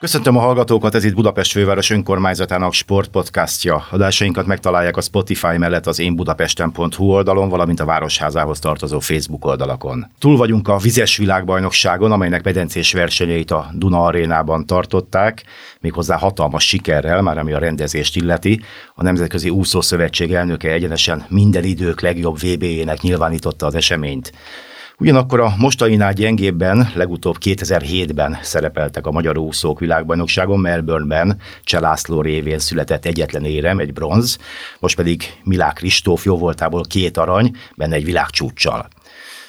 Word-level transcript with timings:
Köszöntöm 0.00 0.36
a 0.36 0.40
hallgatókat, 0.40 0.94
ez 0.94 1.04
itt 1.04 1.14
Budapest 1.14 1.52
főváros 1.52 1.90
önkormányzatának 1.90 2.72
sportpodcastja. 2.72 3.86
Adásainkat 3.90 4.46
megtalálják 4.46 4.96
a 4.96 5.00
Spotify 5.00 5.56
mellett 5.56 5.86
az 5.86 5.98
énbudapesten.hu 5.98 7.04
oldalon, 7.04 7.48
valamint 7.48 7.80
a 7.80 7.84
Városházához 7.84 8.58
tartozó 8.58 8.98
Facebook 8.98 9.44
oldalakon. 9.44 10.06
Túl 10.18 10.36
vagyunk 10.36 10.68
a 10.68 10.78
vizes 10.78 11.16
világbajnokságon, 11.16 12.12
amelynek 12.12 12.44
medencés 12.44 12.92
versenyeit 12.92 13.50
a 13.50 13.70
Duna 13.74 14.04
arénában 14.04 14.66
tartották, 14.66 15.44
méghozzá 15.80 16.16
hatalmas 16.16 16.66
sikerrel, 16.66 17.22
már 17.22 17.38
ami 17.38 17.52
a 17.52 17.58
rendezést 17.58 18.16
illeti. 18.16 18.60
A 18.94 19.02
Nemzetközi 19.02 19.50
Úszószövetség 19.50 20.32
elnöke 20.32 20.72
egyenesen 20.72 21.24
minden 21.28 21.64
idők 21.64 22.00
legjobb 22.00 22.38
VB-jének 22.38 23.00
nyilvánította 23.00 23.66
az 23.66 23.74
eseményt. 23.74 24.32
Ugyanakkor 25.00 25.40
a 25.40 25.54
mostaninál 25.58 26.12
gyengébben, 26.12 26.90
legutóbb 26.94 27.36
2007-ben 27.40 28.38
szerepeltek 28.42 29.06
a 29.06 29.10
magyar 29.10 29.38
úszók 29.38 29.78
világbajnokságon 29.78 30.60
Melbourneben, 30.60 31.40
Cselászló 31.64 32.20
révén 32.20 32.58
született 32.58 33.04
egyetlen 33.04 33.44
érem, 33.44 33.78
egy 33.78 33.92
bronz, 33.92 34.38
most 34.78 34.96
pedig 34.96 35.22
Milák 35.44 35.72
Kristóf 35.72 36.24
jóvoltából 36.24 36.82
két 36.88 37.16
arany, 37.16 37.56
benne 37.76 37.94
egy 37.94 38.04
világcsúccsal. 38.04 38.88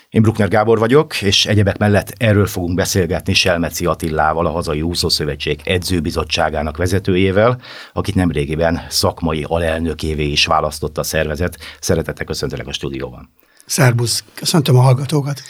Én 0.09 0.21
Bruckner 0.21 0.47
Gábor 0.47 0.79
vagyok, 0.79 1.21
és 1.21 1.45
egyebek 1.45 1.77
mellett 1.77 2.13
erről 2.17 2.45
fogunk 2.45 2.75
beszélgetni 2.75 3.33
Selmeci 3.33 3.85
Attillával, 3.85 4.45
a 4.45 4.51
Hazai 4.51 4.81
Úszószövetség 4.81 5.59
edzőbizottságának 5.63 6.77
vezetőjével, 6.77 7.61
akit 7.93 8.15
nemrégiben 8.15 8.81
szakmai 8.89 9.45
alelnökévé 9.47 10.25
is 10.27 10.45
választotta 10.45 11.01
a 11.01 11.03
szervezet. 11.03 11.57
Szeretettel 11.79 12.25
köszöntelek 12.25 12.67
a 12.67 12.73
stúdióban. 12.73 13.29
Szerbusz, 13.71 14.23
köszöntöm 14.33 14.77
a 14.77 14.81
hallgatókat. 14.81 15.41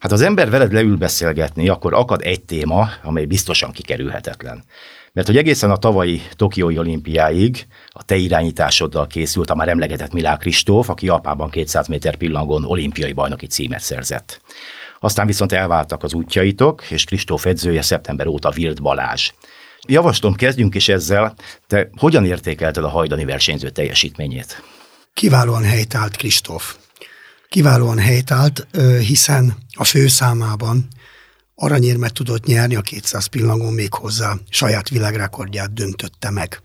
Hát 0.00 0.12
az 0.12 0.20
ember 0.20 0.50
veled 0.50 0.72
leül 0.72 0.96
beszélgetni, 0.96 1.68
akkor 1.68 1.94
akad 1.94 2.20
egy 2.22 2.44
téma, 2.44 2.88
amely 3.02 3.24
biztosan 3.24 3.72
kikerülhetetlen. 3.72 4.64
Mert 5.12 5.26
hogy 5.26 5.36
egészen 5.36 5.70
a 5.70 5.76
tavalyi 5.76 6.22
Tokiói 6.36 6.78
olimpiáig 6.78 7.66
a 7.88 8.04
te 8.04 8.16
irányításoddal 8.16 9.06
készült 9.06 9.50
a 9.50 9.54
már 9.54 9.68
emlegetett 9.68 10.12
Milák 10.12 10.38
Kristóf, 10.38 10.88
aki 10.88 11.06
Japánban 11.06 11.50
200 11.50 11.88
méter 11.88 12.16
pillangon 12.16 12.64
olimpiai 12.64 13.12
bajnoki 13.12 13.46
címet 13.46 13.80
szerzett. 13.80 14.40
Aztán 15.00 15.26
viszont 15.26 15.52
elváltak 15.52 16.02
az 16.02 16.14
útjaitok, 16.14 16.90
és 16.90 17.04
Kristóf 17.04 17.46
edzője 17.46 17.82
szeptember 17.82 18.26
óta 18.26 18.50
Virt 18.50 18.82
Balázs. 18.82 19.30
Javaslom, 19.88 20.34
kezdjünk 20.34 20.74
is 20.74 20.88
ezzel. 20.88 21.34
Te 21.66 21.90
hogyan 21.96 22.24
értékelted 22.24 22.84
a 22.84 22.88
hajdani 22.88 23.24
versenyző 23.24 23.70
teljesítményét? 23.70 24.62
Kiválóan 25.14 25.62
helytált 25.62 26.16
Kristóf 26.16 26.76
kiválóan 27.50 27.98
helytált, 27.98 28.66
hiszen 29.06 29.56
a 29.72 29.84
főszámában 29.84 30.88
aranyérmet 31.54 32.12
tudott 32.12 32.44
nyerni 32.44 32.74
a 32.74 32.80
200 32.80 33.26
pillangón 33.26 33.72
még 33.72 33.94
hozzá 33.94 34.36
saját 34.50 34.88
világrekordját 34.88 35.72
döntötte 35.72 36.30
meg. 36.30 36.62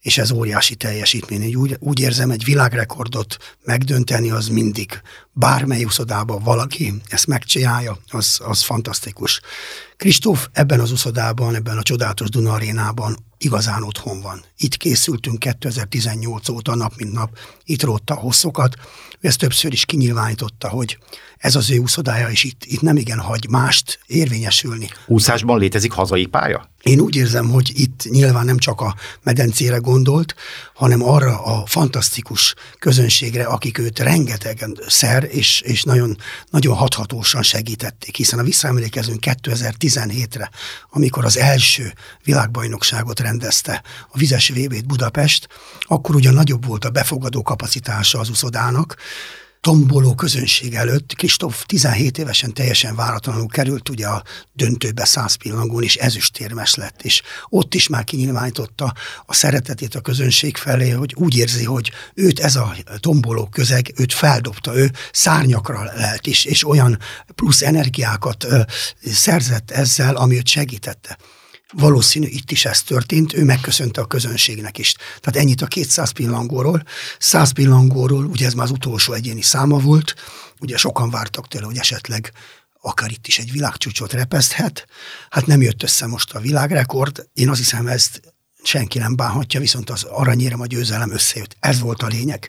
És 0.00 0.18
ez 0.18 0.30
óriási 0.30 0.74
teljesítmény. 0.74 1.54
Úgy, 1.54 1.76
úgy 1.78 2.00
érzem, 2.00 2.30
egy 2.30 2.44
világrekordot 2.44 3.36
megdönteni 3.64 4.30
az 4.30 4.48
mindig. 4.48 5.00
Bármely 5.32 5.84
uszodában 5.84 6.42
valaki 6.42 6.94
ezt 7.08 7.26
megcsinálja, 7.26 7.98
az, 8.08 8.40
az 8.44 8.62
fantasztikus. 8.62 9.40
Kristóf 9.96 10.48
ebben 10.52 10.80
az 10.80 10.90
uszodában, 10.90 11.54
ebben 11.54 11.78
a 11.78 11.82
csodálatos 11.82 12.28
Duna 12.28 12.52
arénában 12.52 13.16
igazán 13.38 13.82
otthon 13.82 14.20
van. 14.20 14.44
Itt 14.56 14.76
készültünk 14.76 15.38
2018 15.38 16.48
óta 16.48 16.74
nap 16.74 16.92
mint 16.96 17.12
nap, 17.12 17.38
itt 17.64 17.82
rótta 17.82 18.14
a 18.14 18.18
hosszokat, 18.20 18.76
ezt 19.22 19.38
többször 19.38 19.72
is 19.72 19.84
kinyilvánította, 19.84 20.68
hogy 20.68 20.98
ez 21.38 21.54
az 21.54 21.70
ő 21.70 21.78
úszodája, 21.78 22.28
és 22.28 22.44
itt, 22.44 22.64
itt 22.64 22.80
nem 22.80 22.96
igen 22.96 23.18
hagy 23.18 23.46
mást 23.50 24.00
érvényesülni. 24.06 24.88
Úszásban 25.06 25.58
létezik 25.58 25.92
hazai 25.92 26.26
pálya? 26.26 26.70
Én 26.82 27.00
úgy 27.00 27.16
érzem, 27.16 27.48
hogy 27.48 27.72
itt 27.74 28.04
nyilván 28.10 28.44
nem 28.44 28.58
csak 28.58 28.80
a 28.80 28.94
medencére 29.22 29.76
gondolt, 29.76 30.34
hanem 30.74 31.02
arra 31.02 31.42
a 31.42 31.66
fantasztikus 31.66 32.54
közönségre, 32.78 33.44
akik 33.44 33.78
őt 33.78 33.98
rengetegen 33.98 34.78
szer, 34.86 35.28
és, 35.30 35.60
és 35.60 35.82
nagyon, 35.82 36.16
nagyon 36.50 36.76
hathatósan 36.76 37.42
segítették, 37.42 38.16
hiszen 38.16 38.38
a 38.38 38.42
visszaemlékezünk 38.42 39.24
2017-re, 39.26 40.50
amikor 40.90 41.24
az 41.24 41.36
első 41.36 41.92
világbajnokságot 42.24 43.20
rendezte 43.20 43.82
a 44.10 44.18
vizes 44.18 44.48
vb 44.48 44.86
Budapest, 44.86 45.48
akkor 45.80 46.14
ugyan 46.14 46.34
nagyobb 46.34 46.66
volt 46.66 46.84
a 46.84 46.90
befogadó 46.90 47.42
kapacitása 47.42 48.18
az 48.18 48.28
uszodának, 48.28 48.96
tomboló 49.62 50.14
közönség 50.14 50.74
előtt. 50.74 51.14
Kristóf 51.14 51.64
17 51.66 52.18
évesen 52.18 52.54
teljesen 52.54 52.94
váratlanul 52.94 53.46
került 53.46 53.88
ugye 53.88 54.06
a 54.06 54.22
döntőbe 54.52 55.04
száz 55.04 55.34
pillangón, 55.34 55.82
és 55.82 55.96
ezüstérmes 55.96 56.74
lett, 56.74 57.02
és 57.02 57.22
ott 57.48 57.74
is 57.74 57.88
már 57.88 58.04
kinyilvánította 58.04 58.94
a 59.26 59.34
szeretetét 59.34 59.94
a 59.94 60.00
közönség 60.00 60.56
felé, 60.56 60.90
hogy 60.90 61.14
úgy 61.16 61.36
érzi, 61.36 61.64
hogy 61.64 61.90
őt 62.14 62.40
ez 62.40 62.56
a 62.56 62.74
tomboló 63.00 63.46
közeg, 63.46 63.92
őt 63.96 64.12
feldobta, 64.12 64.76
ő 64.76 64.90
szárnyakra 65.12 65.84
lelt, 65.84 66.26
és, 66.26 66.44
és 66.44 66.66
olyan 66.66 66.98
plusz 67.34 67.62
energiákat 67.62 68.44
ö, 68.44 68.60
szerzett 69.04 69.70
ezzel, 69.70 70.16
ami 70.16 70.36
őt 70.36 70.46
segítette. 70.46 71.18
Valószínű 71.72 72.26
itt 72.26 72.50
is 72.50 72.64
ez 72.64 72.82
történt, 72.82 73.32
ő 73.32 73.44
megköszönte 73.44 74.00
a 74.00 74.06
közönségnek 74.06 74.78
is. 74.78 74.94
Tehát 75.20 75.40
ennyit 75.40 75.62
a 75.62 75.66
200 75.66 76.10
pillangóról. 76.10 76.82
100 77.18 77.50
pillangóról, 77.50 78.24
ugye 78.24 78.46
ez 78.46 78.54
már 78.54 78.64
az 78.64 78.70
utolsó 78.70 79.12
egyéni 79.12 79.42
száma 79.42 79.78
volt, 79.78 80.14
ugye 80.60 80.76
sokan 80.76 81.10
vártak 81.10 81.48
tőle, 81.48 81.64
hogy 81.64 81.78
esetleg 81.78 82.32
akár 82.80 83.10
itt 83.10 83.26
is 83.26 83.38
egy 83.38 83.52
világcsúcsot 83.52 84.12
repeszthet. 84.12 84.86
Hát 85.30 85.46
nem 85.46 85.62
jött 85.62 85.82
össze 85.82 86.06
most 86.06 86.32
a 86.32 86.40
világrekord. 86.40 87.28
Én 87.32 87.48
azt 87.48 87.58
hiszem, 87.58 87.86
ezt 87.86 88.34
senki 88.62 88.98
nem 88.98 89.16
bánhatja, 89.16 89.60
viszont 89.60 89.90
az 89.90 90.02
aranyérem, 90.02 90.60
a 90.60 90.66
győzelem 90.66 91.12
összejött. 91.12 91.56
Ez 91.60 91.80
volt 91.80 92.02
a 92.02 92.06
lényeg. 92.06 92.48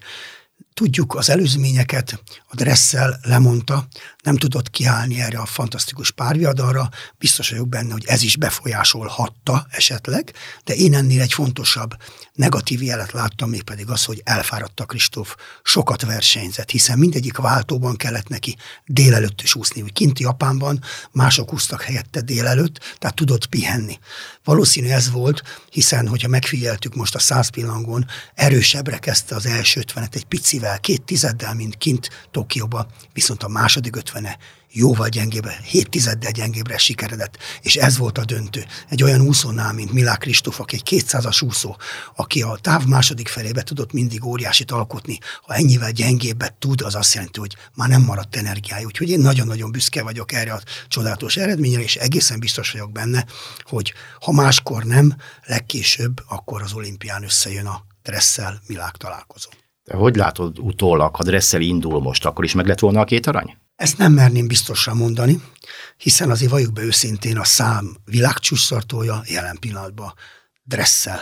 Tudjuk 0.73 1.15
az 1.15 1.29
előzményeket, 1.29 2.23
a 2.47 2.55
dresszel 2.55 3.19
lemondta, 3.21 3.87
nem 4.23 4.37
tudott 4.37 4.69
kiállni 4.69 5.21
erre 5.21 5.39
a 5.39 5.45
fantasztikus 5.45 6.11
párviadalra, 6.11 6.89
biztos 7.17 7.49
vagyok 7.49 7.67
benne, 7.67 7.91
hogy 7.91 8.05
ez 8.05 8.21
is 8.23 8.37
befolyásolhatta 8.37 9.67
esetleg, 9.69 10.33
de 10.63 10.75
én 10.75 10.93
ennél 10.93 11.21
egy 11.21 11.33
fontosabb 11.33 11.95
negatív 12.33 12.83
jelet 12.83 13.11
láttam, 13.11 13.49
mégpedig 13.49 13.89
az, 13.89 14.03
hogy 14.03 14.21
elfáradt 14.23 14.79
a 14.79 14.85
Kristóf, 14.85 15.35
sokat 15.63 16.01
versenyzett, 16.01 16.69
hiszen 16.69 16.97
mindegyik 16.97 17.37
váltóban 17.37 17.95
kellett 17.95 18.27
neki 18.27 18.55
délelőtt 18.85 19.41
is 19.41 19.55
úszni, 19.55 19.81
hogy 19.81 19.93
kint 19.93 20.19
Japánban 20.19 20.83
mások 21.11 21.53
úsztak 21.53 21.81
helyette 21.81 22.21
délelőtt, 22.21 22.95
tehát 22.99 23.15
tudott 23.15 23.45
pihenni. 23.45 23.99
Valószínű 24.43 24.87
ez 24.87 25.11
volt, 25.11 25.43
hiszen, 25.69 26.07
hogyha 26.07 26.27
megfigyeltük 26.27 26.95
most 26.95 27.15
a 27.15 27.19
száz 27.19 27.49
pillangon, 27.49 28.05
erősebbre 28.33 28.97
kezdte 28.97 29.35
az 29.35 29.45
első 29.45 29.79
ötvenet 29.79 30.15
egy 30.15 30.25
picivel, 30.63 30.79
két 30.79 31.01
tizeddel, 31.01 31.53
mint 31.53 31.77
kint 31.77 32.09
Tokióba, 32.31 32.87
viszont 33.13 33.43
a 33.43 33.47
második 33.47 33.95
ötvene 33.95 34.37
jóval 34.71 35.07
gyengébbre, 35.07 35.59
hét 35.63 35.89
tizeddel 35.89 36.31
gyengébbre 36.31 36.77
sikeredett, 36.77 37.37
és 37.61 37.75
ez 37.75 37.97
volt 37.97 38.17
a 38.17 38.25
döntő. 38.25 38.65
Egy 38.89 39.03
olyan 39.03 39.21
úszónál, 39.21 39.73
mint 39.73 39.91
Milák 39.91 40.17
Kristóf, 40.17 40.59
aki 40.59 40.75
egy 40.75 41.03
200-as 41.03 41.43
úszó, 41.43 41.77
aki 42.15 42.41
a 42.41 42.57
táv 42.61 42.85
második 42.85 43.27
felébe 43.27 43.63
tudott 43.63 43.91
mindig 43.91 44.25
óriásit 44.25 44.71
alkotni, 44.71 45.19
ha 45.41 45.53
ennyivel 45.53 45.91
gyengébbet 45.91 46.53
tud, 46.53 46.81
az 46.81 46.95
azt 46.95 47.13
jelenti, 47.13 47.39
hogy 47.39 47.55
már 47.75 47.89
nem 47.89 48.01
maradt 48.01 48.35
energiája. 48.35 48.85
Úgyhogy 48.85 49.09
én 49.09 49.19
nagyon-nagyon 49.19 49.71
büszke 49.71 50.03
vagyok 50.03 50.31
erre 50.31 50.53
a 50.53 50.61
csodálatos 50.87 51.37
eredményre, 51.37 51.81
és 51.81 51.95
egészen 51.95 52.39
biztos 52.39 52.71
vagyok 52.71 52.91
benne, 52.91 53.25
hogy 53.63 53.93
ha 54.19 54.31
máskor 54.31 54.83
nem, 54.83 55.15
legkésőbb 55.45 56.23
akkor 56.27 56.61
az 56.61 56.73
olimpián 56.73 57.23
összejön 57.23 57.65
a 57.65 57.85
dresszel 58.03 58.61
Milák 58.67 58.95
találkozó. 58.97 59.49
Hogy 59.91 60.15
látod 60.15 60.59
utólag, 60.59 61.15
ha 61.15 61.23
dresszel 61.23 61.61
indul 61.61 62.01
most, 62.01 62.25
akkor 62.25 62.43
is 62.43 62.53
meg 62.53 62.67
lett 62.67 62.79
volna 62.79 62.99
a 62.99 63.03
két 63.03 63.27
arany? 63.27 63.57
Ezt 63.75 63.97
nem 63.97 64.13
merném 64.13 64.47
biztosra 64.47 64.93
mondani, 64.93 65.41
hiszen 65.97 66.29
azért 66.29 66.51
valljuk 66.51 66.73
be 66.73 66.81
őszintén 66.81 67.37
a 67.37 67.43
szám 67.43 67.97
világcsúszartója 68.05 69.21
jelen 69.25 69.57
pillanatban 69.59 70.13
dresszel 70.63 71.21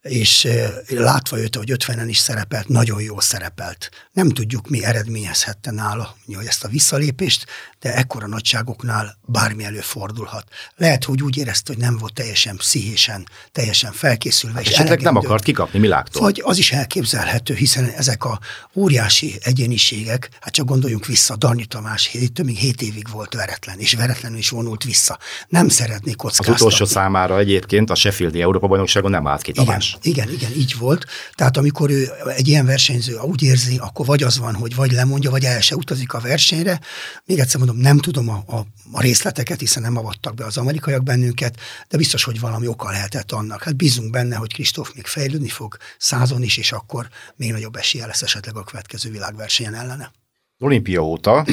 és 0.00 0.48
látva 0.88 1.38
őt, 1.38 1.56
hogy 1.56 1.72
50-en 1.74 2.06
is 2.06 2.18
szerepelt, 2.18 2.68
nagyon 2.68 3.00
jól 3.00 3.20
szerepelt. 3.20 3.90
Nem 4.18 4.28
tudjuk, 4.28 4.68
mi 4.68 4.84
eredményezhette 4.84 5.70
nála 5.70 6.16
hogy 6.34 6.46
ezt 6.46 6.64
a 6.64 6.68
visszalépést, 6.68 7.46
de 7.80 7.94
ekkora 7.94 8.26
nagyságoknál 8.26 9.18
bármi 9.26 9.64
előfordulhat. 9.64 10.44
Lehet, 10.76 11.04
hogy 11.04 11.22
úgy 11.22 11.36
érezte, 11.36 11.72
hogy 11.72 11.82
nem 11.82 11.96
volt 11.98 12.12
teljesen 12.12 12.56
pszichésen, 12.56 13.28
teljesen 13.52 13.92
felkészülve. 13.92 14.56
Hát 14.56 14.66
és 14.66 14.72
esetleg 14.72 15.00
nem 15.00 15.16
akart 15.16 15.42
kikapni 15.42 15.78
Miláktól. 15.78 16.22
Vagy 16.22 16.42
az 16.44 16.58
is 16.58 16.72
elképzelhető, 16.72 17.54
hiszen 17.54 17.84
ezek 17.96 18.24
a 18.24 18.40
óriási 18.74 19.38
egyéniségek, 19.42 20.28
hát 20.40 20.52
csak 20.52 20.66
gondoljunk 20.66 21.06
vissza, 21.06 21.36
Darnyi 21.36 21.64
Tamás 21.64 22.16
több 22.32 22.46
mint 22.46 22.58
7 22.58 22.82
évig 22.82 23.08
volt 23.10 23.34
veretlen, 23.34 23.78
és 23.78 23.92
veretlenül 23.92 24.38
is 24.38 24.48
vonult 24.48 24.84
vissza. 24.84 25.18
Nem 25.48 25.68
szeretnék 25.68 26.16
kockáztatni. 26.16 26.52
Az 26.52 26.60
utolsó 26.60 26.84
számára 26.84 27.38
egyébként 27.38 27.90
a 27.90 27.94
Sheffieldi 27.94 28.40
Európa-bajnokságon 28.40 29.10
nem 29.10 29.26
állt 29.26 29.42
ki 29.42 29.52
Tamás. 29.52 29.96
Igen, 30.02 30.28
igen, 30.28 30.48
igen, 30.48 30.60
így 30.60 30.78
volt. 30.78 31.06
Tehát 31.34 31.56
amikor 31.56 31.90
ő 31.90 32.10
egy 32.36 32.48
ilyen 32.48 32.66
versenyző 32.66 33.18
úgy 33.18 33.42
érzi, 33.42 33.76
akkor 33.78 34.06
vagy 34.08 34.22
az 34.22 34.38
van, 34.38 34.54
hogy 34.54 34.74
vagy 34.74 34.92
lemondja, 34.92 35.30
vagy 35.30 35.44
el 35.44 35.60
se 35.60 35.76
utazik 35.76 36.12
a 36.12 36.20
versenyre. 36.20 36.80
Még 37.24 37.38
egyszer 37.38 37.58
mondom, 37.58 37.76
nem 37.76 37.98
tudom 37.98 38.28
a, 38.28 38.42
a, 38.46 38.66
a 38.92 39.00
részleteket, 39.00 39.60
hiszen 39.60 39.82
nem 39.82 39.96
avattak 39.96 40.34
be 40.34 40.44
az 40.44 40.56
amerikaiak 40.56 41.02
bennünket, 41.02 41.56
de 41.88 41.96
biztos, 41.96 42.24
hogy 42.24 42.40
valami 42.40 42.66
oka 42.66 42.90
lehetett 42.90 43.32
annak. 43.32 43.62
Hát 43.62 43.76
bízunk 43.76 44.10
benne, 44.10 44.36
hogy 44.36 44.52
Kristóf 44.52 44.92
még 44.94 45.06
fejlődni 45.06 45.48
fog 45.48 45.76
százon 45.98 46.42
is, 46.42 46.56
és 46.56 46.72
akkor 46.72 47.08
még 47.36 47.52
nagyobb 47.52 47.76
esélye 47.76 48.06
lesz 48.06 48.22
esetleg 48.22 48.56
a 48.56 48.64
következő 48.64 49.10
világversenyen 49.10 49.74
ellene. 49.74 50.12
Olimpia 50.58 51.04
óta 51.04 51.44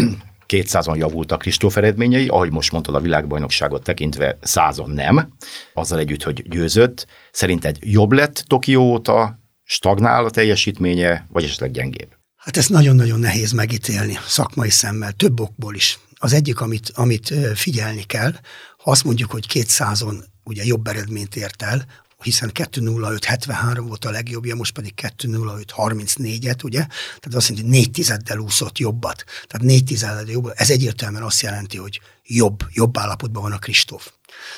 200-on 0.48 0.98
javult 0.98 1.32
a 1.32 1.38
Kristóf 1.38 1.78
eredményei, 1.78 2.28
ahogy 2.28 2.52
most 2.52 2.72
mondtad 2.72 2.96
a 2.96 3.00
világbajnokságot 3.00 3.84
tekintve, 3.84 4.38
százon 4.42 4.90
nem, 4.90 5.34
azzal 5.74 6.00
együtt, 6.00 6.24
hogy 6.24 6.50
győzött. 6.50 7.08
Szerinted 7.32 7.78
jobb 7.80 8.12
lett 8.12 8.44
Tokió 8.48 8.82
óta, 8.82 9.40
stagnál 9.64 10.26
a 10.26 10.30
teljesítménye, 10.30 11.26
vagy 11.30 11.44
esetleg 11.44 11.72
gyengébb? 11.72 12.16
Hát 12.46 12.58
ezt 12.58 12.70
nagyon-nagyon 12.70 13.20
nehéz 13.20 13.52
megítélni 13.52 14.20
szakmai 14.28 14.70
szemmel, 14.70 15.12
több 15.12 15.40
okból 15.40 15.76
is. 15.76 16.00
Az 16.16 16.34
egyik, 16.34 16.60
amit, 16.60 16.92
amit 16.94 17.34
figyelni 17.56 18.04
kell, 18.04 18.32
ha 18.78 18.92
azt 18.92 19.04
mondjuk, 19.04 19.32
hogy 19.32 19.46
200-on 19.54 20.24
ugye 20.44 20.66
jobb 20.66 20.88
eredményt 20.88 21.36
ért 21.36 21.62
el, 21.62 21.86
hiszen 22.22 22.52
2.05.73 22.54 23.84
volt 23.88 24.06
a 24.06 24.10
legjobbja, 24.10 24.56
most 24.56 24.74
pedig 24.74 24.94
2.05.34-et, 25.02 26.64
ugye? 26.64 26.78
Tehát 26.80 27.34
azt 27.34 27.50
jelenti, 27.50 27.62
hogy 27.62 27.80
négy 27.80 27.92
tizeddel 27.92 28.38
úszott 28.38 28.78
jobbat. 28.78 29.24
Tehát 29.48 29.68
négy 29.68 29.84
tizeddel 29.84 30.26
jobbat. 30.26 30.60
Ez 30.60 30.70
egyértelműen 30.70 31.24
azt 31.24 31.42
jelenti, 31.42 31.78
hogy 31.78 32.02
jobb, 32.24 32.64
jobb 32.72 32.98
állapotban 32.98 33.42
van 33.42 33.52
a 33.52 33.60
Kristóf. 33.60 34.12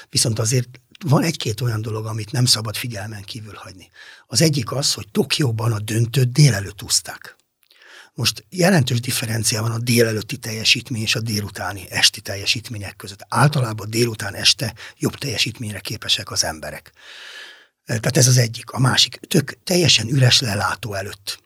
Viszont 0.10 0.40
azért 0.40 0.70
van 1.06 1.24
egy-két 1.24 1.62
olyan 1.62 1.82
dolog, 1.82 2.06
amit 2.06 2.32
nem 2.32 2.46
szabad 2.46 2.76
figyelmen 2.76 3.24
kívül 3.24 3.54
hagyni. 3.56 3.90
Az 4.28 4.42
egyik 4.42 4.72
az, 4.72 4.94
hogy 4.94 5.08
Tokióban 5.12 5.72
a 5.72 5.80
döntőt 5.80 6.32
délelőtt 6.32 6.84
úszták. 6.84 7.37
Most 8.18 8.46
jelentős 8.50 9.00
differencia 9.00 9.62
van 9.62 9.72
a 9.72 9.78
délelőtti 9.78 10.38
teljesítmény 10.38 11.02
és 11.02 11.16
a 11.16 11.20
délutáni 11.20 11.86
esti 11.90 12.22
teljesítmények 12.22 12.96
között. 12.96 13.26
Általában 13.30 13.90
délután 13.90 14.34
este 14.34 14.74
jobb 14.98 15.16
teljesítményre 15.16 15.80
képesek 15.80 16.32
az 16.32 16.44
emberek. 16.44 16.92
Tehát 17.86 18.18
ez 18.18 18.28
az 18.28 18.38
egyik. 18.38 18.72
A 18.72 18.80
másik, 18.80 19.20
tök 19.28 19.58
teljesen 19.64 20.08
üres 20.08 20.40
lelátó 20.40 20.94
előtt 20.94 21.40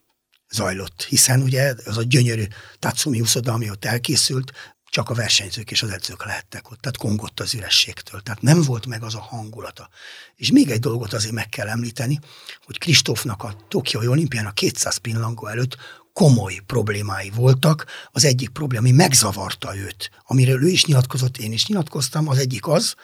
zajlott, 0.49 1.03
hiszen 1.03 1.41
ugye 1.41 1.73
az 1.85 1.97
a 1.97 2.03
gyönyörű 2.03 2.45
Tatsumi 2.79 3.21
uszoda, 3.21 3.53
ami 3.53 3.69
ott 3.69 3.85
elkészült, 3.85 4.51
csak 4.89 5.09
a 5.09 5.13
versenyzők 5.13 5.71
és 5.71 5.83
az 5.83 5.89
edzők 5.89 6.25
lehettek 6.25 6.71
ott, 6.71 6.81
tehát 6.81 6.97
kongott 6.97 7.39
az 7.39 7.53
ürességtől, 7.53 8.21
tehát 8.21 8.41
nem 8.41 8.61
volt 8.61 8.85
meg 8.85 9.03
az 9.03 9.15
a 9.15 9.21
hangulata. 9.21 9.89
És 10.35 10.51
még 10.51 10.69
egy 10.69 10.79
dolgot 10.79 11.13
azért 11.13 11.33
meg 11.33 11.49
kell 11.49 11.67
említeni, 11.67 12.19
hogy 12.65 12.77
Kristófnak 12.77 13.43
a 13.43 13.55
Tokiói 13.67 14.07
olimpián 14.07 14.45
a 14.45 14.51
200 14.51 14.97
pillangó 14.97 15.47
előtt 15.47 15.77
komoly 16.13 16.61
problémái 16.65 17.31
voltak. 17.35 17.85
Az 18.11 18.25
egyik 18.25 18.49
probléma, 18.49 18.87
ami 18.87 18.95
megzavarta 18.95 19.75
őt, 19.77 20.11
amiről 20.25 20.63
ő 20.63 20.67
is 20.67 20.85
nyilatkozott, 20.85 21.37
én 21.37 21.51
is 21.51 21.67
nyilatkoztam, 21.67 22.27
az 22.27 22.37
egyik 22.37 22.67
az, 22.67 22.95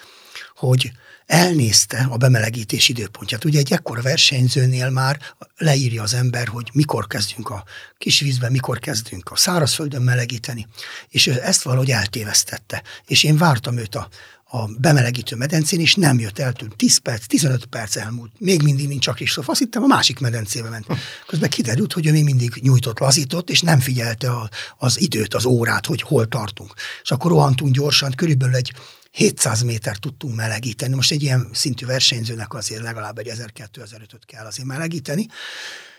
hogy 0.55 0.91
elnézte 1.25 2.07
a 2.09 2.17
bemelegítés 2.17 2.89
időpontját. 2.89 3.45
Ugye 3.45 3.59
egy 3.59 3.73
ekkora 3.73 4.01
versenyzőnél 4.01 4.89
már 4.89 5.19
leírja 5.57 6.03
az 6.03 6.13
ember, 6.13 6.47
hogy 6.47 6.69
mikor 6.73 7.07
kezdjünk 7.07 7.49
a 7.49 7.63
kis 7.97 8.19
vízben, 8.19 8.51
mikor 8.51 8.79
kezdünk 8.79 9.31
a 9.31 9.35
szárazföldön 9.35 10.01
melegíteni, 10.01 10.67
és 11.09 11.27
ő 11.27 11.41
ezt 11.41 11.61
valahogy 11.61 11.91
eltévesztette. 11.91 12.83
És 13.07 13.23
én 13.23 13.37
vártam 13.37 13.77
őt 13.77 13.95
a, 13.95 14.07
a 14.49 14.67
bemelegítő 14.77 15.35
medencén, 15.35 15.79
és 15.79 15.95
nem 15.95 16.19
jött 16.19 16.39
el 16.39 16.53
tőlem. 16.53 16.73
10 16.75 16.97
perc, 16.97 17.25
15 17.25 17.65
perc 17.65 17.95
elmúlt. 17.95 18.31
Még 18.39 18.61
mindig 18.61 18.87
nincs 18.87 19.03
csak 19.03 19.15
Kristóf. 19.15 19.49
Azt 19.49 19.59
hittem, 19.59 19.83
a 19.83 19.87
másik 19.87 20.19
medencébe 20.19 20.69
ment. 20.69 20.85
Közben 21.27 21.49
kiderült, 21.49 21.93
hogy 21.93 22.07
ő 22.07 22.11
még 22.11 22.23
mindig 22.23 22.53
nyújtott, 22.61 22.99
lazított, 22.99 23.49
és 23.49 23.61
nem 23.61 23.79
figyelte 23.79 24.29
a, 24.29 24.49
az 24.77 25.01
időt, 25.01 25.33
az 25.33 25.45
órát, 25.45 25.85
hogy 25.85 26.01
hol 26.01 26.27
tartunk. 26.27 26.73
És 27.03 27.11
akkor 27.11 27.31
rohantunk 27.31 27.73
gyorsan, 27.73 28.11
körülbelül 28.15 28.55
egy 28.55 28.73
700 29.11 29.61
méter 29.61 29.97
tudtunk 29.97 30.35
melegíteni. 30.35 30.95
Most 30.95 31.11
egy 31.11 31.23
ilyen 31.23 31.49
szintű 31.53 31.85
versenyzőnek 31.85 32.53
azért 32.53 32.81
legalább 32.81 33.17
egy 33.17 33.31
1000-2005-öt 33.35 34.25
kell 34.25 34.45
azért 34.45 34.67
melegíteni, 34.67 35.27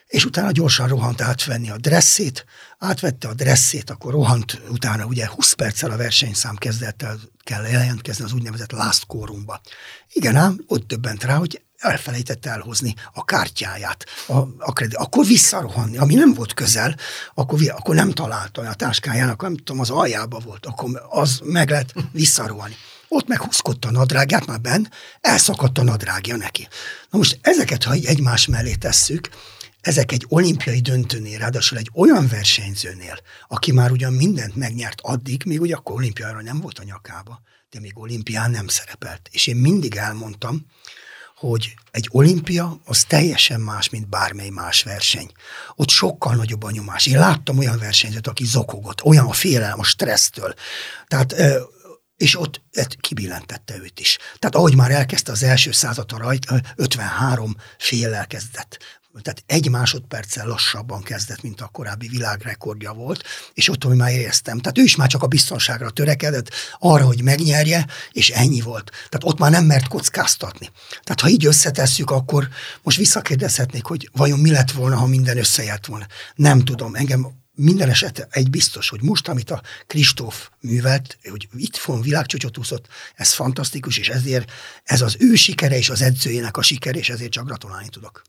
és 0.09 0.25
utána 0.25 0.51
gyorsan 0.51 0.89
rohant 0.89 1.21
átvenni 1.21 1.71
a 1.71 1.77
dresszét, 1.77 2.45
átvette 2.79 3.29
a 3.29 3.35
dresszét, 3.35 3.91
akkor 3.91 4.13
rohant 4.13 4.61
utána 4.69 5.05
ugye 5.05 5.29
20 5.29 5.53
perccel 5.53 5.91
a 5.91 5.97
versenyszám 5.97 6.57
kezdett 6.57 7.03
el, 7.03 7.19
kell 7.45 7.67
jelentkezni 7.67 8.25
az 8.25 8.33
úgynevezett 8.33 8.73
last 8.73 9.07
quorumba. 9.07 9.61
Igen 10.13 10.37
ám, 10.37 10.65
ott 10.67 10.87
döbbent 10.87 11.25
rá, 11.25 11.37
hogy 11.37 11.63
elfelejtette 11.79 12.51
elhozni 12.51 12.95
a 13.13 13.25
kártyáját, 13.25 14.05
a, 14.27 14.37
a 14.59 14.73
kredi, 14.73 14.95
akkor 14.95 15.27
visszarohanni, 15.27 15.97
ami 15.97 16.15
nem 16.15 16.35
volt 16.35 16.55
közel, 16.55 16.97
akkor, 17.35 17.59
akkor 17.69 17.95
nem 17.95 18.11
találta 18.11 18.63
a 18.63 18.75
táskájának, 18.75 19.43
nem 19.43 19.57
tudom, 19.57 19.81
az 19.81 19.91
aljába 19.91 20.39
volt, 20.39 20.67
akkor 20.67 21.07
az 21.09 21.41
meg 21.45 21.71
lehet 21.71 21.95
visszarohanni. 22.13 22.75
Ott 23.09 23.29
meghúzkodta 23.29 23.89
a 23.89 23.91
nadrágját, 23.91 24.47
már 24.47 24.61
benn, 24.61 24.87
elszakadt 25.21 25.79
a 25.79 25.83
nadrágja 25.83 26.37
neki. 26.37 26.69
Na 27.11 27.19
most 27.19 27.39
ezeket, 27.43 27.85
ha 27.85 27.93
egymás 27.93 28.47
mellé 28.47 28.75
tesszük, 28.75 29.29
ezek 29.89 30.13
egy 30.13 30.25
olimpiai 30.29 30.81
döntőnél, 30.81 31.39
ráadásul 31.39 31.79
egy 31.79 31.91
olyan 31.95 32.29
versenyzőnél, 32.29 33.19
aki 33.49 33.73
már 33.73 33.91
ugyan 33.91 34.13
mindent 34.13 34.57
megnyert 34.57 35.01
addig, 35.01 35.43
még 35.47 35.61
ugye 35.61 35.75
akkor 35.75 35.95
olimpiára 35.95 36.43
nem 36.43 36.61
volt 36.61 36.79
a 36.79 36.85
nyakába, 36.85 37.41
de 37.71 37.81
még 37.81 37.99
olimpián 37.99 38.51
nem 38.51 38.67
szerepelt. 38.67 39.29
És 39.31 39.47
én 39.47 39.57
mindig 39.57 39.97
elmondtam, 39.97 40.67
hogy 41.37 41.75
egy 41.91 42.09
olimpia 42.11 42.81
az 42.85 43.05
teljesen 43.05 43.61
más, 43.61 43.89
mint 43.89 44.09
bármely 44.09 44.49
más 44.49 44.83
verseny. 44.83 45.31
Ott 45.75 45.89
sokkal 45.89 46.35
nagyobb 46.35 46.63
a 46.63 46.71
nyomás. 46.71 47.07
Én 47.07 47.19
láttam 47.19 47.59
olyan 47.59 47.79
versenyzőt, 47.79 48.27
aki 48.27 48.45
zokogott, 48.45 49.05
olyan 49.05 49.27
a 49.27 49.33
félelem, 49.33 49.79
a 49.79 49.85
stressztől. 49.85 50.55
Tehát 51.07 51.35
és 52.17 52.39
ott 52.39 52.63
kibillentette 53.01 53.77
őt 53.77 54.01
is. 54.01 54.19
Tehát 54.39 54.55
ahogy 54.55 54.75
már 54.75 54.91
elkezdte 54.91 55.33
az 55.33 55.43
első 55.43 55.73
század 55.73 56.13
a 56.13 56.19
rajt, 56.19 56.47
53 56.77 57.57
féllel 57.79 58.27
kezdett. 58.27 58.79
Tehát 59.23 59.43
egy 59.47 59.71
másodperccel 59.71 60.47
lassabban 60.47 61.03
kezdett, 61.03 61.43
mint 61.43 61.61
a 61.61 61.69
korábbi 61.73 62.09
világrekordja 62.09 62.93
volt, 62.93 63.25
és 63.55 63.69
ott, 63.69 63.85
hogy 63.85 63.97
már 63.97 64.11
éreztem. 64.11 64.59
Tehát 64.59 64.79
ő 64.79 64.83
is 64.83 64.97
már 64.97 65.09
csak 65.09 65.23
a 65.23 65.27
biztonságra 65.27 65.91
törekedett, 65.91 66.51
arra, 66.79 67.05
hogy 67.05 67.23
megnyerje, 67.23 67.87
és 68.13 68.31
ennyi 68.31 68.61
volt. 68.61 68.91
Tehát 68.91 69.25
ott 69.25 69.39
már 69.39 69.51
nem 69.51 69.65
mert 69.65 69.89
kockáztatni. 69.89 70.71
Tehát 71.03 71.21
ha 71.21 71.29
így 71.29 71.47
összetesszük, 71.47 72.11
akkor 72.11 72.49
most 72.83 72.99
visszakérdezhetnék, 72.99 73.85
hogy 73.85 74.11
vajon 74.13 74.39
mi 74.39 74.51
lett 74.51 74.71
volna, 74.71 74.97
ha 74.97 75.07
minden 75.07 75.39
összejárt 75.39 75.87
volna. 75.87 76.07
Nem 76.35 76.61
tudom. 76.61 76.95
Engem 76.95 77.38
minden 77.61 77.89
esetre 77.89 78.27
egy 78.31 78.51
biztos, 78.51 78.89
hogy 78.89 79.03
most, 79.03 79.29
amit 79.29 79.51
a 79.51 79.63
Kristóf 79.87 80.51
művelt, 80.61 81.19
hogy 81.31 81.49
itt 81.57 81.77
von 81.77 82.01
világcsúcsot 82.01 82.59
úszott, 82.59 82.87
ez 83.15 83.33
fantasztikus, 83.33 83.99
és 83.99 84.09
ezért 84.09 84.51
ez 84.85 85.01
az 85.01 85.17
ő 85.19 85.35
sikere 85.35 85.77
és 85.77 85.91
az 85.91 86.03
edzőjének 86.03 86.57
a 86.57 86.63
sikere, 86.63 86.99
és 86.99 87.09
ezért 87.11 87.31
csak 87.31 87.47
gratulálni 87.47 87.89
tudok. 87.89 88.23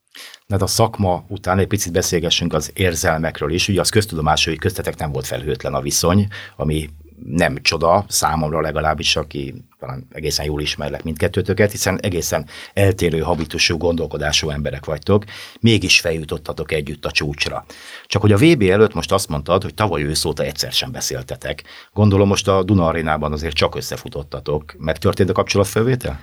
De 0.47 0.53
hát 0.53 0.61
a 0.61 0.67
szakma 0.67 1.25
után 1.27 1.59
egy 1.59 1.67
picit 1.67 1.91
beszélgessünk 1.91 2.53
az 2.53 2.71
érzelmekről 2.73 3.53
is. 3.53 3.67
Ugye 3.67 3.79
az 3.79 3.89
köztudomás, 3.89 4.45
hogy 4.45 4.57
köztetek 4.57 4.97
nem 4.97 5.11
volt 5.11 5.27
felhőtlen 5.27 5.73
a 5.73 5.81
viszony, 5.81 6.27
ami 6.55 6.89
nem 7.25 7.57
csoda, 7.61 8.05
számomra 8.07 8.61
legalábbis, 8.61 9.15
aki 9.15 9.53
talán 9.79 10.07
egészen 10.11 10.45
jól 10.45 10.61
ismerlek 10.61 11.03
mindkettőtöket, 11.03 11.71
hiszen 11.71 11.99
egészen 11.99 12.45
eltérő 12.73 13.19
habitusú, 13.19 13.77
gondolkodású 13.77 14.49
emberek 14.49 14.85
vagytok, 14.85 15.23
mégis 15.59 15.99
feljutottatok 15.99 16.71
együtt 16.71 17.05
a 17.05 17.11
csúcsra. 17.11 17.65
Csak 18.05 18.21
hogy 18.21 18.31
a 18.31 18.37
VB 18.37 18.61
előtt 18.61 18.93
most 18.93 19.11
azt 19.11 19.29
mondtad, 19.29 19.63
hogy 19.63 19.73
tavaly 19.73 20.03
őszóta 20.03 20.43
egyszer 20.43 20.71
sem 20.71 20.91
beszéltetek. 20.91 21.63
Gondolom 21.93 22.27
most 22.27 22.47
a 22.47 22.63
Duna 22.63 22.87
Arénában 22.87 23.31
azért 23.31 23.55
csak 23.55 23.75
összefutottatok. 23.75 24.75
Megtörtént 24.77 25.29
a 25.29 25.33
kapcsolatfelvétel? 25.33 26.19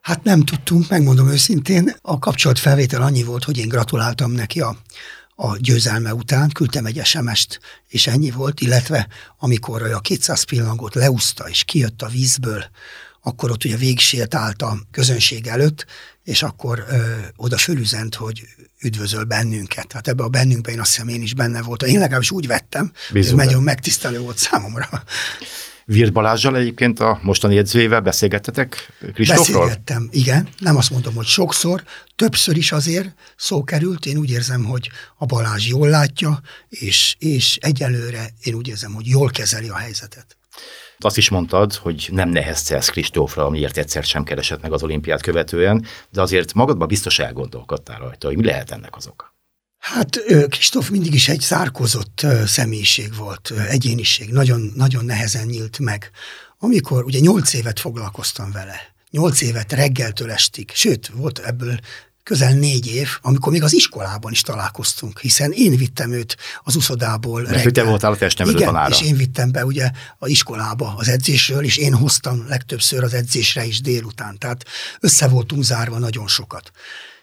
Hát 0.00 0.24
nem 0.24 0.40
tudtunk, 0.40 0.88
megmondom 0.88 1.28
őszintén. 1.28 1.94
A 2.02 2.18
kapcsolatfelvétel 2.18 3.02
annyi 3.02 3.22
volt, 3.22 3.44
hogy 3.44 3.58
én 3.58 3.68
gratuláltam 3.68 4.32
neki 4.32 4.60
a 4.60 4.76
a 5.34 5.56
győzelme 5.56 6.14
után, 6.14 6.50
küldtem 6.50 6.86
egy 6.86 7.00
SMS-t, 7.04 7.60
és 7.88 8.06
ennyi 8.06 8.30
volt, 8.30 8.60
illetve 8.60 9.08
amikor 9.38 9.82
a 9.82 10.00
200 10.00 10.42
pillangot 10.42 10.94
leúszta, 10.94 11.48
és 11.48 11.64
kijött 11.64 12.02
a 12.02 12.08
vízből, 12.08 12.64
akkor 13.22 13.50
ott 13.50 13.64
ugye 13.64 13.94
állt 14.30 14.62
a 14.62 14.78
közönség 14.90 15.46
előtt, 15.46 15.86
és 16.24 16.42
akkor 16.42 16.84
ö, 16.88 17.16
oda 17.36 17.58
fölüzent, 17.58 18.14
hogy 18.14 18.42
üdvözöl 18.80 19.24
bennünket. 19.24 19.92
Hát 19.92 20.08
ebbe 20.08 20.22
a 20.22 20.28
bennünkben 20.28 20.72
én 20.72 20.80
azt 20.80 20.90
hiszem 20.90 21.08
én 21.08 21.22
is 21.22 21.34
benne 21.34 21.62
voltam. 21.62 21.88
Én 21.88 21.98
legalábbis 21.98 22.30
úgy 22.30 22.46
vettem, 22.46 22.92
Bizony. 23.12 23.38
ez 23.38 23.46
nagyon 23.46 23.62
megtisztelő 23.62 24.18
volt 24.18 24.38
számomra. 24.38 24.88
Virt 25.84 26.12
Balázsjal 26.12 26.56
egyébként 26.56 27.00
a 27.00 27.18
mostani 27.22 27.58
edzőjével 27.58 28.00
beszélgettetek 28.00 28.92
Kristófról? 29.14 29.58
Beszélgettem, 29.58 30.08
igen. 30.10 30.48
Nem 30.58 30.76
azt 30.76 30.90
mondom, 30.90 31.14
hogy 31.14 31.26
sokszor, 31.26 31.82
többször 32.16 32.56
is 32.56 32.72
azért 32.72 33.14
szó 33.36 33.64
került. 33.64 34.06
Én 34.06 34.16
úgy 34.16 34.30
érzem, 34.30 34.64
hogy 34.64 34.90
a 35.16 35.26
Balázs 35.26 35.68
jól 35.68 35.88
látja, 35.88 36.40
és, 36.68 37.16
és 37.18 37.58
egyelőre 37.60 38.28
én 38.42 38.54
úgy 38.54 38.68
érzem, 38.68 38.92
hogy 38.92 39.06
jól 39.06 39.30
kezeli 39.30 39.68
a 39.68 39.76
helyzetet. 39.76 40.36
Azt 40.98 41.16
is 41.16 41.28
mondtad, 41.28 41.74
hogy 41.74 42.08
nem 42.12 42.28
neheztelsz 42.28 42.88
Kristófra, 42.88 43.44
amiért 43.44 43.76
egyszer 43.76 44.04
sem 44.04 44.24
keresett 44.24 44.62
meg 44.62 44.72
az 44.72 44.82
olimpiát 44.82 45.22
követően, 45.22 45.86
de 46.10 46.20
azért 46.20 46.54
magadban 46.54 46.88
biztos 46.88 47.18
elgondolkodtál 47.18 47.98
rajta, 47.98 48.26
hogy 48.26 48.36
mi 48.36 48.44
lehet 48.44 48.70
ennek 48.70 48.96
az 48.96 49.06
oka. 49.06 49.33
Hát 49.84 50.22
Kristóf 50.48 50.88
mindig 50.88 51.14
is 51.14 51.28
egy 51.28 51.40
zárkozott 51.40 52.26
személyiség 52.46 53.16
volt, 53.16 53.52
egyéniség, 53.68 54.30
nagyon, 54.32 54.72
nagyon 54.74 55.04
nehezen 55.04 55.46
nyílt 55.46 55.78
meg. 55.78 56.10
Amikor 56.58 57.04
ugye 57.04 57.18
nyolc 57.18 57.52
évet 57.52 57.80
foglalkoztam 57.80 58.52
vele, 58.52 58.94
nyolc 59.10 59.40
évet 59.40 59.72
reggeltől 59.72 60.30
estig, 60.30 60.70
sőt, 60.74 61.10
volt 61.14 61.38
ebből 61.38 61.78
közel 62.22 62.52
négy 62.52 62.86
év, 62.86 63.08
amikor 63.22 63.52
még 63.52 63.62
az 63.62 63.74
iskolában 63.74 64.32
is 64.32 64.40
találkoztunk, 64.40 65.20
hiszen 65.20 65.52
én 65.52 65.76
vittem 65.76 66.12
őt 66.12 66.36
az 66.62 66.76
uszodából. 66.76 67.42
Mert 67.42 67.54
reggel. 67.54 67.70
te 67.70 67.82
voltál 67.82 68.12
a 68.12 68.16
testnevelő 68.16 68.56
Igen, 68.56 68.68
tanára. 68.68 68.94
és 68.94 69.02
én 69.02 69.16
vittem 69.16 69.52
be 69.52 69.64
ugye 69.64 69.90
a 70.18 70.28
iskolába 70.28 70.94
az 70.96 71.08
edzésről, 71.08 71.64
és 71.64 71.76
én 71.76 71.94
hoztam 71.94 72.44
legtöbbször 72.48 73.02
az 73.02 73.14
edzésre 73.14 73.64
is 73.64 73.80
délután. 73.80 74.38
Tehát 74.38 74.64
össze 75.00 75.28
voltunk 75.28 75.62
zárva 75.62 75.98
nagyon 75.98 76.28
sokat. 76.28 76.70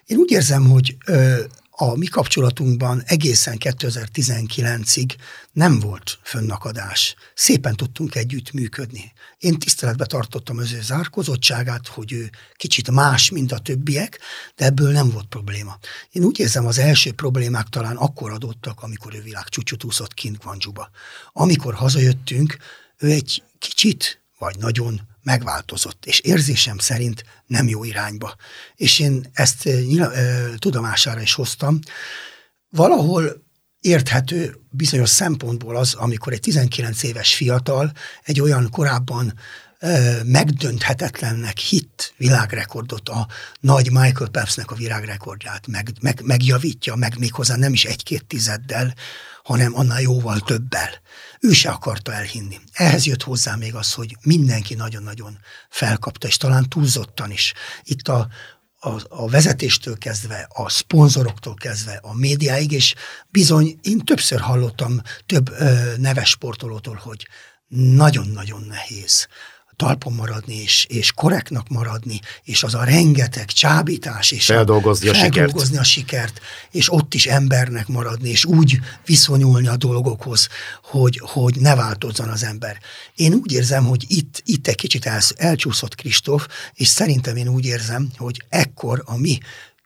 Én 0.06 0.18
úgy 0.18 0.32
érzem, 0.32 0.70
hogy 0.70 0.96
ö, 1.06 1.42
a 1.82 1.96
mi 1.96 2.06
kapcsolatunkban 2.06 3.04
egészen 3.06 3.58
2019-ig 3.60 5.16
nem 5.52 5.80
volt 5.80 6.20
fönnakadás. 6.24 7.16
Szépen 7.36 7.76
tudtunk 7.76 8.16
együtt 8.16 8.52
működni. 8.52 9.12
Én 9.38 9.60
tiszteletbe 9.60 10.06
tartottam 10.06 10.58
az 10.58 10.74
ő 10.74 10.82
zárkozottságát, 10.82 11.88
hogy 11.88 12.12
ő 12.12 12.30
kicsit 12.56 12.92
más, 12.92 13.30
mint 13.30 13.52
a 13.52 13.60
többiek, 13.60 14.20
de 14.56 14.66
ebből 14.66 14.92
nem 14.92 15.10
volt 15.10 15.26
probléma. 15.26 15.78
Én 16.12 16.24
úgy 16.24 16.40
érzem, 16.40 16.66
az 16.66 16.78
első 16.78 17.12
problémák 17.12 17.68
talán 17.68 17.96
akkor 17.96 18.32
adottak, 18.32 18.82
amikor 18.82 19.16
ő 19.16 19.22
világ 19.22 19.50
csúcsot 19.50 19.84
úszott 19.84 20.14
kint 20.14 20.44
Guangzhouba. 20.44 20.90
Amikor 21.32 21.74
hazajöttünk, 21.74 22.58
ő 22.98 23.12
egy 23.12 23.44
kicsit, 23.60 24.21
vagy 24.42 24.58
nagyon 24.58 25.02
megváltozott, 25.24 26.06
és 26.06 26.20
érzésem 26.20 26.78
szerint 26.78 27.24
nem 27.46 27.68
jó 27.68 27.84
irányba. 27.84 28.36
És 28.76 29.00
én 29.00 29.30
ezt 29.34 29.66
eh, 29.66 29.82
nyila, 29.82 30.12
ö, 30.12 30.16
eh, 30.16 30.52
tudomására 30.58 31.22
is 31.22 31.34
hoztam. 31.34 31.80
Valahol 32.70 33.44
érthető 33.80 34.56
bizonyos 34.70 35.10
szempontból 35.10 35.76
az, 35.76 35.94
amikor 35.94 36.34
egy 36.34 36.40
19 36.40 37.04
éves 37.04 37.36
fiatal 37.36 37.92
egy 38.24 38.42
olyan 38.42 38.70
korábban 38.70 39.34
megdönthetetlennek 40.24 41.58
hit 41.58 42.14
világrekordot, 42.18 43.10
a 43.10 43.28
nagy 43.60 43.92
Michael 43.92 44.30
Phelpsnek 44.30 44.72
a 44.72 44.76
világrekordját 44.76 45.68
meg, 45.68 45.92
meg, 46.02 46.22
megjavítja, 46.24 46.96
meg 46.96 47.20
méghozzá 47.20 47.56
nem 47.56 47.74
is 47.74 47.86
egy-két 47.86 48.26
tizeddel, 48.26 48.96
hanem 49.44 49.76
annál 49.76 50.02
jóval 50.02 50.40
többel. 50.40 50.90
Ő 51.40 51.52
se 51.52 51.70
akarta 51.70 52.14
elhinni. 52.14 52.60
Ehhez 52.74 53.06
jött 53.06 53.24
hozzá 53.24 53.56
még 53.56 53.76
az, 53.76 53.94
hogy 53.94 54.18
mindenki 54.24 54.74
nagyon-nagyon 54.74 55.38
felkapta, 55.70 56.28
és 56.28 56.38
talán 56.38 56.70
túlzottan 56.70 57.32
is. 57.32 57.54
Itt 57.84 58.08
a, 58.08 58.28
a, 58.80 58.90
a 59.10 59.30
vezetéstől 59.30 59.98
kezdve, 59.98 60.48
a 60.54 60.70
szponzoroktól 60.70 61.54
kezdve, 61.54 62.00
a 62.02 62.14
médiáig, 62.14 62.72
és 62.72 62.96
bizony 63.30 63.80
én 63.82 64.00
többször 64.00 64.40
hallottam 64.40 65.02
több 65.26 65.52
ö, 65.52 65.94
neves 65.98 66.30
sportolótól, 66.30 67.00
hogy 67.04 67.28
nagyon-nagyon 67.68 68.64
nehéz 68.68 69.28
talpon 69.82 70.14
maradni, 70.14 70.56
és, 70.62 70.86
és 70.90 71.12
korrektnak 71.12 71.68
maradni, 71.68 72.20
és 72.44 72.64
az 72.64 72.74
a 72.74 72.84
rengeteg 72.84 73.46
csábítás, 73.46 74.32
és 74.32 74.46
feldolgozni 74.46 75.08
a, 75.08 75.12
a, 75.12 75.16
feldolgozni 75.16 75.62
sikert. 75.62 75.80
a 75.80 75.84
sikert, 75.84 76.40
és 76.72 76.94
ott 76.94 77.14
is 77.14 77.26
embernek 77.26 77.88
maradni, 77.88 78.30
és 78.30 78.46
úgy 78.46 78.80
viszonyulni 79.06 79.68
a 79.68 79.76
dolgokhoz, 79.76 80.48
hogy, 80.84 81.22
hogy 81.24 81.56
ne 81.60 81.76
változzon 81.76 82.30
az 82.30 82.44
ember. 82.44 82.78
Én 83.16 83.34
úgy 83.34 83.52
érzem, 83.52 83.86
hogy 83.86 84.06
itt, 84.08 84.42
itt 84.46 84.68
egy 84.68 84.76
kicsit 84.76 85.06
el, 85.06 85.20
elcsúszott 85.36 85.96
Kristóf, 85.96 86.48
és 86.74 86.88
szerintem 86.88 87.36
én 87.36 87.48
úgy 87.48 87.66
érzem, 87.66 88.12
hogy 88.18 88.44
ekkor 88.50 89.02
a 89.06 89.18
mi 89.18 89.38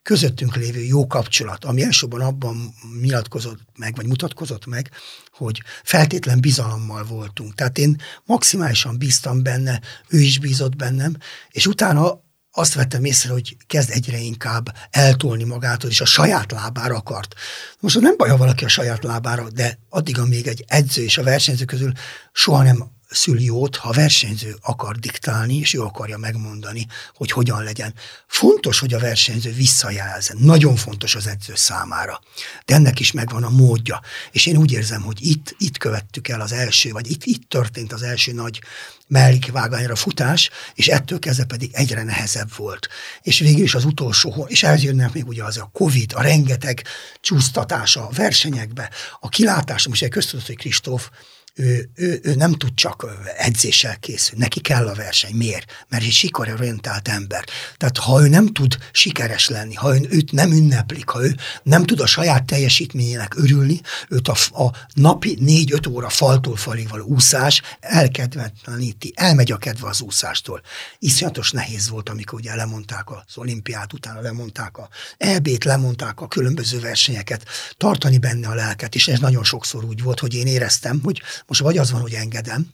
közöttünk 0.06 0.56
lévő 0.56 0.80
jó 0.80 1.06
kapcsolat, 1.06 1.64
ami 1.64 1.82
elsősorban 1.82 2.20
abban 2.20 2.74
nyilatkozott 3.00 3.60
meg, 3.78 3.96
vagy 3.96 4.06
mutatkozott 4.06 4.66
meg, 4.66 4.90
hogy 5.30 5.62
feltétlen 5.84 6.40
bizalommal 6.40 7.04
voltunk. 7.04 7.54
Tehát 7.54 7.78
én 7.78 7.96
maximálisan 8.24 8.98
bíztam 8.98 9.42
benne, 9.42 9.80
ő 10.08 10.20
is 10.20 10.38
bízott 10.38 10.76
bennem, 10.76 11.16
és 11.50 11.66
utána 11.66 12.24
azt 12.52 12.74
vettem 12.74 13.04
észre, 13.04 13.32
hogy 13.32 13.56
kezd 13.66 13.90
egyre 13.90 14.18
inkább 14.18 14.74
eltolni 14.90 15.44
magától, 15.44 15.90
és 15.90 16.00
a 16.00 16.04
saját 16.04 16.52
lábára 16.52 16.96
akart. 16.96 17.34
Most 17.80 18.00
nem 18.00 18.16
baj, 18.16 18.28
ha 18.28 18.36
valaki 18.36 18.64
a 18.64 18.68
saját 18.68 19.02
lábára, 19.04 19.50
de 19.50 19.78
addig, 19.88 20.18
amíg 20.18 20.46
egy 20.46 20.64
edző 20.66 21.02
és 21.02 21.18
a 21.18 21.22
versenyző 21.22 21.64
közül 21.64 21.92
soha 22.32 22.62
nem 22.62 22.95
szül 23.16 23.40
jót, 23.40 23.76
ha 23.76 23.92
versenyző 23.92 24.56
akar 24.62 24.96
diktálni, 24.96 25.56
és 25.56 25.74
ő 25.74 25.80
akarja 25.80 26.18
megmondani, 26.18 26.86
hogy 27.14 27.30
hogyan 27.30 27.62
legyen. 27.62 27.94
Fontos, 28.26 28.78
hogy 28.78 28.94
a 28.94 28.98
versenyző 28.98 29.52
visszajelze. 29.52 30.34
Nagyon 30.38 30.76
fontos 30.76 31.14
az 31.14 31.26
edző 31.26 31.54
számára. 31.54 32.20
De 32.64 32.74
ennek 32.74 33.00
is 33.00 33.12
megvan 33.12 33.44
a 33.44 33.50
módja. 33.50 34.00
És 34.30 34.46
én 34.46 34.56
úgy 34.56 34.72
érzem, 34.72 35.02
hogy 35.02 35.26
itt, 35.26 35.54
itt 35.58 35.78
követtük 35.78 36.28
el 36.28 36.40
az 36.40 36.52
első, 36.52 36.90
vagy 36.90 37.10
itt, 37.10 37.24
itt 37.24 37.48
történt 37.48 37.92
az 37.92 38.02
első 38.02 38.32
nagy 38.32 38.60
mellékvágányra 39.08 39.96
futás, 39.96 40.50
és 40.74 40.88
ettől 40.88 41.18
kezdve 41.18 41.44
pedig 41.44 41.70
egyre 41.72 42.02
nehezebb 42.02 42.56
volt. 42.56 42.88
És 43.22 43.38
végül 43.38 43.62
is 43.62 43.74
az 43.74 43.84
utolsó, 43.84 44.46
és 44.48 44.62
ehhez 44.62 44.82
jönnek 44.82 45.12
még 45.12 45.26
ugye 45.26 45.44
az 45.44 45.56
a 45.58 45.70
Covid, 45.72 46.12
a 46.14 46.22
rengeteg 46.22 46.84
csúsztatása 47.20 48.06
a 48.06 48.10
versenyekbe, 48.10 48.90
a 49.20 49.28
kilátás, 49.28 49.86
most 49.88 50.02
egy 50.02 50.10
köztudott, 50.10 50.46
hogy 50.46 50.56
Kristóf 50.56 51.10
ő, 51.56 51.90
ő, 51.94 52.20
ő 52.22 52.34
nem 52.34 52.52
tud 52.52 52.74
csak 52.74 53.06
edzéssel 53.36 53.98
készülni, 53.98 54.42
neki 54.42 54.60
kell 54.60 54.88
a 54.88 54.94
verseny. 54.94 55.34
Miért? 55.34 55.86
Mert 55.88 56.04
egy 56.04 56.10
sikerorientált 56.10 57.08
ember. 57.08 57.44
Tehát 57.76 57.98
ha 57.98 58.22
ő 58.22 58.28
nem 58.28 58.46
tud 58.46 58.76
sikeres 58.92 59.48
lenni, 59.48 59.74
ha 59.74 59.96
ő, 59.96 60.06
őt 60.10 60.32
nem 60.32 60.52
ünneplik, 60.52 61.08
ha 61.08 61.24
ő 61.24 61.36
nem 61.62 61.84
tud 61.84 62.00
a 62.00 62.06
saját 62.06 62.44
teljesítményének 62.44 63.34
örülni, 63.36 63.80
őt 64.08 64.28
a, 64.28 64.64
a 64.64 64.70
napi 64.94 65.36
négy-öt 65.40 65.86
óra 65.86 66.08
faltól 66.08 66.56
falig 66.56 66.88
való 66.88 67.04
úszás 67.04 67.62
elkedvetleníti, 67.80 69.12
elmegy 69.14 69.52
a 69.52 69.56
kedve 69.56 69.88
az 69.88 70.00
úszástól. 70.00 70.62
Iszonyatos 70.98 71.50
nehéz 71.50 71.88
volt, 71.88 72.08
amikor 72.08 72.38
ugye 72.38 72.54
lemondták 72.54 73.10
az 73.10 73.36
olimpiát, 73.36 73.92
utána 73.92 74.20
lemondták 74.20 74.78
a 74.78 74.88
EB-t, 75.18 75.64
lemondták 75.64 76.20
a 76.20 76.28
különböző 76.28 76.80
versenyeket, 76.80 77.44
tartani 77.76 78.18
benne 78.18 78.48
a 78.48 78.54
lelket, 78.54 78.94
és 78.94 79.08
ez 79.08 79.18
nagyon 79.18 79.44
sokszor 79.44 79.84
úgy 79.84 80.02
volt, 80.02 80.20
hogy 80.20 80.34
én 80.34 80.46
éreztem, 80.46 81.00
hogy 81.02 81.22
most 81.46 81.60
vagy 81.60 81.78
az 81.78 81.90
van, 81.90 82.00
hogy 82.00 82.14
engedem, 82.14 82.70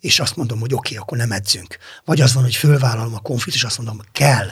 és 0.00 0.20
azt 0.20 0.36
mondom, 0.36 0.60
hogy 0.60 0.74
oké, 0.74 0.94
okay, 0.94 0.96
akkor 0.96 1.18
nem 1.18 1.32
edzünk. 1.32 1.78
Vagy 2.04 2.20
az 2.20 2.34
van, 2.34 2.42
hogy 2.42 2.54
fölvállalom 2.54 3.14
a 3.14 3.20
konfliktus, 3.20 3.62
és 3.62 3.64
azt 3.64 3.78
mondom, 3.78 4.00
kell. 4.12 4.48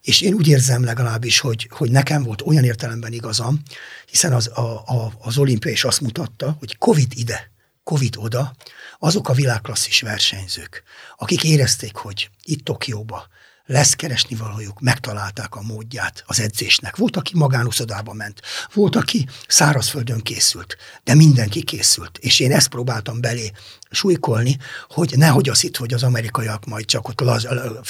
És 0.00 0.20
én 0.20 0.34
úgy 0.34 0.48
érzem 0.48 0.84
legalábbis, 0.84 1.38
hogy, 1.38 1.68
hogy 1.70 1.90
nekem 1.90 2.22
volt 2.22 2.42
olyan 2.42 2.64
értelemben 2.64 3.12
igazam, 3.12 3.62
hiszen 4.06 4.32
az, 4.32 4.48
a, 4.48 4.82
a, 4.86 5.12
az 5.18 5.38
olimpia 5.38 5.72
is 5.72 5.84
azt 5.84 6.00
mutatta, 6.00 6.56
hogy 6.58 6.78
Covid 6.78 7.12
ide, 7.14 7.50
Covid 7.84 8.16
oda, 8.16 8.54
azok 8.98 9.28
a 9.28 9.32
világklasszis 9.32 10.00
versenyzők, 10.00 10.82
akik 11.16 11.44
érezték, 11.44 11.96
hogy 11.96 12.30
itt 12.42 12.64
Tokióba 12.64 13.26
lesz 13.66 13.94
keresni 13.94 14.36
valójuk, 14.36 14.80
megtalálták 14.80 15.54
a 15.54 15.62
módját 15.62 16.24
az 16.26 16.40
edzésnek. 16.40 16.96
Volt, 16.96 17.16
aki 17.16 17.32
magánuszodába 17.34 18.12
ment, 18.12 18.40
volt, 18.74 18.96
aki 18.96 19.26
szárazföldön 19.48 20.20
készült, 20.20 20.76
de 21.04 21.14
mindenki 21.14 21.62
készült. 21.62 22.18
És 22.18 22.40
én 22.40 22.52
ezt 22.52 22.68
próbáltam 22.68 23.20
belé 23.20 23.52
súlykolni, 23.90 24.56
hogy 24.88 25.12
nehogy 25.16 25.48
azt 25.48 25.64
itt, 25.64 25.76
hogy 25.76 25.94
az 25.94 26.02
amerikaiak 26.02 26.64
majd 26.64 26.84
csak 26.84 27.08
ott 27.08 27.20
laz, 27.20 27.48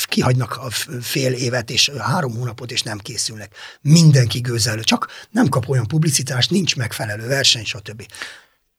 kihagynak 0.09 0.57
a 0.57 0.71
fél 1.01 1.33
évet 1.33 1.71
és 1.71 1.91
három 1.99 2.35
hónapot, 2.35 2.71
és 2.71 2.83
nem 2.83 2.99
készülnek. 2.99 3.55
Mindenki 3.81 4.39
gőzelő, 4.39 4.83
csak 4.83 5.09
nem 5.31 5.49
kap 5.49 5.69
olyan 5.69 5.87
publicitást, 5.87 6.51
nincs 6.51 6.77
megfelelő 6.77 7.27
verseny, 7.27 7.65
stb. 7.65 8.07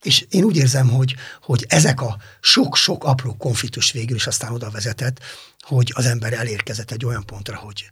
És 0.03 0.25
én 0.29 0.43
úgy 0.43 0.55
érzem, 0.55 0.89
hogy, 0.89 1.15
hogy 1.41 1.65
ezek 1.67 2.01
a 2.01 2.17
sok-sok 2.39 3.03
apró 3.03 3.35
konfliktus 3.35 3.91
végül 3.91 4.15
is 4.15 4.27
aztán 4.27 4.53
oda 4.53 4.69
vezetett, 4.69 5.19
hogy 5.59 5.91
az 5.95 6.05
ember 6.05 6.33
elérkezett 6.33 6.91
egy 6.91 7.05
olyan 7.05 7.25
pontra, 7.25 7.55
hogy 7.55 7.89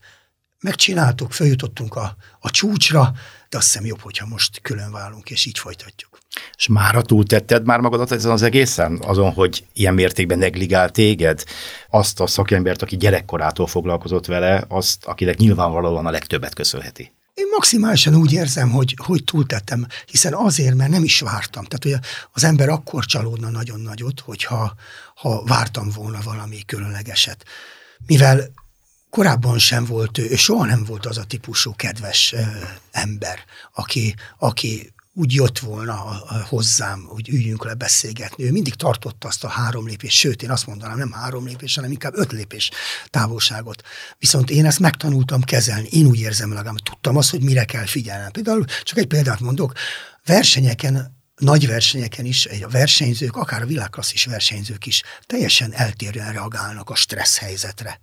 megcsináltuk, 0.61 1.31
följutottunk 1.31 1.95
a, 1.95 2.15
a 2.39 2.49
csúcsra, 2.49 3.13
de 3.49 3.57
azt 3.57 3.67
hiszem 3.67 3.85
jobb, 3.85 3.99
hogyha 4.01 4.25
most 4.25 4.61
külön 4.61 4.91
válunk, 4.91 5.29
és 5.29 5.45
így 5.45 5.57
folytatjuk. 5.57 6.19
És 6.57 6.67
mára 6.67 7.01
túltetted 7.01 7.65
már 7.65 7.79
magadat 7.79 8.11
ezen 8.11 8.31
az 8.31 8.41
egészen? 8.41 8.99
Azon, 9.01 9.31
hogy 9.31 9.65
ilyen 9.73 9.93
mértékben 9.93 10.37
negligál 10.37 10.89
téged? 10.89 11.43
Azt 11.89 12.19
a 12.19 12.27
szakembert, 12.27 12.81
aki 12.81 12.97
gyerekkorától 12.97 13.67
foglalkozott 13.67 14.25
vele, 14.25 14.65
azt, 14.67 15.05
akinek 15.05 15.37
nyilvánvalóan 15.37 16.05
a 16.05 16.11
legtöbbet 16.11 16.53
köszönheti. 16.53 17.11
Én 17.41 17.47
maximálisan 17.51 18.15
úgy 18.15 18.33
érzem, 18.33 18.69
hogy, 18.69 18.95
hogy 19.03 19.23
túltettem, 19.23 19.87
hiszen 20.05 20.33
azért, 20.33 20.75
mert 20.75 20.89
nem 20.91 21.03
is 21.03 21.19
vártam. 21.19 21.63
Tehát 21.63 21.85
ugye 21.85 21.99
az 22.31 22.43
ember 22.43 22.69
akkor 22.69 23.05
csalódna 23.05 23.49
nagyon 23.49 23.79
nagyot, 23.79 24.19
hogyha 24.19 24.75
ha 25.15 25.43
vártam 25.43 25.89
volna 25.89 26.19
valami 26.23 26.65
különlegeset. 26.65 27.45
Mivel 28.05 28.51
korábban 29.09 29.59
sem 29.59 29.85
volt, 29.85 30.17
ő 30.17 30.35
soha 30.35 30.65
nem 30.65 30.83
volt 30.83 31.05
az 31.05 31.17
a 31.17 31.23
típusú 31.23 31.75
kedves 31.75 32.35
ember, 32.91 33.39
aki, 33.73 34.15
aki 34.37 34.93
úgy 35.13 35.33
jött 35.33 35.59
volna 35.59 35.93
hozzám, 36.49 37.03
hogy 37.07 37.29
üljünk 37.29 37.65
le 37.65 37.73
beszélgetni. 37.73 38.43
Ő 38.43 38.51
mindig 38.51 38.75
tartotta 38.75 39.27
azt 39.27 39.43
a 39.43 39.47
három 39.47 39.87
lépés, 39.87 40.13
sőt, 40.13 40.43
én 40.43 40.51
azt 40.51 40.67
mondanám, 40.67 40.97
nem 40.97 41.11
három 41.11 41.45
lépés, 41.45 41.75
hanem 41.75 41.91
inkább 41.91 42.15
öt 42.15 42.31
lépés 42.31 42.71
távolságot. 43.09 43.83
Viszont 44.17 44.49
én 44.49 44.65
ezt 44.65 44.79
megtanultam 44.79 45.41
kezelni. 45.41 45.87
Én 45.91 46.05
úgy 46.05 46.19
érzem 46.19 46.53
legalább, 46.53 46.79
tudtam 46.79 47.17
azt, 47.17 47.29
hogy 47.29 47.43
mire 47.43 47.65
kell 47.65 47.85
figyelnem. 47.85 48.31
Például 48.31 48.65
csak 48.83 48.97
egy 48.97 49.07
példát 49.07 49.39
mondok, 49.39 49.73
versenyeken 50.25 51.19
nagy 51.35 51.67
versenyeken 51.67 52.25
is 52.25 52.45
a 52.45 52.67
versenyzők, 52.67 53.35
akár 53.35 53.61
a 53.61 53.65
világklasszis 53.65 54.25
versenyzők 54.25 54.85
is 54.85 55.03
teljesen 55.25 55.73
eltérően 55.73 56.31
reagálnak 56.31 56.89
a 56.89 56.95
stressz 56.95 57.37
helyzetre. 57.37 57.99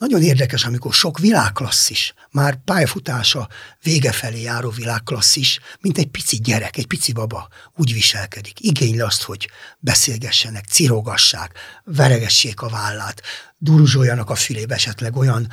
Nagyon 0.00 0.22
érdekes, 0.22 0.64
amikor 0.64 0.94
sok 0.94 1.18
világklasszis, 1.18 2.14
már 2.30 2.64
pályafutása 2.64 3.48
vége 3.82 4.12
felé 4.12 4.40
járó 4.40 4.70
világklasszis, 4.70 5.60
mint 5.80 5.98
egy 5.98 6.06
pici 6.06 6.36
gyerek, 6.36 6.76
egy 6.76 6.86
pici 6.86 7.12
baba 7.12 7.48
úgy 7.76 7.92
viselkedik. 7.92 8.60
Igényli 8.60 9.00
azt, 9.00 9.22
hogy 9.22 9.50
beszélgessenek, 9.78 10.64
cirogassák, 10.64 11.58
veregessék 11.84 12.60
a 12.60 12.68
vállát, 12.68 13.22
duruzsoljanak 13.58 14.30
a 14.30 14.34
fülébe 14.34 14.74
esetleg 14.74 15.16
olyan 15.16 15.48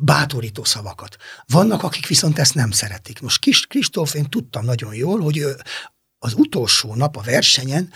bátorító 0.00 0.64
szavakat. 0.64 1.16
Vannak, 1.46 1.82
akik 1.82 2.06
viszont 2.06 2.38
ezt 2.38 2.54
nem 2.54 2.70
szeretik. 2.70 3.20
Most 3.20 3.40
Kis 3.40 3.66
Kristóf, 3.66 4.14
én 4.14 4.28
tudtam 4.28 4.64
nagyon 4.64 4.94
jól, 4.94 5.20
hogy 5.20 5.38
ő 5.38 5.56
az 6.18 6.34
utolsó 6.36 6.94
nap 6.94 7.16
a 7.16 7.22
versenyen 7.22 7.92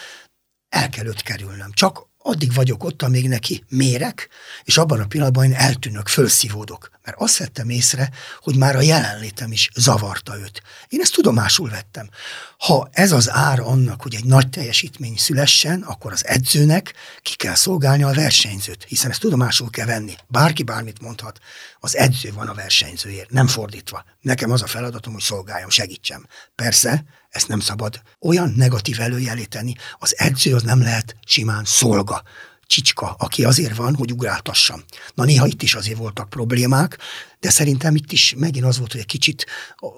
el 0.69 0.89
kell 0.89 1.07
őt 1.07 1.23
kerülnöm. 1.23 1.73
Csak 1.73 2.08
addig 2.29 2.55
vagyok 2.55 2.85
ott, 2.85 3.03
amíg 3.03 3.29
neki 3.29 3.65
mérek, 3.69 4.29
és 4.65 4.79
abban 4.79 5.01
a 5.01 5.07
pillanatban 5.07 5.45
én 5.45 5.55
eltűnök, 5.55 6.09
fölszívódok. 6.09 6.91
Mert 7.05 7.21
azt 7.21 7.37
vettem 7.37 7.69
észre, 7.69 8.11
hogy 8.41 8.57
már 8.57 8.77
a 8.77 8.81
jelenlétem 8.81 9.53
is 9.53 9.71
zavarta 9.75 10.39
őt. 10.39 10.63
Én 10.89 11.01
ezt 11.01 11.13
tudomásul 11.13 11.69
vettem. 11.69 12.09
Ha 12.59 12.89
ez 12.93 13.13
az 13.13 13.31
ára 13.31 13.65
annak, 13.65 14.03
hogy 14.03 14.15
egy 14.15 14.25
nagy 14.25 14.49
teljesítmény 14.49 15.17
szülessen, 15.17 15.83
akkor 15.83 16.13
az 16.13 16.27
edzőnek 16.27 16.95
ki 17.23 17.37
kell 17.37 17.55
szolgálni 17.55 18.03
a 18.03 18.13
versenyzőt, 18.13 18.85
hiszen 18.89 19.11
ezt 19.11 19.21
tudomásul 19.21 19.71
kell 19.71 19.87
venni. 19.87 20.15
Bárki 20.27 20.63
bármit 20.63 21.01
mondhat, 21.01 21.39
az 21.81 21.97
edző 21.97 22.33
van 22.33 22.49
a 22.49 22.55
versenyzőért, 22.55 23.31
nem 23.31 23.47
fordítva. 23.47 24.05
Nekem 24.21 24.51
az 24.51 24.63
a 24.63 24.67
feladatom, 24.67 25.13
hogy 25.13 25.23
szolgáljam, 25.23 25.71
segítsem. 25.71 26.27
Persze, 26.55 27.05
ezt 27.29 27.49
nem 27.49 27.61
szabad 27.61 28.03
olyan 28.21 28.53
negatív 28.57 29.01
előjelíteni. 29.01 29.75
Az 29.99 30.19
edző 30.19 30.55
az 30.55 30.63
nem 30.63 30.83
lehet 30.83 31.17
simán 31.27 31.65
szolga, 31.65 32.23
csicska, 32.67 33.15
aki 33.19 33.45
azért 33.45 33.77
van, 33.77 33.95
hogy 33.95 34.13
ugráltassam. 34.13 34.85
Na 35.15 35.25
néha 35.25 35.47
itt 35.47 35.63
is 35.63 35.75
azért 35.75 35.99
voltak 35.99 36.29
problémák, 36.29 36.99
de 37.41 37.51
szerintem 37.51 37.95
itt 37.95 38.13
is 38.13 38.35
megint 38.37 38.65
az 38.65 38.79
volt, 38.79 38.93
hogy 38.93 39.01
egy 39.01 39.07
kicsit 39.07 39.47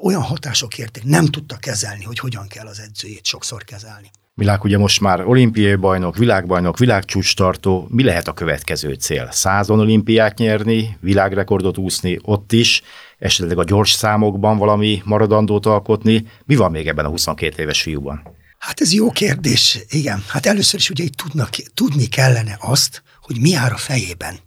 olyan 0.03 0.23
hatások 0.23 0.79
érték, 0.79 1.05
nem 1.05 1.27
tudta 1.27 1.57
kezelni, 1.57 2.05
hogy 2.05 2.19
hogyan 2.19 2.49
kell 2.49 2.67
az 2.67 2.79
edzőjét 2.79 3.27
sokszor 3.27 3.65
kezelni. 3.65 4.11
Milák 4.35 4.65
ugye 4.65 4.79
most 4.79 5.01
már 5.01 5.27
olimpiai 5.27 5.75
bajnok, 5.75 6.17
világbajnok, 6.17 6.79
világcsúcs 6.79 7.35
tartó. 7.35 7.87
Mi 7.91 8.03
lehet 8.03 8.29
a 8.29 8.33
következő 8.33 8.93
cél? 8.93 9.29
Százon 9.31 9.81
olimpiát 9.81 10.39
nyerni, 10.39 10.97
világrekordot 11.01 11.79
úszni 11.79 12.19
ott 12.23 12.53
is, 12.53 12.83
esetleg 13.19 13.59
a 13.59 13.65
gyors 13.65 13.91
számokban 13.91 14.59
valami 14.59 15.03
maradandót 15.05 15.67
alkotni. 15.67 16.27
Mi 16.45 16.57
van 16.57 16.71
még 16.71 16.89
ebben 16.89 17.05
a 17.05 17.09
22 17.09 17.63
éves 17.63 17.83
fiúban? 17.83 18.23
Hát 18.59 18.81
ez 18.81 18.93
jó 18.93 19.11
kérdés, 19.11 19.79
igen. 19.89 20.25
Hát 20.29 20.47
először 20.47 20.79
is 20.79 20.91
ugye 20.91 21.05
itt 21.05 21.15
tudnak, 21.15 21.51
tudni 21.75 22.07
kellene 22.07 22.57
azt, 22.61 23.03
hogy 23.21 23.41
mi 23.41 23.55
áll 23.55 23.71
a 23.71 23.77
fejében. 23.77 24.39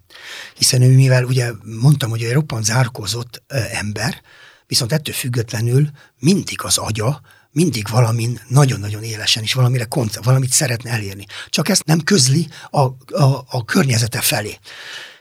Hiszen 0.58 0.82
ő, 0.82 0.96
mivel 0.96 1.24
ugye 1.24 1.52
mondtam, 1.82 2.10
hogy 2.10 2.24
egy 2.24 2.34
roppant 2.34 2.66
zárkózott 2.66 3.44
ember, 3.72 4.22
viszont 4.68 4.92
ettől 4.92 5.16
függetlenül 5.16 5.90
mindig 6.20 6.64
az 6.64 6.78
agya, 6.78 7.22
mindig 7.54 7.88
valamin 7.90 8.40
nagyon-nagyon 8.48 9.04
élesen 9.04 9.44
is 9.44 9.54
valamire 9.54 9.86
konc- 9.86 10.24
valamit 10.24 10.52
szeretne 10.52 10.90
elérni. 10.90 11.26
Csak 11.50 11.70
ezt 11.70 11.86
nem 11.86 12.00
közli 12.00 12.48
a, 12.70 12.80
a, 12.80 13.46
a 13.50 13.66
környezete 13.66 14.22
felé. 14.22 14.58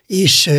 És 0.06 0.50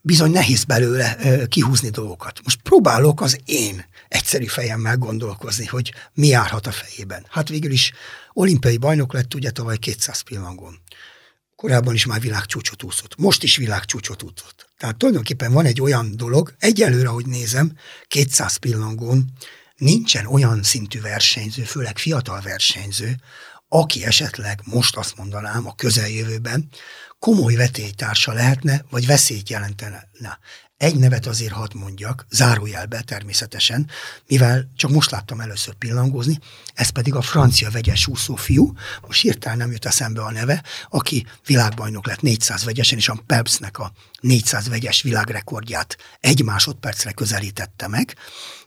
bizony 0.00 0.30
nehéz 0.30 0.64
belőle 0.64 1.16
kihúzni 1.48 1.90
dolgokat. 1.90 2.40
Most 2.44 2.60
próbálok 2.62 3.20
az 3.20 3.38
én 3.44 3.84
egyszerű 4.08 4.46
fejemmel 4.46 4.96
gondolkozni, 4.96 5.66
hogy 5.66 5.92
mi 6.14 6.26
járhat 6.26 6.66
a 6.66 6.72
fejében. 6.72 7.26
Hát 7.28 7.48
végül 7.48 7.70
is 7.70 7.92
olimpiai 8.32 8.76
bajnok 8.76 9.12
lett 9.12 9.34
ugye 9.34 9.50
tavaly 9.50 9.76
200 9.76 10.20
pillangón. 10.20 10.78
Korábban 11.56 11.94
is 11.94 12.06
már 12.06 12.20
világcsúcsot 12.20 12.82
úszott. 12.82 13.16
Most 13.16 13.42
is 13.42 13.56
világcsúcsot 13.56 14.22
úszott. 14.22 14.72
Tehát 14.78 14.96
tulajdonképpen 14.96 15.52
van 15.52 15.64
egy 15.64 15.80
olyan 15.80 16.16
dolog, 16.16 16.54
egyelőre, 16.58 17.08
hogy 17.08 17.26
nézem, 17.26 17.72
200 18.08 18.56
pillangón 18.56 19.32
nincsen 19.78 20.26
olyan 20.26 20.62
szintű 20.62 21.00
versenyző, 21.00 21.62
főleg 21.62 21.98
fiatal 21.98 22.40
versenyző, 22.40 23.16
aki 23.68 24.04
esetleg 24.04 24.60
most 24.64 24.96
azt 24.96 25.16
mondanám 25.16 25.66
a 25.66 25.74
közeljövőben 25.74 26.68
komoly 27.18 27.54
vetélytársa 27.54 28.32
lehetne, 28.32 28.84
vagy 28.90 29.06
veszélyt 29.06 29.48
jelentene. 29.48 30.08
Egy 30.76 30.96
nevet 30.96 31.26
azért 31.26 31.52
hadd 31.52 31.76
mondjak, 31.76 32.26
zárójelbe 32.30 33.00
természetesen, 33.00 33.90
mivel 34.26 34.70
csak 34.76 34.90
most 34.90 35.10
láttam 35.10 35.40
először 35.40 35.74
pillangózni, 35.74 36.38
ez 36.74 36.88
pedig 36.88 37.14
a 37.14 37.22
francia 37.22 37.70
vegyes 37.70 38.06
úszó 38.06 38.34
fiú, 38.34 38.72
most 39.06 39.20
hirtelen 39.20 39.58
nem 39.58 39.70
jut 39.70 39.86
eszembe 39.86 40.22
a 40.22 40.30
neve, 40.30 40.62
aki 40.90 41.26
világbajnok 41.46 42.06
lett 42.06 42.20
400 42.20 42.64
vegyesen, 42.64 42.98
és 42.98 43.08
a 43.08 43.22
Pepsnek 43.26 43.78
a 43.78 43.92
400 44.20 44.68
vegyes 44.68 45.02
világrekordját 45.02 45.96
egy 46.20 46.44
másodpercre 46.44 47.12
közelítette 47.12 47.88
meg, 47.88 48.16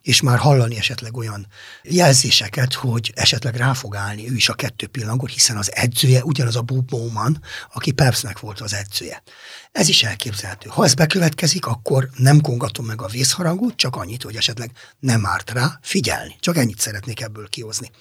és 0.01 0.21
már 0.21 0.37
hallani 0.37 0.77
esetleg 0.77 1.17
olyan 1.17 1.47
jelzéseket, 1.83 2.73
hogy 2.73 3.11
esetleg 3.15 3.55
rá 3.55 3.73
fog 3.73 3.95
állni 3.95 4.29
ő 4.29 4.35
is 4.35 4.49
a 4.49 4.53
kettő 4.53 4.87
pillangó, 4.87 5.25
hiszen 5.25 5.57
az 5.57 5.75
edzője 5.75 6.23
ugyanaz 6.23 6.55
a 6.55 6.61
Bob 6.61 6.85
Bowman, 6.85 7.41
aki 7.73 7.91
Pepsnek 7.91 8.39
volt 8.39 8.59
az 8.59 8.73
edzője. 8.73 9.23
Ez 9.71 9.87
is 9.87 10.03
elképzelhető. 10.03 10.69
Ha 10.69 10.83
ez 10.83 10.93
bekövetkezik, 10.93 11.65
akkor 11.65 12.09
nem 12.15 12.41
kongatom 12.41 12.85
meg 12.85 13.01
a 13.01 13.07
vészharangot, 13.07 13.75
csak 13.75 13.95
annyit, 13.95 14.23
hogy 14.23 14.35
esetleg 14.35 14.71
nem 14.99 15.25
árt 15.25 15.51
rá 15.51 15.79
figyelni. 15.81 16.35
Csak 16.39 16.57
ennyit 16.57 16.79
szeretnék 16.79 17.21
ebből 17.21 17.49
kihozni. 17.49 17.91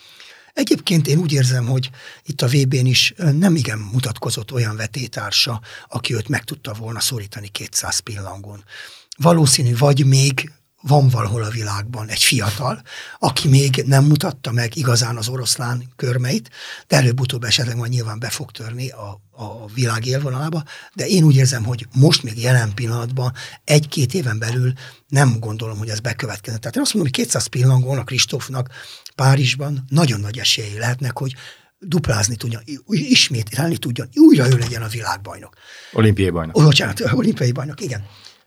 Egyébként 0.53 1.07
én 1.07 1.19
úgy 1.19 1.33
érzem, 1.33 1.67
hogy 1.67 1.91
itt 2.25 2.43
a 2.43 2.47
VB-n 2.47 2.87
is 2.87 3.15
nem 3.17 3.57
igen 3.57 3.79
mutatkozott 3.79 4.53
olyan 4.53 4.77
vetétársa, 4.77 5.61
aki 5.89 6.15
őt 6.15 6.29
meg 6.29 6.45
tudta 6.45 6.73
volna 6.73 7.01
szorítani 7.01 7.49
200 7.49 7.99
pillangón. 7.99 8.65
Valószínű, 9.17 9.77
vagy 9.77 10.07
még 10.07 10.53
van 10.81 11.09
valahol 11.09 11.43
a 11.43 11.51
világban 11.51 12.09
egy 12.09 12.23
fiatal, 12.23 12.83
aki 13.19 13.49
még 13.49 13.83
nem 13.87 14.05
mutatta 14.05 14.53
meg 14.53 14.77
igazán 14.77 15.17
az 15.17 15.29
oroszlán 15.29 15.83
körmeit, 15.97 16.51
de 16.89 16.97
előbb-utóbb 16.97 17.45
esetleg 17.45 17.77
majd 17.77 17.91
nyilván 17.91 18.19
be 18.19 18.31
fog 18.31 18.51
törni 18.51 18.91
a, 18.91 19.21
a 19.31 19.67
világ 19.75 20.07
élvonalába, 20.07 20.65
de 20.95 21.07
én 21.07 21.25
úgy 21.25 21.37
érzem, 21.37 21.65
hogy 21.65 21.87
most 21.95 22.23
még 22.23 22.43
jelen 22.43 22.75
pillanatban, 22.75 23.33
egy-két 23.65 24.15
éven 24.15 24.39
belül 24.39 24.73
nem 25.09 25.37
gondolom, 25.39 25.79
hogy 25.79 25.89
ez 25.89 26.01
bekövetkezne. 26.01 26.59
Tehát 26.59 26.77
én 26.77 26.83
azt 26.83 26.95
mondom, 26.95 27.13
hogy 27.13 27.25
200 27.25 27.47
pillangón 27.47 27.99
a 27.99 28.05
Kristófnak 28.05 28.69
Párizsban 29.15 29.85
nagyon 29.89 30.21
nagy 30.21 30.39
esélyei 30.39 30.79
lehetnek, 30.79 31.19
hogy 31.19 31.35
duplázni 31.79 32.37
tudjon, 32.37 32.63
ismételni 32.89 33.77
tudjon, 33.77 34.09
újra 34.15 34.47
ő 34.47 34.57
legyen 34.57 34.83
a 34.83 34.89
világbajnok. 34.89 35.55
Olimpiai 35.93 36.31
bajnok. 36.31 36.55
Bocsánat, 36.55 37.01
olimpiai 37.01 37.53
bajnok, 37.53 37.81
igen 37.81 38.03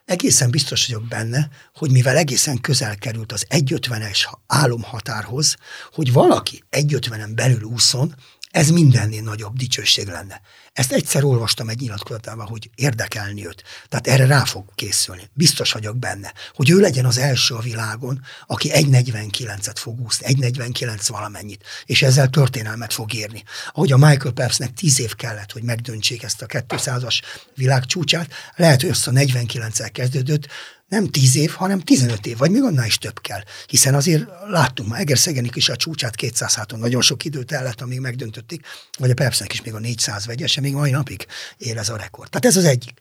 egészen 0.05 0.49
biztos 0.51 0.87
vagyok 0.87 1.07
benne, 1.07 1.49
hogy 1.73 1.91
mivel 1.91 2.17
egészen 2.17 2.61
közel 2.61 2.95
került 2.95 3.31
az 3.31 3.45
1,50-es 3.49 4.33
álomhatárhoz, 4.47 5.55
hogy 5.91 6.13
valaki 6.13 6.63
1,50-en 6.71 7.31
belül 7.35 7.63
úszon, 7.63 8.15
ez 8.53 8.69
mindennél 8.69 9.21
nagyobb 9.21 9.55
dicsőség 9.55 10.07
lenne. 10.07 10.41
Ezt 10.73 10.91
egyszer 10.91 11.23
olvastam 11.23 11.69
egy 11.69 11.79
nyilatkozatában, 11.79 12.47
hogy 12.47 12.69
érdekelni 12.75 13.45
őt. 13.45 13.63
Tehát 13.89 14.07
erre 14.07 14.25
rá 14.25 14.43
fog 14.43 14.65
készülni. 14.75 15.29
Biztos 15.33 15.71
vagyok 15.71 15.97
benne, 15.97 16.33
hogy 16.53 16.69
ő 16.69 16.79
legyen 16.79 17.05
az 17.05 17.17
első 17.17 17.55
a 17.55 17.59
világon, 17.59 18.21
aki 18.47 18.69
1.49-et 18.73 19.75
fog 19.75 19.99
úszni, 19.99 20.25
1.49 20.33 21.05
valamennyit, 21.07 21.63
és 21.85 22.01
ezzel 22.01 22.29
történelmet 22.29 22.93
fog 22.93 23.13
írni. 23.13 23.43
Ahogy 23.71 23.91
a 23.91 23.97
Michael 23.97 24.33
Phelpsnek 24.33 24.73
10 24.73 24.99
év 24.99 25.15
kellett, 25.15 25.51
hogy 25.51 25.63
megdöntsék 25.63 26.23
ezt 26.23 26.41
a 26.41 26.45
200-as 26.45 27.21
világcsúcsát, 27.55 28.31
lehet, 28.55 28.81
hogy 28.81 28.89
azt 28.89 29.07
a 29.07 29.11
49-el 29.11 29.89
kezdődött, 29.91 30.47
nem 30.93 31.07
10 31.07 31.35
év, 31.35 31.51
hanem 31.51 31.79
15 31.79 32.25
év, 32.25 32.37
vagy 32.37 32.51
még 32.51 32.61
annál 32.61 32.85
is 32.85 32.97
több 32.97 33.21
kell. 33.21 33.43
Hiszen 33.67 33.95
azért 33.95 34.25
láttunk 34.47 34.89
már 34.89 34.99
Egerszegenik 34.99 35.55
is 35.55 35.69
a 35.69 35.75
csúcsát 35.75 36.15
200 36.15 36.53
háton 36.53 36.79
nagyon 36.79 37.01
sok 37.01 37.25
időt 37.25 37.51
el 37.51 37.63
lett, 37.63 37.81
amíg 37.81 37.99
megdöntötték, 37.99 38.65
vagy 38.97 39.09
a 39.09 39.13
Pepsnek 39.13 39.53
is 39.53 39.61
még 39.61 39.73
a 39.73 39.79
400 39.79 40.25
vegyese, 40.25 40.61
még 40.61 40.73
mai 40.73 40.91
napig 40.91 41.25
él 41.57 41.77
ez 41.77 41.89
a 41.89 41.97
rekord. 41.97 42.29
Tehát 42.29 42.45
ez 42.45 42.57
az 42.57 42.65
egyik. 42.65 42.93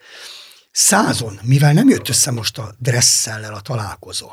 Százon, 0.70 1.38
mivel 1.42 1.72
nem 1.72 1.88
jött 1.88 2.08
össze 2.08 2.30
most 2.30 2.58
a 2.58 2.74
dresszellel 2.78 3.54
a 3.54 3.60
találkozó, 3.60 4.30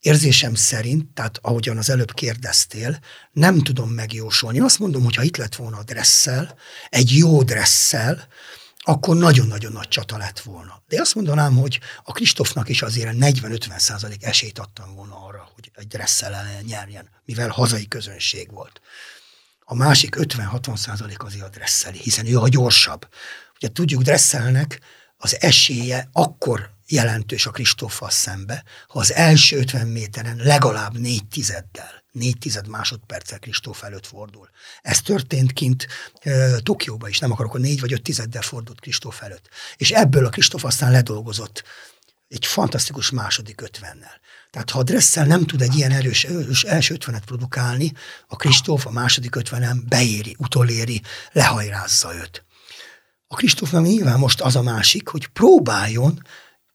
érzésem 0.00 0.54
szerint, 0.54 1.14
tehát 1.14 1.38
ahogyan 1.42 1.76
az 1.76 1.90
előbb 1.90 2.12
kérdeztél, 2.12 2.98
nem 3.32 3.58
tudom 3.58 3.90
megjósolni. 3.90 4.60
Azt 4.60 4.78
mondom, 4.78 5.04
hogy 5.04 5.14
ha 5.14 5.22
itt 5.22 5.36
lett 5.36 5.54
volna 5.54 5.76
a 5.76 5.82
dresszel, 5.82 6.54
egy 6.88 7.16
jó 7.16 7.42
dresszel, 7.42 8.28
akkor 8.88 9.16
nagyon-nagyon 9.16 9.72
nagy 9.72 9.88
csata 9.88 10.16
lett 10.16 10.40
volna. 10.40 10.82
De 10.88 11.00
azt 11.00 11.14
mondanám, 11.14 11.56
hogy 11.56 11.80
a 12.04 12.12
Kristófnak 12.12 12.68
is 12.68 12.82
azért 12.82 13.16
40-50 13.20 13.78
százalék 13.78 14.24
esélyt 14.24 14.58
adtam 14.58 14.94
volna 14.94 15.26
arra, 15.26 15.48
hogy 15.54 15.70
egy 15.74 15.86
dresszel 15.86 16.60
nyerjen, 16.62 17.10
mivel 17.24 17.48
hazai 17.48 17.88
közönség 17.88 18.52
volt. 18.52 18.80
A 19.60 19.74
másik 19.74 20.16
50-60 20.18 20.76
százalék 20.76 21.22
azért 21.22 21.44
a 21.44 21.48
dresszeli, 21.48 21.98
hiszen 21.98 22.26
ő 22.26 22.38
a 22.38 22.48
gyorsabb. 22.48 23.08
Ugye 23.56 23.68
tudjuk, 23.68 24.02
dresszelnek 24.02 24.80
az 25.16 25.40
esélye 25.40 26.08
akkor 26.12 26.70
jelentős 26.86 27.46
a 27.46 27.50
Kristóffal 27.50 28.10
szembe, 28.10 28.64
ha 28.88 28.98
az 28.98 29.12
első 29.12 29.58
50 29.58 29.86
méteren 29.86 30.36
legalább 30.36 30.98
négy 30.98 31.26
tizeddel, 31.28 32.04
négy 32.16 32.38
tized 32.38 32.68
másodperccel 32.68 33.38
Kristóf 33.38 33.82
előtt 33.82 34.06
fordul. 34.06 34.48
Ez 34.82 35.00
történt 35.00 35.52
kint 35.52 35.86
e, 36.20 36.58
Tokióban 36.60 37.08
is, 37.08 37.18
nem 37.18 37.32
akarok, 37.32 37.54
a 37.54 37.58
négy 37.58 37.80
vagy 37.80 37.92
öt 37.92 38.02
tizeddel 38.02 38.42
fordult 38.42 38.80
Kristóf 38.80 39.22
előtt. 39.22 39.48
És 39.76 39.90
ebből 39.90 40.26
a 40.26 40.28
Kristóf 40.28 40.64
aztán 40.64 40.90
ledolgozott 40.90 41.64
egy 42.28 42.46
fantasztikus 42.46 43.10
második 43.10 43.60
ötvennel. 43.60 44.20
Tehát 44.50 44.70
ha 44.70 44.78
a 44.78 44.82
dresszel 44.82 45.26
nem 45.26 45.46
tud 45.46 45.62
egy 45.62 45.74
ilyen 45.74 45.90
erős, 45.90 46.24
erős 46.24 46.62
első 46.64 46.94
ötvenet 46.94 47.24
produkálni, 47.24 47.92
a 48.26 48.36
Kristóf 48.36 48.86
a 48.86 48.90
második 48.90 49.34
ötvenem 49.34 49.84
beéri, 49.88 50.36
utoléri, 50.38 51.02
lehajrázza 51.32 52.14
őt. 52.14 52.44
A 53.26 53.34
Kristófnak 53.34 53.84
nyilván 53.84 54.18
most 54.18 54.40
az 54.40 54.56
a 54.56 54.62
másik, 54.62 55.08
hogy 55.08 55.26
próbáljon 55.26 56.22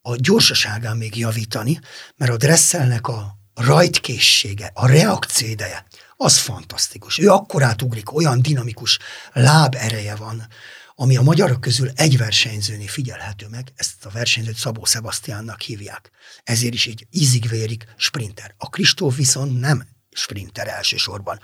a 0.02 0.16
gyorsaságán 0.16 0.98
még 0.98 1.18
javítani, 1.18 1.80
mert 2.16 2.32
a 2.32 2.38
dresszelnek 2.38 3.08
a 3.08 3.41
rajtkészsége, 3.54 4.72
a 4.74 4.88
reakcióideje, 4.88 5.86
az 6.18 6.38
fantasztikus. 6.38 7.18
Ő 7.18 7.30
akkor 7.30 7.64
átugrik, 7.64 8.14
olyan 8.14 8.42
dinamikus 8.42 9.00
láb 9.34 9.76
ereje 9.76 10.16
van, 10.16 10.48
ami 10.96 11.18
a 11.18 11.22
magyarok 11.22 11.62
közül 11.62 11.90
egy 11.96 12.18
versenyzőnél 12.18 12.88
figyelhető 12.88 13.48
meg, 13.48 13.72
ezt 13.76 14.06
a 14.06 14.10
versenyzőt 14.10 14.56
Szabó 14.56 14.86
Sebastiánnak 14.86 15.62
hívják. 15.62 16.12
Ezért 16.44 16.74
is 16.74 16.88
egy 16.88 17.08
ízigvérik 17.12 17.86
sprinter. 17.98 18.56
A 18.58 18.70
Kristóf 18.70 19.16
viszont 19.16 19.60
nem 19.60 19.88
sprinter 20.12 20.68
elsősorban. 20.68 21.40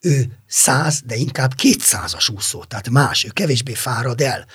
Ő 0.00 0.38
száz, 0.46 1.00
de 1.04 1.14
inkább 1.14 1.54
kétszázas 1.54 2.28
úszó, 2.28 2.64
tehát 2.64 2.90
más, 2.90 3.24
ő 3.24 3.28
kevésbé 3.28 3.74
fárad 3.74 4.20
el. 4.20 4.46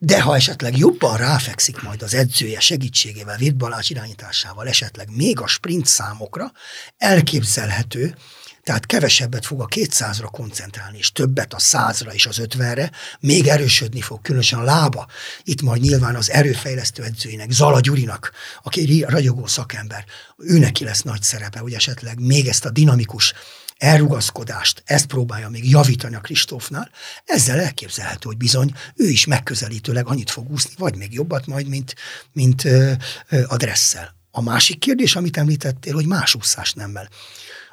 De 0.00 0.20
ha 0.20 0.34
esetleg 0.34 0.76
jobban 0.76 1.16
ráfekszik 1.16 1.82
majd 1.82 2.02
az 2.02 2.14
edzője 2.14 2.60
segítségével, 2.60 3.36
Virt 3.36 3.56
Balázs 3.56 3.90
irányításával 3.90 4.68
esetleg 4.68 5.08
még 5.16 5.40
a 5.40 5.46
sprint 5.46 5.86
számokra, 5.86 6.52
elképzelhető, 6.96 8.14
tehát 8.62 8.86
kevesebbet 8.86 9.46
fog 9.46 9.60
a 9.60 9.66
200-ra 9.66 10.28
koncentrálni, 10.30 10.98
és 10.98 11.12
többet 11.12 11.54
a 11.54 11.56
100-ra 11.56 12.12
és 12.12 12.26
az 12.26 12.40
50-re, 12.42 12.90
még 13.20 13.46
erősödni 13.46 14.00
fog, 14.00 14.20
különösen 14.20 14.58
a 14.58 14.62
lába. 14.62 15.06
Itt 15.42 15.62
majd 15.62 15.80
nyilván 15.80 16.14
az 16.14 16.30
erőfejlesztő 16.30 17.02
edzőinek, 17.02 17.50
Zala 17.50 17.80
Gyurinak, 17.80 18.32
aki 18.62 19.04
ragyogó 19.08 19.46
szakember, 19.46 20.04
ő 20.36 20.58
neki 20.58 20.84
lesz 20.84 21.02
nagy 21.02 21.22
szerepe, 21.22 21.58
hogy 21.58 21.72
esetleg 21.72 22.20
még 22.20 22.46
ezt 22.46 22.64
a 22.64 22.70
dinamikus 22.70 23.34
elrugaszkodást, 23.78 24.82
ezt 24.84 25.06
próbálja 25.06 25.48
még 25.48 25.70
javítani 25.70 26.14
a 26.14 26.20
Kristófnál, 26.20 26.90
ezzel 27.24 27.60
elképzelhető, 27.60 28.28
hogy 28.28 28.36
bizony 28.36 28.72
ő 28.94 29.08
is 29.08 29.26
megközelítőleg 29.26 30.06
annyit 30.06 30.30
fog 30.30 30.50
úszni, 30.50 30.74
vagy 30.78 30.96
még 30.96 31.12
jobbat 31.12 31.46
majd, 31.46 31.68
mint, 31.68 31.94
mint 32.32 32.64
ö, 32.64 32.92
ö, 33.28 33.42
a 33.48 33.56
dresszel. 33.56 34.16
A 34.30 34.42
másik 34.42 34.78
kérdés, 34.78 35.16
amit 35.16 35.36
említettél, 35.36 35.94
hogy 35.94 36.06
más 36.06 36.34
úszás 36.34 36.72
nemmel. 36.72 37.08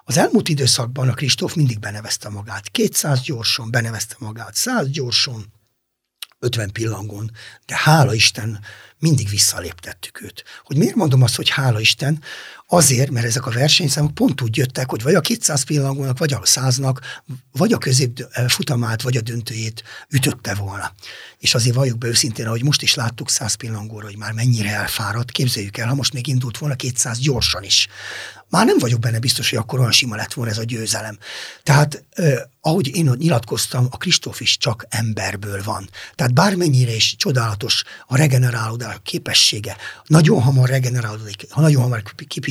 Az 0.04 0.18
elmúlt 0.18 0.50
időszakban 0.50 1.10
a 1.10 1.14
Kristóf 1.14 1.54
mindig 1.54 1.80
benevezte 1.80 2.30
magát. 2.30 2.70
200 2.70 3.22
gyorsan 3.22 3.72
benevezte 3.72 4.16
magát, 4.20 4.56
100 4.56 4.90
gyorsan, 4.90 5.54
50 6.40 6.72
pillangon, 6.72 7.32
de 7.66 7.76
hála 7.78 8.14
Isten, 8.14 8.60
mindig 9.00 9.30
visszaléptettük 9.30 10.22
őt. 10.22 10.44
Hogy 10.64 10.78
miért 10.78 10.96
mondom 10.96 11.22
azt, 11.22 11.36
hogy 11.36 11.50
hála 11.50 11.80
Isten? 11.80 12.22
Azért, 12.68 13.12
mert 13.12 13.26
ezek 13.26 13.46
a 13.46 13.52
versenyszámok 13.52 14.14
pont 14.14 14.42
úgy 14.42 14.58
jöttek, 14.58 14.90
hogy 14.90 15.04
vagy 15.04 15.16
a 15.16 15.22
200 15.22 15.64
pillangónak, 15.64 16.18
vagy 16.18 16.34
a 16.34 16.40
100-nak, 16.40 16.98
vagy 17.52 17.74
a 17.74 17.78
közép 17.78 18.28
futamát, 18.48 19.02
vagy 19.02 19.18
a 19.18 19.22
döntőjét 19.22 19.84
ütötte 20.10 20.54
volna. 20.54 20.92
És 21.40 21.56
azért 21.56 21.76
valljuk 21.76 21.98
be 21.98 22.08
őszintén, 22.08 22.48
hogy 22.48 22.64
most 22.64 22.82
is 22.82 22.96
láttuk 22.96 23.30
100 23.30 23.54
pillangóra, 23.54 24.06
hogy 24.06 24.18
már 24.18 24.32
mennyire 24.32 24.70
elfáradt. 24.70 25.32
Képzeljük 25.32 25.78
el, 25.78 25.88
ha 25.88 25.96
most 25.96 26.14
még 26.14 26.28
indult 26.28 26.58
volna 26.58 26.76
200 26.76 27.20
gyorsan 27.20 27.64
is. 27.64 27.88
Már 28.50 28.66
nem 28.66 28.78
vagyok 28.78 29.00
benne 29.00 29.20
biztos, 29.20 29.50
hogy 29.50 29.60
akkor 29.60 29.80
olyan 29.80 29.92
sima 29.92 30.16
lett 30.16 30.34
volna 30.34 30.52
ez 30.52 30.58
a 30.58 30.64
győzelem. 30.64 31.18
Tehát, 31.64 32.06
eh, 32.12 32.34
ahogy 32.62 32.96
én 32.96 33.12
nyilatkoztam, 33.18 33.88
a 33.90 33.98
Kristóf 33.98 34.42
is 34.42 34.58
csak 34.58 34.86
emberből 34.90 35.64
van. 35.64 35.90
Tehát 36.16 36.34
bármennyire 36.34 36.96
is 36.96 37.16
csodálatos 37.16 37.84
a 38.08 38.18
regenerálódás 38.18 38.96
képessége, 39.04 39.78
nagyon 40.06 40.42
hamar 40.42 40.70
regenerálódik, 40.70 41.46
ha 41.50 41.62
nagyon 41.62 41.82
hamar 41.82 42.04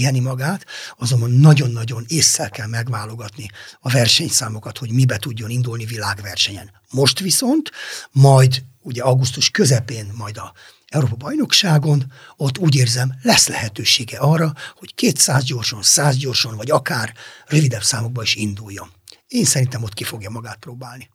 kipiheni 0.04 0.20
magát, 0.20 0.64
azonban 0.98 1.30
nagyon-nagyon 1.30 2.04
észszel 2.08 2.50
kell 2.50 2.66
megválogatni 2.66 3.50
a 3.80 3.90
versenyszámokat, 3.90 4.78
hogy 4.78 4.90
mibe 4.90 5.16
tudjon 5.16 5.50
indulni 5.50 5.84
világversenyen. 5.84 6.70
Most 6.90 7.18
viszont, 7.18 7.70
majd 8.10 8.62
ugye 8.80 9.02
augusztus 9.02 9.50
közepén, 9.50 10.12
majd 10.16 10.36
a 10.36 10.52
Európa 10.86 11.16
bajnokságon, 11.16 12.12
ott 12.36 12.58
úgy 12.58 12.74
érzem, 12.74 13.14
lesz 13.22 13.48
lehetősége 13.48 14.18
arra, 14.18 14.52
hogy 14.76 14.94
200 14.94 15.44
gyorsan, 15.44 15.82
100 15.82 16.16
gyorsan, 16.16 16.56
vagy 16.56 16.70
akár 16.70 17.14
rövidebb 17.46 17.82
számokba 17.82 18.22
is 18.22 18.34
induljon. 18.34 18.88
Én 19.28 19.44
szerintem 19.44 19.82
ott 19.82 19.94
ki 19.94 20.04
fogja 20.04 20.30
magát 20.30 20.56
próbálni. 20.56 21.08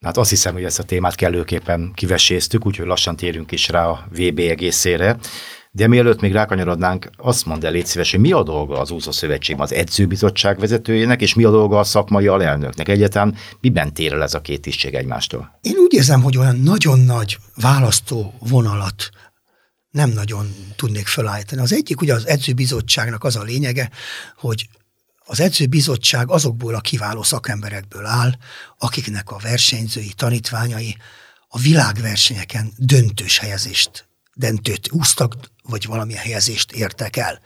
Hát 0.00 0.16
azt 0.16 0.30
hiszem, 0.30 0.52
hogy 0.52 0.64
ezt 0.64 0.78
a 0.78 0.82
témát 0.82 1.14
kellőképpen 1.14 1.92
kiveséztük, 1.94 2.66
úgyhogy 2.66 2.86
lassan 2.86 3.16
térünk 3.16 3.52
is 3.52 3.68
rá 3.68 3.86
a 3.86 4.06
VB 4.10 4.38
egészére. 4.38 5.18
De 5.72 5.86
mielőtt 5.86 6.20
még 6.20 6.32
rákanyarodnánk, 6.32 7.10
azt 7.16 7.46
mondd 7.46 7.64
el, 7.64 7.72
légy 7.72 7.86
szíves, 7.86 8.10
hogy 8.10 8.20
mi 8.20 8.32
a 8.32 8.42
dolga 8.42 8.80
az 8.80 8.90
úszó 8.90 9.10
szövetség 9.10 9.56
az 9.58 9.72
edzőbizottság 9.72 10.58
vezetőjének, 10.58 11.20
és 11.20 11.34
mi 11.34 11.44
a 11.44 11.50
dolga 11.50 11.78
a 11.78 11.84
szakmai 11.84 12.26
alelnöknek? 12.26 12.88
Egyáltalán 12.88 13.36
miben 13.60 13.94
tér 13.94 14.12
el 14.12 14.22
ez 14.22 14.34
a 14.34 14.40
két 14.40 14.60
tisztség 14.60 14.94
egymástól? 14.94 15.58
Én 15.60 15.76
úgy 15.76 15.92
érzem, 15.94 16.22
hogy 16.22 16.38
olyan 16.38 16.56
nagyon 16.56 16.98
nagy 16.98 17.38
választó 17.54 18.34
vonalat 18.38 19.10
nem 19.90 20.10
nagyon 20.10 20.54
tudnék 20.76 21.06
felállítani. 21.06 21.60
Az 21.60 21.72
egyik 21.72 22.00
ugye 22.00 22.14
az 22.14 22.26
edzőbizottságnak 22.26 23.24
az 23.24 23.36
a 23.36 23.42
lényege, 23.42 23.90
hogy 24.36 24.68
az 25.18 25.40
edzőbizottság 25.40 26.30
azokból 26.30 26.74
a 26.74 26.80
kiváló 26.80 27.22
szakemberekből 27.22 28.06
áll, 28.06 28.32
akiknek 28.78 29.30
a 29.30 29.38
versenyzői, 29.42 30.12
tanítványai 30.16 30.96
a 31.48 31.58
világversenyeken 31.58 32.72
döntős 32.76 33.38
helyezést, 33.38 34.08
döntőt 34.34 34.88
úsztak, 34.92 35.34
vagy 35.70 35.86
valamilyen 35.86 36.22
helyezést 36.22 36.72
értek 36.72 37.16
el. 37.16 37.40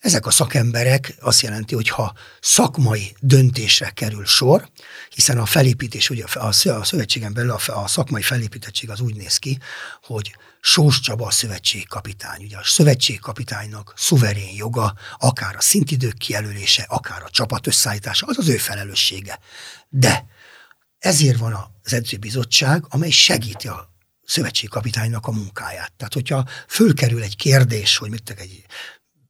Ezek 0.00 0.26
a 0.26 0.30
szakemberek 0.30 1.14
azt 1.20 1.40
jelenti, 1.40 1.74
hogy 1.74 1.88
ha 1.88 2.14
szakmai 2.40 3.16
döntésre 3.20 3.90
kerül 3.90 4.24
sor, 4.24 4.68
hiszen 5.10 5.38
a 5.38 5.46
felépítés, 5.46 6.10
ugye 6.10 6.24
a 6.34 6.52
szövetségen 6.82 7.32
belül 7.32 7.50
a 7.66 7.88
szakmai 7.88 8.22
felépítettség 8.22 8.90
az 8.90 9.00
úgy 9.00 9.14
néz 9.16 9.36
ki, 9.36 9.58
hogy 10.02 10.36
Sós 10.60 11.00
Csaba 11.00 11.26
a 11.26 11.30
szövetségkapitány. 11.30 12.42
Ugye 12.42 12.56
a 12.56 12.64
szövetségkapitánynak 12.64 13.92
szuverén 13.96 14.54
joga, 14.56 14.94
akár 15.18 15.56
a 15.56 15.60
szintidők 15.60 16.18
kijelölése, 16.18 16.86
akár 16.88 17.22
a 17.22 17.30
csapat 17.30 17.66
összeállítása, 17.66 18.26
az 18.26 18.38
az 18.38 18.48
ő 18.48 18.56
felelőssége. 18.56 19.38
De 19.88 20.24
ezért 20.98 21.38
van 21.38 21.70
az 21.82 21.92
edzőbizottság, 21.92 22.84
amely 22.88 23.10
segíti 23.10 23.68
a 23.68 23.95
szövetségkapitánynak 24.26 25.26
a 25.26 25.32
munkáját. 25.32 25.92
Tehát, 25.96 26.12
hogyha 26.12 26.48
fölkerül 26.68 27.22
egy 27.22 27.36
kérdés, 27.36 27.96
hogy 27.96 28.10
mit 28.10 28.30
egy 28.30 28.64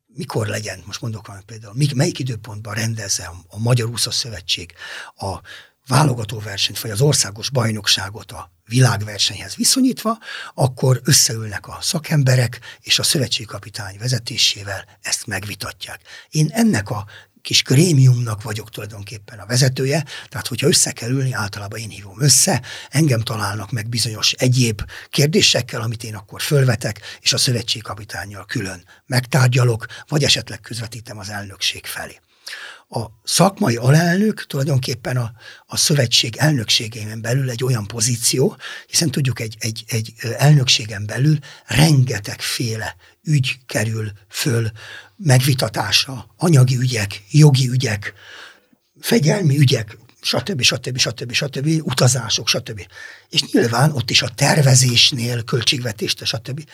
mikor 0.06 0.46
legyen, 0.46 0.82
most 0.86 1.00
mondok 1.00 1.26
van 1.26 1.42
például, 1.46 1.74
melyik 1.94 2.18
időpontban 2.18 2.74
rendezze 2.74 3.32
a 3.48 3.58
Magyar 3.58 3.88
Úszó 3.88 4.10
Szövetség 4.10 4.72
a 5.16 5.40
válogatóversenyt, 5.86 6.80
vagy 6.80 6.90
az 6.90 7.00
országos 7.00 7.50
bajnokságot 7.50 8.32
a 8.32 8.52
világversenyhez 8.64 9.54
viszonyítva, 9.54 10.18
akkor 10.54 11.00
összeülnek 11.04 11.68
a 11.68 11.78
szakemberek, 11.80 12.60
és 12.80 12.98
a 12.98 13.02
szövetségkapitány 13.02 13.98
vezetésével 13.98 14.84
ezt 15.02 15.26
megvitatják. 15.26 16.00
Én 16.28 16.48
ennek 16.52 16.90
a 16.90 17.06
kis 17.46 17.62
grémiumnak 17.62 18.42
vagyok 18.42 18.70
tulajdonképpen 18.70 19.38
a 19.38 19.46
vezetője, 19.46 20.04
tehát 20.28 20.46
hogyha 20.46 20.66
össze 20.66 20.92
kell 20.92 21.10
ülni, 21.10 21.32
általában 21.32 21.78
én 21.78 21.88
hívom 21.88 22.20
össze, 22.20 22.62
engem 22.90 23.20
találnak 23.20 23.70
meg 23.70 23.88
bizonyos 23.88 24.32
egyéb 24.32 24.82
kérdésekkel, 25.10 25.80
amit 25.80 26.04
én 26.04 26.14
akkor 26.14 26.42
fölvetek, 26.42 27.00
és 27.20 27.32
a 27.32 27.38
szövetségkapitányjal 27.38 28.46
külön 28.46 28.84
megtárgyalok, 29.06 29.86
vagy 30.08 30.24
esetleg 30.24 30.60
közvetítem 30.60 31.18
az 31.18 31.28
elnökség 31.28 31.86
felé. 31.86 32.20
A 32.88 33.04
szakmai 33.24 33.76
alelnök 33.76 34.46
tulajdonképpen 34.46 35.16
a, 35.16 35.32
a 35.66 35.76
szövetség 35.76 36.36
elnökségében 36.36 37.20
belül 37.20 37.50
egy 37.50 37.64
olyan 37.64 37.86
pozíció, 37.86 38.56
hiszen 38.86 39.10
tudjuk, 39.10 39.40
egy, 39.40 39.56
egy, 39.58 39.84
egy 39.86 40.12
elnökségen 40.38 41.06
belül 41.06 41.38
rengetegféle 41.66 42.96
ügy 43.22 43.58
kerül 43.66 44.12
föl 44.28 44.70
megvitatásra, 45.16 46.26
anyagi 46.36 46.76
ügyek, 46.76 47.22
jogi 47.30 47.68
ügyek, 47.68 48.12
fegyelmi 49.00 49.58
ügyek, 49.58 49.98
stb. 50.20 50.62
stb. 50.62 50.98
stb. 50.98 51.32
stb. 51.32 51.68
utazások, 51.82 52.48
stb. 52.48 52.86
És 53.28 53.42
nyilván 53.52 53.92
ott 53.92 54.10
is 54.10 54.22
a 54.22 54.28
tervezésnél, 54.28 55.42
költségvetést, 55.42 56.24
stb. 56.24 56.64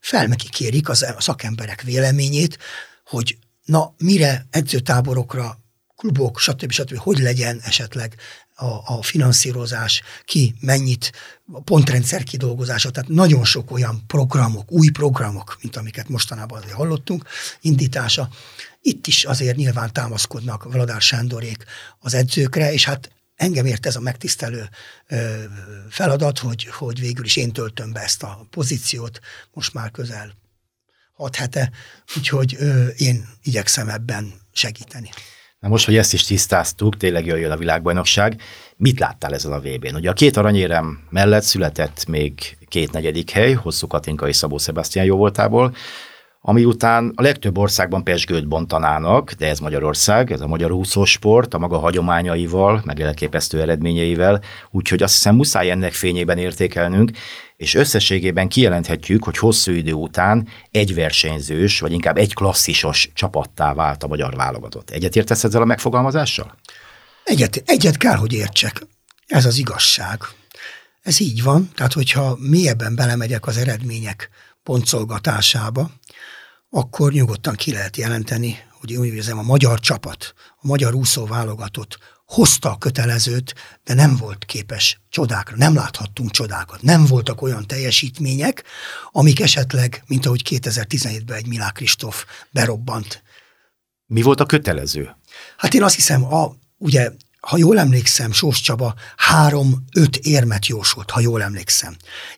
felmekikérik 0.00 0.88
az, 0.88 1.02
a 1.02 1.20
szakemberek 1.20 1.82
véleményét, 1.82 2.58
hogy 3.04 3.38
na 3.64 3.94
mire 3.98 4.46
edzőtáborokra, 4.50 5.58
klubok, 5.96 6.38
stb. 6.38 6.70
stb. 6.70 6.96
hogy 6.96 7.18
legyen 7.18 7.60
esetleg 7.64 8.16
a, 8.54 8.96
a 8.96 9.02
finanszírozás, 9.02 10.02
ki 10.24 10.54
mennyit, 10.60 11.12
a 11.52 11.60
pontrendszer 11.60 12.22
kidolgozása, 12.22 12.90
tehát 12.90 13.08
nagyon 13.08 13.44
sok 13.44 13.70
olyan 13.70 14.02
programok, 14.06 14.72
új 14.72 14.88
programok, 14.88 15.58
mint 15.60 15.76
amiket 15.76 16.08
mostanában 16.08 16.58
azért 16.58 16.74
hallottunk, 16.74 17.24
indítása. 17.60 18.28
Itt 18.80 19.06
is 19.06 19.24
azért 19.24 19.56
nyilván 19.56 19.92
támaszkodnak 19.92 20.72
Vladár 20.72 21.00
Sándorék 21.00 21.64
az 21.98 22.14
edzőkre, 22.14 22.72
és 22.72 22.84
hát 22.84 23.10
engem 23.36 23.66
ért 23.66 23.86
ez 23.86 23.96
a 23.96 24.00
megtisztelő 24.00 24.68
ö, 25.06 25.42
feladat, 25.88 26.38
hogy, 26.38 26.64
hogy 26.64 27.00
végül 27.00 27.24
is 27.24 27.36
én 27.36 27.52
töltöm 27.52 27.92
be 27.92 28.00
ezt 28.00 28.22
a 28.22 28.46
pozíciót, 28.50 29.20
most 29.52 29.74
már 29.74 29.90
közel 29.90 30.40
hat 31.12 31.36
hete, 31.36 31.70
úgyhogy 32.16 32.56
ö, 32.58 32.86
én 32.86 33.28
igyekszem 33.42 33.88
ebben 33.88 34.32
segíteni. 34.52 35.10
Na 35.62 35.68
most, 35.68 35.84
hogy 35.84 35.96
ezt 35.96 36.12
is 36.12 36.24
tisztáztuk, 36.24 36.96
tényleg 36.96 37.26
jöjjön 37.26 37.50
a 37.50 37.56
világbajnokság. 37.56 38.40
Mit 38.76 38.98
láttál 38.98 39.34
ezen 39.34 39.52
a 39.52 39.60
VB-n? 39.60 39.94
Ugye 39.94 40.10
a 40.10 40.12
két 40.12 40.36
aranyérem 40.36 41.00
mellett 41.10 41.42
született 41.42 42.06
még 42.06 42.56
két 42.68 42.92
negyedik 42.92 43.30
hely, 43.30 43.52
Hosszú 43.52 43.86
Katinka 43.86 44.28
és 44.28 44.36
Szabó 44.36 44.58
Sebastian 44.58 45.04
jó 45.04 45.16
voltából, 45.16 45.74
ami 46.44 46.64
után 46.64 47.12
a 47.14 47.22
legtöbb 47.22 47.58
országban 47.58 48.04
pesgőt 48.04 48.48
bontanának, 48.48 49.32
de 49.32 49.48
ez 49.48 49.58
Magyarország, 49.58 50.32
ez 50.32 50.40
a 50.40 50.46
magyar 50.46 50.70
úszósport, 50.70 51.54
a 51.54 51.58
maga 51.58 51.78
hagyományaival, 51.78 52.82
meg 52.84 53.00
elképesztő 53.00 53.60
eredményeivel, 53.60 54.42
úgyhogy 54.70 55.02
azt 55.02 55.12
hiszem 55.12 55.34
muszáj 55.34 55.70
ennek 55.70 55.92
fényében 55.92 56.38
értékelnünk, 56.38 57.10
és 57.56 57.74
összességében 57.74 58.48
kijelenthetjük, 58.48 59.24
hogy 59.24 59.38
hosszú 59.38 59.72
idő 59.72 59.92
után 59.92 60.48
egy 60.70 60.94
versenyzős, 60.94 61.80
vagy 61.80 61.92
inkább 61.92 62.16
egy 62.16 62.34
klasszisos 62.34 63.10
csapattá 63.14 63.74
vált 63.74 64.02
a 64.02 64.06
magyar 64.06 64.34
válogatott. 64.34 64.90
Egyetértesz 64.90 65.44
ezzel 65.44 65.62
a 65.62 65.64
megfogalmazással? 65.64 66.58
Egyet, 67.24 67.62
egyet 67.66 67.96
kell, 67.96 68.16
hogy 68.16 68.32
értsek. 68.32 68.86
Ez 69.26 69.44
az 69.44 69.58
igazság. 69.58 70.18
Ez 71.02 71.20
így 71.20 71.42
van, 71.42 71.70
tehát 71.74 71.92
hogyha 71.92 72.36
mélyebben 72.40 72.94
belemegyek 72.94 73.46
az 73.46 73.56
eredmények 73.56 74.30
pontszolgatásába, 74.62 75.90
akkor 76.74 77.12
nyugodtan 77.12 77.54
ki 77.54 77.72
lehet 77.72 77.96
jelenteni, 77.96 78.58
hogy 78.80 78.96
úgy 78.96 79.06
érzem, 79.06 79.38
a 79.38 79.42
magyar 79.42 79.80
csapat, 79.80 80.34
a 80.60 80.66
magyar 80.66 80.94
úszó 80.94 81.26
válogatott 81.26 81.98
hozta 82.26 82.70
a 82.70 82.78
kötelezőt, 82.78 83.54
de 83.84 83.94
nem 83.94 84.16
volt 84.16 84.44
képes 84.44 85.00
csodákra, 85.08 85.56
nem 85.56 85.74
láthattunk 85.74 86.30
csodákat. 86.30 86.82
Nem 86.82 87.06
voltak 87.06 87.42
olyan 87.42 87.66
teljesítmények, 87.66 88.64
amik 89.10 89.40
esetleg, 89.40 90.02
mint 90.06 90.26
ahogy 90.26 90.42
2017-ben 90.48 91.36
egy 91.36 91.46
Milák 91.46 91.72
Kristóf 91.72 92.24
berobbant. 92.50 93.22
Mi 94.06 94.22
volt 94.22 94.40
a 94.40 94.46
kötelező? 94.46 95.16
Hát 95.56 95.74
én 95.74 95.82
azt 95.82 95.94
hiszem, 95.94 96.34
a, 96.34 96.54
ugye 96.76 97.10
ha 97.46 97.56
jól 97.56 97.78
emlékszem, 97.78 98.32
Sós 98.32 98.60
Csaba 98.60 98.94
három-öt 99.16 100.16
érmet 100.16 100.66
jósolt, 100.66 101.10
ha 101.10 101.20
jól 101.20 101.42
emlékszem. 101.42 101.96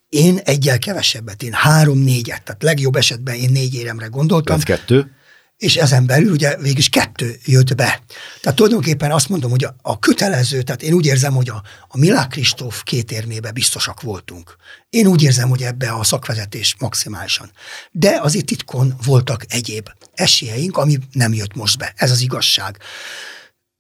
Én 0.08 0.40
egyel 0.44 0.78
kevesebbet, 0.78 1.42
én 1.42 1.52
három-négyet, 1.52 2.42
tehát 2.42 2.62
legjobb 2.62 2.96
esetben 2.96 3.34
én 3.34 3.50
négy 3.50 3.74
éremre 3.74 4.06
gondoltam. 4.06 4.56
Ez 4.56 4.62
kettő 4.62 5.10
és 5.56 5.76
ezen 5.76 6.06
belül 6.06 6.32
ugye 6.32 6.56
végig 6.56 6.90
kettő 6.90 7.36
jött 7.44 7.74
be. 7.74 8.02
Tehát 8.40 8.56
tulajdonképpen 8.56 9.10
azt 9.10 9.28
mondom, 9.28 9.50
hogy 9.50 9.64
a, 9.64 9.76
a 9.82 9.98
kötelező, 9.98 10.62
tehát 10.62 10.82
én 10.82 10.92
úgy 10.92 11.06
érzem, 11.06 11.34
hogy 11.34 11.48
a, 11.48 11.62
a 11.88 11.98
Milák 11.98 12.28
Kristóf 12.28 12.82
két 12.82 13.12
érmébe 13.12 13.50
biztosak 13.50 14.00
voltunk. 14.00 14.56
Én 14.90 15.06
úgy 15.06 15.22
érzem, 15.22 15.48
hogy 15.48 15.62
ebbe 15.62 15.90
a 15.90 16.04
szakvezetés 16.04 16.76
maximálisan. 16.78 17.50
De 17.90 18.18
azért 18.22 18.44
titkon 18.44 18.94
voltak 19.04 19.44
egyéb 19.48 19.88
esélyeink, 20.14 20.76
ami 20.76 20.98
nem 21.12 21.32
jött 21.32 21.54
most 21.54 21.78
be. 21.78 21.92
Ez 21.96 22.10
az 22.10 22.20
igazság 22.20 22.78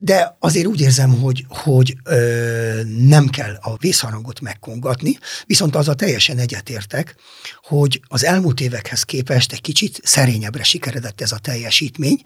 de 0.04 0.36
azért 0.38 0.66
úgy 0.66 0.80
érzem, 0.80 1.20
hogy, 1.20 1.44
hogy 1.48 1.96
ö, 2.04 2.80
nem 2.84 3.28
kell 3.28 3.58
a 3.60 3.76
vészharangot 3.76 4.40
megkongatni, 4.40 5.18
viszont 5.46 5.76
az 5.76 5.88
a 5.88 5.94
teljesen 5.94 6.38
egyetértek, 6.38 7.14
hogy 7.62 8.00
az 8.08 8.24
elmúlt 8.24 8.60
évekhez 8.60 9.02
képest 9.02 9.52
egy 9.52 9.60
kicsit 9.60 10.00
szerényebbre 10.02 10.62
sikeredett 10.62 11.20
ez 11.20 11.32
a 11.32 11.38
teljesítmény, 11.38 12.20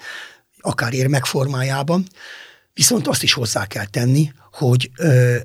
akár 0.61 0.93
érmek 0.93 1.25
formájában, 1.25 2.07
Viszont 2.79 3.07
azt 3.09 3.23
is 3.23 3.33
hozzá 3.33 3.67
kell 3.67 3.87
tenni, 3.87 4.33
hogy 4.53 4.91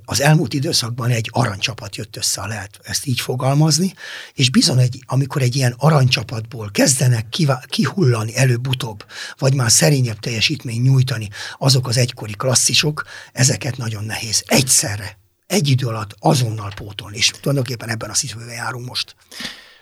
az 0.06 0.22
elmúlt 0.22 0.54
időszakban 0.54 1.10
egy 1.10 1.30
aranycsapat 1.32 1.96
jött 1.96 2.18
össze, 2.18 2.48
lehet 2.48 2.80
ezt 2.84 3.06
így 3.06 3.20
fogalmazni, 3.20 3.94
és 4.34 4.50
bizony, 4.50 4.80
egy, 4.80 5.04
amikor 5.06 5.42
egy 5.42 5.56
ilyen 5.56 5.76
aranycsapatból 5.78 6.70
kezdenek 6.72 7.26
kihullani 7.68 8.36
előbb-utóbb, 8.36 9.06
vagy 9.38 9.54
már 9.54 9.72
szerényebb 9.72 10.20
teljesítmény 10.20 10.82
nyújtani 10.82 11.30
azok 11.58 11.88
az 11.88 11.98
egykori 11.98 12.34
klasszisok, 12.34 13.04
ezeket 13.32 13.78
nagyon 13.78 14.04
nehéz 14.04 14.44
egyszerre, 14.46 15.18
egy 15.48 15.70
idő 15.70 15.88
alatt 15.88 16.16
azonnal 16.20 16.72
pótolni, 16.76 17.18
és 17.18 17.32
tulajdonképpen 17.42 17.90
ebben 17.90 18.10
a 18.10 18.14
szituációban 18.14 18.64
járunk 18.64 18.88
most. 18.88 19.16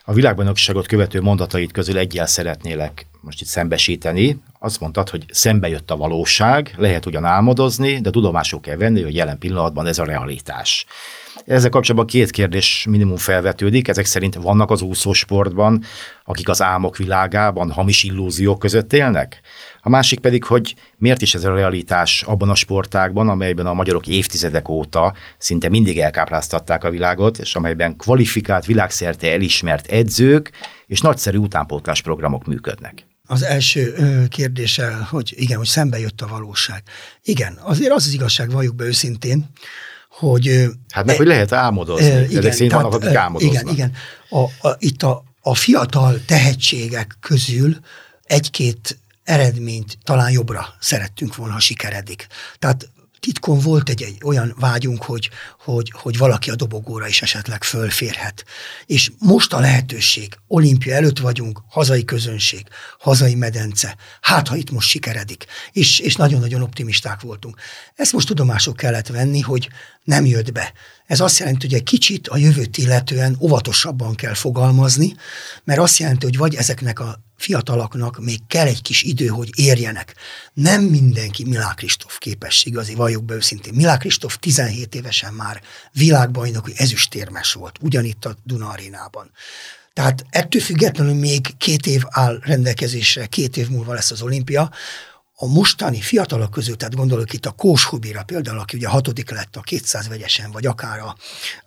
A 0.06 0.14
világbajnokságot 0.14 0.88
követő 0.88 1.22
mondatait 1.22 1.72
közül 1.72 1.98
egyel 1.98 2.26
szeretnélek 2.26 3.08
most 3.22 3.42
itt 3.42 3.48
szembesíteni. 3.48 4.42
Azt 4.60 4.80
mondtad, 4.80 5.10
hogy 5.10 5.26
szembe 5.30 5.68
jött 5.68 5.92
a 5.92 5.98
valóság, 5.98 6.74
lehet 6.78 7.06
ugyan 7.06 7.26
álmodozni, 7.26 8.00
de 8.00 8.10
tudomásul 8.10 8.60
kell 8.60 8.76
venni, 8.76 9.02
hogy 9.02 9.16
jelen 9.16 9.38
pillanatban 9.38 9.88
ez 9.88 10.00
a 10.00 10.06
realitás. 10.06 10.86
Ezzel 11.46 11.70
kapcsolatban 11.70 12.08
két 12.08 12.30
kérdés 12.30 12.86
minimum 12.90 13.18
felvetődik. 13.18 13.88
Ezek 13.88 14.06
szerint 14.06 14.36
vannak 14.36 14.72
az 14.72 14.82
úszósportban, 14.82 15.84
akik 16.24 16.50
az 16.50 16.62
álmok 16.62 16.98
világában 16.98 17.72
hamis 17.72 18.04
illúziók 18.04 18.60
között 18.60 18.94
élnek? 18.94 19.42
A 19.82 19.90
másik 19.90 20.20
pedig, 20.20 20.44
hogy 20.44 20.76
miért 20.98 21.22
is 21.22 21.36
ez 21.36 21.44
a 21.44 21.54
realitás 21.54 22.24
abban 22.24 22.50
a 22.50 22.56
sportágban, 22.56 23.30
amelyben 23.30 23.66
a 23.66 23.74
magyarok 23.74 24.08
évtizedek 24.08 24.70
óta 24.70 25.14
szinte 25.38 25.70
mindig 25.70 26.00
elkápráztatták 26.00 26.84
a 26.84 26.90
világot, 26.90 27.38
és 27.38 27.56
amelyben 27.56 27.96
kvalifikált, 27.96 28.66
világszerte 28.66 29.32
elismert 29.32 29.88
edzők 29.88 30.52
és 30.88 31.02
nagyszerű 31.02 31.38
utánpótlás 31.38 32.02
programok 32.02 32.46
működnek 32.46 33.06
az 33.32 33.44
első 33.44 33.94
kérdéssel, 34.30 35.08
hogy 35.10 35.34
igen, 35.36 35.58
hogy 35.58 35.68
szembe 35.68 36.00
jött 36.00 36.22
a 36.22 36.28
valóság. 36.28 36.84
Igen, 37.24 37.60
azért 37.62 37.92
az 37.92 38.06
az 38.06 38.14
igazság, 38.14 38.52
valljuk 38.52 38.76
be 38.76 38.84
őszintén, 38.84 39.50
hogy... 40.10 40.66
Hát 40.90 41.06
meg, 41.06 41.16
e, 41.16 41.18
hogy 41.18 41.28
lehet 41.28 41.52
álmodozni. 41.52 42.06
E, 42.06 42.24
igen, 42.24 42.38
Ezek 42.38 42.52
szerint 42.52 42.72
vannak, 42.74 42.94
akik 42.94 43.16
álmodoznak. 43.16 43.62
Igen, 43.62 43.74
igen. 43.74 43.92
A, 44.30 44.68
a, 44.68 44.76
itt 44.80 45.04
a, 45.04 45.24
a 45.42 45.56
fiatal 45.56 46.20
tehetségek 46.26 47.18
közül 47.20 47.78
egy-két 48.24 48.98
eredményt 49.32 49.98
talán 50.04 50.32
jobbra 50.32 50.76
szerettünk 50.80 51.36
volna, 51.36 51.54
ha 51.54 51.60
sikeredik. 51.60 52.28
Tehát 52.60 52.90
titkon 53.20 53.60
volt 53.60 53.90
egy, 53.90 54.02
egy 54.02 54.18
olyan 54.24 54.56
vágyunk, 54.60 55.04
hogy, 55.04 55.30
hogy, 55.60 55.92
hogy 55.92 56.18
valaki 56.18 56.50
a 56.50 56.56
dobogóra 56.56 57.08
is 57.08 57.22
esetleg 57.22 57.64
fölférhet. 57.64 58.46
És 58.86 59.12
most 59.20 59.54
a 59.54 59.60
lehetőség, 59.60 60.38
olimpia 60.48 60.96
előtt 60.96 61.20
vagyunk, 61.20 61.62
hazai 61.68 62.06
közönség, 62.06 62.68
hazai 63.00 63.36
medence, 63.36 63.96
hát 64.22 64.48
ha 64.48 64.56
itt 64.56 64.72
most 64.72 64.90
sikeredik. 64.90 65.46
És, 65.72 66.00
és 66.00 66.16
nagyon-nagyon 66.16 66.62
optimisták 66.62 67.22
voltunk. 67.22 67.60
Ezt 67.96 68.14
most 68.14 68.28
tudomások 68.28 68.76
kellett 68.76 69.08
venni, 69.08 69.40
hogy 69.40 69.70
nem 70.04 70.26
jött 70.26 70.52
be. 70.52 70.74
Ez 71.06 71.20
azt 71.20 71.40
jelenti, 71.40 71.66
hogy 71.66 71.76
egy 71.76 71.84
kicsit 71.84 72.28
a 72.28 72.38
jövőt 72.38 72.78
illetően 72.78 73.38
óvatosabban 73.40 74.16
kell 74.16 74.34
fogalmazni, 74.34 75.16
mert 75.64 75.80
azt 75.80 75.98
jelenti, 75.98 76.26
hogy 76.26 76.38
vagy 76.38 76.56
ezeknek 76.56 77.00
a 77.00 77.20
fiatalaknak 77.42 78.20
még 78.20 78.40
kell 78.48 78.66
egy 78.66 78.82
kis 78.82 79.02
idő, 79.02 79.28
hogy 79.28 79.50
érjenek. 79.56 80.16
Nem 80.54 80.84
mindenki 80.84 81.44
Milák 81.44 81.76
Kristóf 81.76 82.18
képesség, 82.18 82.78
azért 82.78 82.98
valljuk 82.98 83.24
be 83.24 83.34
őszintén. 83.34 83.74
Milák 83.74 84.00
Kristóf 84.00 84.38
17 84.38 84.96
évesen 84.96 85.34
már 85.34 85.62
világbajnoki 85.92 86.74
ezüstérmes 86.76 87.54
volt, 87.54 87.78
ugyanitt 87.82 88.26
a 88.26 88.36
Duna 88.44 88.70
arénában. 88.70 89.32
Tehát 89.94 90.26
ettől 90.30 90.62
függetlenül 90.62 91.14
még 91.14 91.58
két 91.58 91.86
év 91.86 92.02
áll 92.10 92.40
rendelkezésre, 92.44 93.26
két 93.26 93.58
év 93.58 93.70
múlva 93.70 93.94
lesz 93.94 94.12
az 94.12 94.22
olimpia, 94.22 94.72
a 95.44 95.48
mostani 95.48 96.02
fiatalok 96.02 96.52
között, 96.52 96.78
tehát 96.78 96.96
gondolok 96.96 97.34
itt 97.34 97.46
a 97.46 97.52
Kós 97.52 97.84
Hubira 97.84 98.24
például, 98.24 98.60
aki 98.60 98.78
ugye 98.78 98.88
hatodik 98.88 99.30
lett 99.30 99.56
a 99.56 99.62
200 99.62 100.08
vegyesen, 100.08 100.52
vagy 100.52 100.66
akár 100.66 101.00
a, 101.00 101.16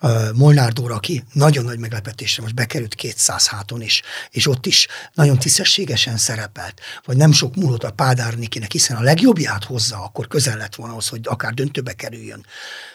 a 0.06 0.32
Molnár 0.34 0.72
Dóra, 0.72 0.94
aki 0.94 1.24
nagyon 1.32 1.64
nagy 1.64 1.78
meglepetésre 1.78 2.42
most 2.42 2.54
bekerült 2.54 2.94
200 2.94 3.46
háton 3.46 3.82
is, 3.82 4.02
és 4.30 4.46
ott 4.46 4.66
is 4.66 4.88
nagyon 5.14 5.38
tisztességesen 5.38 6.16
szerepelt, 6.16 6.80
vagy 7.04 7.16
nem 7.16 7.32
sok 7.32 7.56
múlott 7.56 7.84
a 7.84 7.90
Pádár 7.90 8.34
Nikinek, 8.34 8.72
hiszen 8.72 8.96
a 8.96 9.02
legjobbját 9.02 9.64
hozza, 9.64 10.04
akkor 10.04 10.26
közel 10.26 10.56
lett 10.56 10.74
volna 10.74 10.92
ahhoz, 10.92 11.08
hogy 11.08 11.20
akár 11.24 11.54
döntőbe 11.54 11.92
kerüljön. 11.92 12.46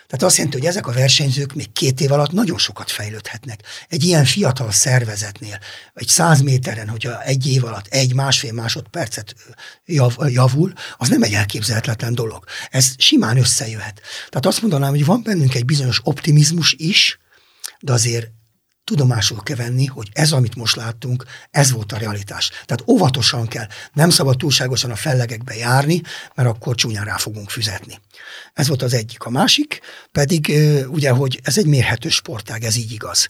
Tehát 0.09 0.25
azt 0.25 0.35
jelenti, 0.35 0.57
hogy 0.57 0.67
ezek 0.67 0.87
a 0.87 0.91
versenyzők 0.91 1.53
még 1.53 1.71
két 1.71 2.01
év 2.01 2.11
alatt 2.11 2.31
nagyon 2.31 2.57
sokat 2.57 2.91
fejlődhetnek. 2.91 3.63
Egy 3.87 4.03
ilyen 4.03 4.25
fiatal 4.25 4.71
szervezetnél, 4.71 5.59
egy 5.93 6.07
száz 6.07 6.41
méteren, 6.41 6.89
hogyha 6.89 7.23
egy 7.23 7.47
év 7.47 7.65
alatt 7.65 7.87
egy 7.87 8.13
másfél 8.13 8.53
másodpercet 8.53 9.35
jav, 9.85 10.15
javul, 10.27 10.73
az 10.97 11.09
nem 11.09 11.23
egy 11.23 11.33
elképzelhetetlen 11.33 12.15
dolog. 12.15 12.43
Ez 12.69 12.93
simán 12.97 13.37
összejöhet. 13.37 14.01
Tehát 14.29 14.45
azt 14.45 14.61
mondanám, 14.61 14.89
hogy 14.89 15.05
van 15.05 15.23
bennünk 15.23 15.55
egy 15.55 15.65
bizonyos 15.65 15.99
optimizmus 16.03 16.75
is, 16.77 17.19
de 17.79 17.91
azért 17.91 18.27
tudomásul 18.83 19.43
kell 19.43 19.55
venni, 19.55 19.85
hogy 19.85 20.09
ez, 20.13 20.31
amit 20.31 20.55
most 20.55 20.75
láttunk, 20.75 21.25
ez 21.51 21.71
volt 21.71 21.91
a 21.91 21.97
realitás. 21.97 22.49
Tehát 22.49 22.83
óvatosan 22.87 23.47
kell, 23.47 23.67
nem 23.93 24.09
szabad 24.09 24.37
túlságosan 24.37 24.91
a 24.91 24.95
fellegekbe 24.95 25.55
járni, 25.55 26.01
mert 26.35 26.49
akkor 26.49 26.75
csúnyán 26.75 27.05
rá 27.05 27.17
fogunk 27.17 27.49
fizetni. 27.49 27.99
Ez 28.53 28.67
volt 28.67 28.81
az 28.81 28.93
egyik. 28.93 29.23
A 29.23 29.29
másik 29.29 29.79
pedig 30.11 30.51
ugye, 30.87 31.09
hogy 31.09 31.39
ez 31.43 31.57
egy 31.57 31.65
mérhető 31.65 32.09
sportág, 32.09 32.63
ez 32.63 32.75
így 32.75 32.91
igaz. 32.91 33.27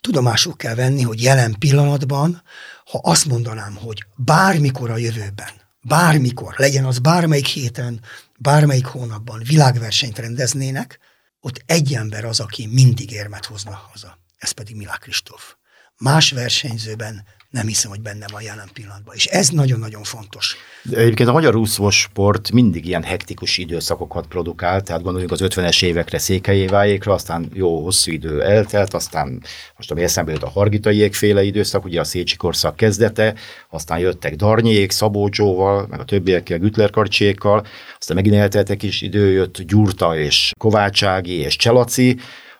Tudomásul 0.00 0.56
kell 0.56 0.74
venni, 0.74 1.02
hogy 1.02 1.22
jelen 1.22 1.56
pillanatban, 1.58 2.42
ha 2.84 3.00
azt 3.02 3.24
mondanám, 3.24 3.74
hogy 3.74 4.04
bármikor 4.16 4.90
a 4.90 4.96
jövőben, 4.96 5.50
bármikor, 5.80 6.54
legyen 6.56 6.84
az 6.84 6.98
bármelyik 6.98 7.46
héten, 7.46 8.00
bármelyik 8.38 8.86
hónapban 8.86 9.42
világversenyt 9.44 10.18
rendeznének, 10.18 10.98
ott 11.40 11.62
egy 11.66 11.94
ember 11.94 12.24
az, 12.24 12.40
aki 12.40 12.66
mindig 12.66 13.10
érmet 13.10 13.44
hozna 13.44 13.88
haza 13.90 14.18
ez 14.38 14.50
pedig 14.50 14.76
Milák 14.76 14.98
Kristóf. 14.98 15.54
Más 15.98 16.30
versenyzőben 16.30 17.24
nem 17.50 17.66
hiszem, 17.66 17.90
hogy 17.90 18.00
benne 18.00 18.26
van 18.32 18.42
jelen 18.42 18.68
pillanatban. 18.72 19.14
És 19.14 19.26
ez 19.26 19.48
nagyon-nagyon 19.48 20.02
fontos. 20.02 20.56
De 20.82 20.96
egyébként 20.96 21.28
a 21.28 21.32
magyar 21.32 21.56
úszós 21.56 22.00
sport 22.00 22.52
mindig 22.52 22.86
ilyen 22.86 23.02
hektikus 23.02 23.58
időszakokat 23.58 24.26
produkál, 24.26 24.82
tehát 24.82 25.02
gondoljunk 25.02 25.32
az 25.32 25.40
50-es 25.42 25.82
évekre 25.82 26.18
Székelyévájékra, 26.18 27.12
aztán 27.12 27.50
jó 27.52 27.82
hosszú 27.82 28.12
idő 28.12 28.42
eltelt, 28.42 28.94
aztán 28.94 29.42
most 29.76 29.90
ami 29.90 30.02
eszembe 30.02 30.32
jött 30.32 30.42
a 30.42 30.48
Hargitai 30.48 31.12
féle 31.12 31.42
időszak, 31.42 31.84
ugye 31.84 32.00
a 32.00 32.04
Szécsi 32.04 32.36
korszak 32.36 32.76
kezdete, 32.76 33.34
aztán 33.70 33.98
jöttek 33.98 34.34
Darnyék, 34.34 34.90
Szabó 34.90 35.28
Zsóval, 35.32 35.86
meg 35.90 36.00
a 36.00 36.04
többiekkel, 36.04 36.58
Gütler 36.58 36.90
karcsékkal, 36.90 37.66
aztán 37.98 38.16
megint 38.16 38.34
eltelt 38.34 38.70
egy 38.70 38.76
kis 38.76 39.00
idő, 39.00 39.30
jött 39.30 39.60
Gyurta 39.62 40.18
és 40.18 40.52
Kovácsági 40.58 41.32
és 41.32 41.56
Cselaci, 41.56 42.18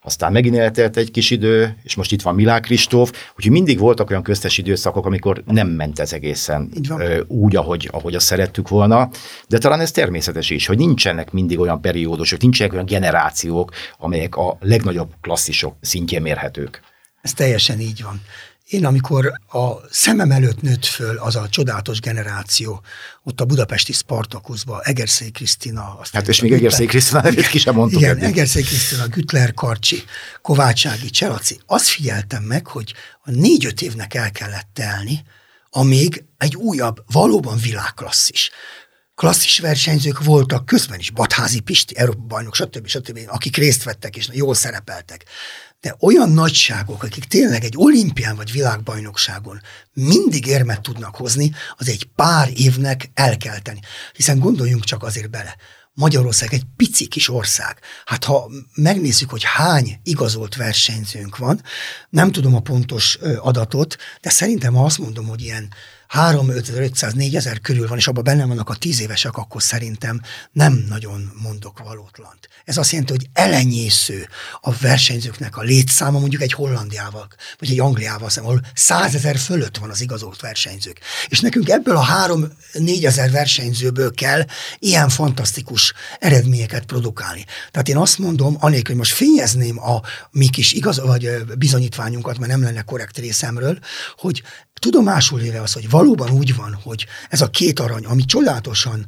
aztán 0.08 0.32
megint 0.32 0.56
eltelt 0.56 0.96
egy 0.96 1.10
kis 1.10 1.30
idő, 1.30 1.76
és 1.82 1.94
most 1.94 2.12
itt 2.12 2.22
van 2.22 2.34
Milák 2.34 2.62
Kristóf, 2.62 3.12
úgyhogy 3.36 3.52
mindig 3.52 3.78
voltak 3.78 4.10
olyan 4.10 4.22
köztes 4.22 4.58
időszakok, 4.58 5.06
amikor 5.06 5.42
nem 5.46 5.68
ment 5.68 5.98
ez 5.98 6.12
egészen 6.12 6.70
úgy, 7.26 7.56
ahogy, 7.56 7.88
ahogy 7.92 8.14
azt 8.14 8.26
szerettük 8.26 8.68
volna, 8.68 9.10
de 9.48 9.58
talán 9.58 9.80
ez 9.80 9.90
természetes 9.90 10.50
is, 10.50 10.66
hogy 10.66 10.76
nincsenek 10.76 11.32
mindig 11.32 11.58
olyan 11.58 11.80
periódusok, 11.80 12.40
nincsenek 12.40 12.72
olyan 12.72 12.84
generációk, 12.84 13.72
amelyek 13.98 14.36
a 14.36 14.56
legnagyobb 14.60 15.10
klasszisok 15.20 15.76
szintjén 15.80 16.22
mérhetők. 16.22 16.80
Ez 17.22 17.32
teljesen 17.32 17.80
így 17.80 18.02
van. 18.02 18.20
Én 18.68 18.84
amikor 18.84 19.32
a 19.52 19.72
szemem 19.90 20.30
előtt 20.30 20.60
nőtt 20.60 20.84
föl 20.84 21.16
az 21.16 21.36
a 21.36 21.48
csodálatos 21.48 22.00
generáció, 22.00 22.82
ott 23.22 23.40
a 23.40 23.44
budapesti 23.44 23.92
Spartakuszba, 23.92 24.80
Egerszék 24.82 25.32
Krisztina. 25.32 25.98
Hát 26.12 26.28
és 26.28 26.40
még 26.40 26.52
Egerszék 26.52 26.88
Krisztina 26.88 27.22
nevét 27.22 27.46
ki 27.46 27.58
sem 27.58 27.74
mondtuk. 27.74 28.00
Igen, 28.00 28.18
Egerszék 28.18 28.66
Krisztina, 28.66 29.06
Gütler 29.06 29.54
Karcsi, 29.54 30.02
Kovácsági, 30.42 31.10
Cselaci. 31.10 31.60
Azt 31.66 31.86
figyeltem 31.86 32.42
meg, 32.42 32.66
hogy 32.66 32.94
a 33.22 33.30
négy-öt 33.30 33.82
évnek 33.82 34.14
el 34.14 34.30
kellett 34.30 34.68
telni, 34.72 35.24
amíg 35.70 36.24
egy 36.38 36.56
újabb, 36.56 37.04
valóban 37.06 37.58
világklasszis 37.58 38.50
klasszis 39.14 39.58
versenyzők 39.58 40.24
voltak 40.24 40.66
közben 40.66 40.98
is, 40.98 41.10
Batházi 41.10 41.60
Pisti, 41.60 41.96
Európa 41.96 42.20
bajnok, 42.20 42.54
stb. 42.54 42.86
stb., 42.86 43.18
akik 43.26 43.56
részt 43.56 43.82
vettek 43.82 44.16
és 44.16 44.28
jól 44.32 44.54
szerepeltek 44.54 45.24
de 45.80 45.96
olyan 46.00 46.30
nagyságok, 46.30 47.02
akik 47.02 47.24
tényleg 47.24 47.64
egy 47.64 47.74
olimpián 47.76 48.36
vagy 48.36 48.52
világbajnokságon 48.52 49.60
mindig 49.92 50.46
érmet 50.46 50.80
tudnak 50.80 51.16
hozni, 51.16 51.52
az 51.76 51.88
egy 51.88 52.04
pár 52.14 52.50
évnek 52.54 53.10
el 53.14 53.36
kell 53.36 53.58
tenni. 53.58 53.80
Hiszen 54.12 54.38
gondoljunk 54.38 54.84
csak 54.84 55.02
azért 55.02 55.30
bele, 55.30 55.56
Magyarország 55.92 56.52
egy 56.52 56.64
pici 56.76 57.06
kis 57.06 57.28
ország. 57.28 57.78
Hát 58.04 58.24
ha 58.24 58.50
megnézzük, 58.74 59.30
hogy 59.30 59.42
hány 59.44 60.00
igazolt 60.02 60.56
versenyzőnk 60.56 61.36
van, 61.36 61.62
nem 62.10 62.32
tudom 62.32 62.54
a 62.54 62.60
pontos 62.60 63.18
adatot, 63.38 63.96
de 64.20 64.30
szerintem 64.30 64.74
ha 64.74 64.84
azt 64.84 64.98
mondom, 64.98 65.26
hogy 65.26 65.42
ilyen 65.42 65.68
3-500-4 66.14 67.34
ezer 67.34 67.60
körül 67.60 67.88
van, 67.88 67.98
és 67.98 68.06
abban 68.06 68.24
benne 68.24 68.46
vannak 68.46 68.68
a 68.68 68.74
10 68.74 69.00
évesek, 69.00 69.36
akkor 69.36 69.62
szerintem 69.62 70.20
nem 70.52 70.84
nagyon 70.88 71.32
mondok 71.42 71.78
valótlant. 71.78 72.48
Ez 72.64 72.76
azt 72.76 72.90
jelenti, 72.90 73.12
hogy 73.12 73.28
elenyésző 73.32 74.28
a 74.60 74.72
versenyzőknek 74.72 75.56
a 75.56 75.62
létszáma 75.62 76.18
mondjuk 76.18 76.42
egy 76.42 76.52
Hollandiával, 76.52 77.28
vagy 77.58 77.70
egy 77.70 77.80
Angliával 77.80 78.30
szemben, 78.30 78.52
ahol 78.52 78.66
100 78.74 79.14
ezer 79.14 79.38
fölött 79.38 79.76
van 79.76 79.90
az 79.90 80.00
igazolt 80.00 80.40
versenyzők. 80.40 81.00
És 81.28 81.40
nekünk 81.40 81.68
ebből 81.68 81.96
a 81.96 82.06
3-4 82.72 83.04
ezer 83.04 83.30
versenyzőből 83.30 84.14
kell 84.14 84.44
ilyen 84.78 85.08
fantasztikus 85.08 85.92
eredményeket 86.18 86.84
produkálni. 86.84 87.44
Tehát 87.70 87.88
én 87.88 87.96
azt 87.96 88.18
mondom, 88.18 88.56
anélkül, 88.60 88.86
hogy 88.86 88.96
most 88.96 89.12
fényezném 89.12 89.82
a 89.82 90.00
mi 90.30 90.48
kis 90.48 90.72
igaz, 90.72 91.00
vagy 91.00 91.44
bizonyítványunkat, 91.58 92.38
mert 92.38 92.50
nem 92.50 92.62
lenne 92.62 92.82
korrekt 92.82 93.18
részemről, 93.18 93.78
hogy 94.16 94.42
tudomásul 94.78 95.38
véve 95.38 95.60
az, 95.60 95.72
hogy 95.72 95.90
valóban 95.90 96.30
úgy 96.30 96.56
van, 96.56 96.78
hogy 96.82 97.06
ez 97.28 97.40
a 97.40 97.50
két 97.50 97.80
arany, 97.80 98.04
ami 98.04 98.24
csodálatosan 98.24 99.06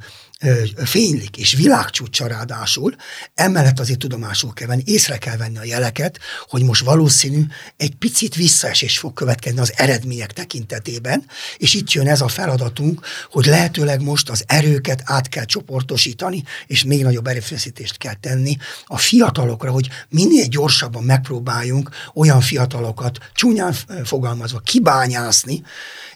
fénylik, 0.85 1.37
és 1.37 1.53
világcsúcsa 1.53 2.27
ráadásul, 2.27 2.95
emellett 3.35 3.81
azért 3.81 3.99
tudomásul 3.99 4.53
kell 4.53 4.67
venni, 4.67 4.83
észre 4.87 5.19
kell 5.19 5.37
venni 5.37 5.59
a 5.59 5.65
jeleket, 5.65 6.19
hogy 6.49 6.63
most 6.63 6.85
valószínű 6.85 7.43
egy 7.77 7.95
picit 7.95 8.35
visszaesés 8.35 8.99
fog 8.99 9.13
következni 9.13 9.61
az 9.61 9.73
eredmények 9.77 10.33
tekintetében, 10.33 11.25
és 11.57 11.75
itt 11.75 11.93
jön 11.93 12.09
ez 12.09 12.21
a 12.21 12.29
feladatunk, 12.29 13.07
hogy 13.31 13.47
lehetőleg 13.47 14.03
most 14.03 14.31
az 14.31 14.45
erőket 14.47 15.03
át 15.05 15.29
kell 15.29 15.45
csoportosítani, 15.45 16.43
és 16.67 16.85
még 16.85 17.03
nagyobb 17.03 17.27
erőfeszítést 17.27 17.97
kell 17.97 18.15
tenni 18.15 18.57
a 18.87 18.99
fiatalokra, 18.99 19.71
hogy 19.71 19.89
minél 20.09 20.47
gyorsabban 20.47 21.03
megpróbáljunk 21.05 21.91
olyan 22.15 22.41
fiatalokat 22.41 23.19
csúnyán 23.35 23.75
fogalmazva 24.05 24.59
kibányászni, 24.59 25.63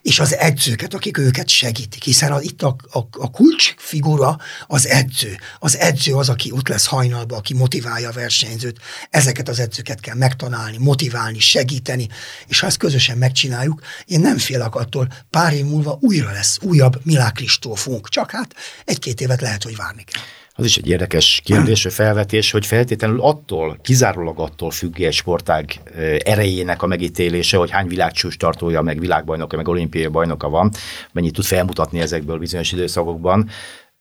és 0.04 0.20
az 0.20 0.36
edzőket, 0.36 0.94
akik 0.94 1.18
őket 1.18 1.48
segítik, 1.48 2.02
hiszen 2.02 2.32
a, 2.32 2.40
itt 2.40 2.62
a, 2.62 2.76
a, 2.90 2.98
a 2.98 3.30
kulcsfigura 3.30 4.38
az 4.66 4.86
edző. 4.86 5.36
Az 5.58 5.76
edző 5.76 6.14
az, 6.14 6.28
aki 6.28 6.50
ott 6.50 6.68
lesz 6.68 6.86
hajnalba, 6.86 7.36
aki 7.36 7.54
motiválja 7.54 8.08
a 8.08 8.12
versenyzőt. 8.12 8.80
Ezeket 9.10 9.48
az 9.48 9.58
edzőket 9.58 10.00
kell 10.00 10.14
megtanálni, 10.14 10.76
motiválni, 10.78 11.38
segíteni, 11.38 12.08
és 12.46 12.60
ha 12.60 12.66
ezt 12.66 12.76
közösen 12.76 13.18
megcsináljuk, 13.18 13.80
én 14.06 14.20
nem 14.20 14.38
félek 14.38 14.74
attól, 14.74 15.08
pár 15.30 15.52
év 15.52 15.64
múlva 15.64 15.98
újra 16.00 16.30
lesz 16.30 16.58
újabb 16.60 17.00
Milák 17.02 17.32
Kristófunk, 17.32 18.08
csak 18.08 18.30
hát 18.30 18.54
egy-két 18.84 19.20
évet 19.20 19.40
lehet, 19.40 19.62
hogy 19.62 19.76
várni 19.76 20.04
kell. 20.04 20.22
Az 20.56 20.64
is 20.64 20.76
egy 20.76 20.88
érdekes 20.88 21.40
kérdés, 21.44 21.86
felvetés, 21.90 22.50
hogy 22.50 22.66
feltétlenül 22.66 23.20
attól, 23.20 23.78
kizárólag 23.82 24.38
attól 24.38 24.70
függ 24.70 25.00
egy 25.00 25.12
sportág 25.12 25.80
erejének 26.18 26.82
a 26.82 26.86
megítélése, 26.86 27.56
hogy 27.56 27.70
hány 27.70 27.86
világcsúcs 27.86 28.36
tartója, 28.36 28.82
meg 28.82 29.00
világbajnoka, 29.00 29.56
meg 29.56 29.68
olimpiai 29.68 30.06
bajnoka 30.06 30.48
van, 30.48 30.70
mennyit 31.12 31.32
tud 31.32 31.44
felmutatni 31.44 32.00
ezekből 32.00 32.38
bizonyos 32.38 32.72
időszakokban, 32.72 33.50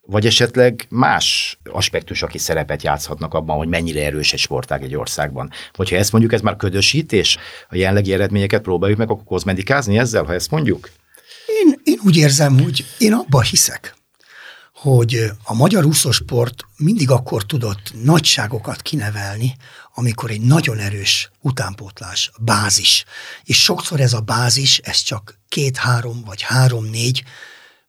vagy 0.01 0.25
esetleg 0.25 0.85
más 0.89 1.59
aspektusok 1.71 2.33
is 2.33 2.41
szerepet 2.41 2.83
játszhatnak 2.83 3.33
abban, 3.33 3.57
hogy 3.57 3.67
mennyire 3.67 4.05
erős 4.05 4.33
egy 4.33 4.39
sportág 4.39 4.83
egy 4.83 4.95
országban. 4.95 5.49
Vagy 5.75 5.89
ha 5.89 5.95
ezt 5.95 6.11
mondjuk, 6.11 6.33
ez 6.33 6.41
már 6.41 6.55
ködösítés, 6.55 7.37
a 7.69 7.75
jelenlegi 7.75 8.13
eredményeket 8.13 8.61
próbáljuk 8.61 8.97
meg 8.97 9.09
akkor 9.09 9.25
kozmetikázni 9.25 9.97
ezzel, 9.97 10.23
ha 10.23 10.33
ezt 10.33 10.51
mondjuk? 10.51 10.89
Én, 11.47 11.79
én 11.83 11.99
úgy 12.05 12.17
érzem, 12.17 12.59
hogy 12.59 12.85
én 12.97 13.13
abba 13.13 13.41
hiszek, 13.41 13.95
hogy 14.83 15.31
a 15.43 15.53
magyar 15.53 15.85
úszósport 15.85 16.65
mindig 16.77 17.09
akkor 17.09 17.45
tudott 17.45 17.93
nagyságokat 18.03 18.81
kinevelni, 18.81 19.55
amikor 19.93 20.31
egy 20.31 20.41
nagyon 20.41 20.77
erős 20.77 21.31
utánpótlás, 21.41 22.31
bázis. 22.39 23.05
És 23.43 23.63
sokszor 23.63 23.99
ez 23.99 24.13
a 24.13 24.19
bázis, 24.19 24.77
ez 24.77 24.97
csak 24.97 25.39
két-három 25.49 26.23
vagy 26.25 26.41
három-négy 26.41 27.23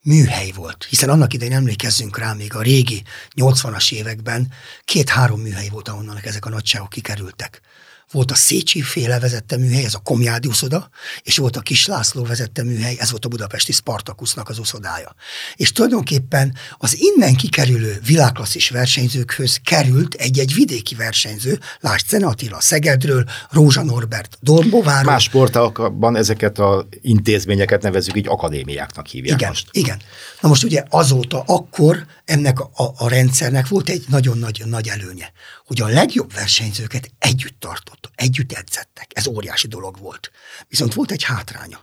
műhely 0.02 0.50
volt. 0.50 0.86
Hiszen 0.88 1.08
annak 1.08 1.32
idején 1.32 1.54
emlékezzünk 1.54 2.18
rá, 2.18 2.32
még 2.32 2.54
a 2.54 2.62
régi 2.62 3.02
80-as 3.36 3.92
években 3.92 4.52
két-három 4.84 5.40
műhely 5.40 5.68
volt, 5.68 5.88
ahonnan 5.88 6.18
ezek 6.22 6.46
a 6.46 6.50
nagyságok 6.50 6.88
kikerültek 6.88 7.60
volt 8.10 8.30
a 8.30 8.34
Szécsi 8.34 8.82
féle 8.82 9.18
vezette 9.18 9.56
műhely, 9.56 9.84
ez 9.84 9.94
a 9.94 9.98
Komjádi 9.98 10.48
uszoda, 10.48 10.88
és 11.22 11.36
volt 11.36 11.56
a 11.56 11.60
Kis 11.60 11.86
László 11.86 12.24
vezette 12.24 12.62
műhely, 12.62 12.96
ez 12.98 13.10
volt 13.10 13.24
a 13.24 13.28
budapesti 13.28 13.72
Spartakusznak 13.72 14.48
az 14.48 14.58
uszodája. 14.58 15.14
És 15.54 15.72
tulajdonképpen 15.72 16.56
az 16.78 16.96
innen 16.98 17.34
kikerülő 17.34 18.00
világklasszis 18.06 18.70
versenyzőkhöz 18.70 19.60
került 19.64 20.14
egy-egy 20.14 20.54
vidéki 20.54 20.94
versenyző, 20.94 21.58
lásd 21.80 22.06
Cene 22.06 22.26
Attila 22.26 22.60
Szegedről, 22.60 23.24
Rózsa 23.50 23.82
Norbert 23.82 24.38
Dombóváról. 24.40 25.12
Más 25.12 25.22
sportákban 25.22 26.16
ezeket 26.16 26.58
az 26.58 26.84
intézményeket 27.00 27.82
nevezzük 27.82 28.16
így 28.16 28.28
akadémiáknak 28.28 29.06
hívják 29.06 29.38
igen, 29.38 29.48
most. 29.48 29.68
Igen. 29.70 30.00
Na 30.40 30.48
most 30.48 30.64
ugye 30.64 30.82
azóta 30.88 31.42
akkor 31.46 32.06
ennek 32.24 32.60
a, 32.60 32.94
a, 32.96 33.08
rendszernek 33.08 33.68
volt 33.68 33.88
egy 33.88 34.04
nagyon 34.08 34.38
nagy, 34.38 34.88
előnye, 34.88 35.32
hogy 35.66 35.80
a 35.80 35.86
legjobb 35.86 36.32
versenyzőket 36.32 37.10
együtt 37.18 37.60
tartott, 37.60 38.10
együtt 38.14 38.52
edzettek. 38.52 39.10
Ez 39.14 39.26
óriási 39.26 39.66
dolog 39.66 39.98
volt. 39.98 40.30
Viszont 40.68 40.94
volt 40.94 41.10
egy 41.10 41.22
hátránya. 41.22 41.78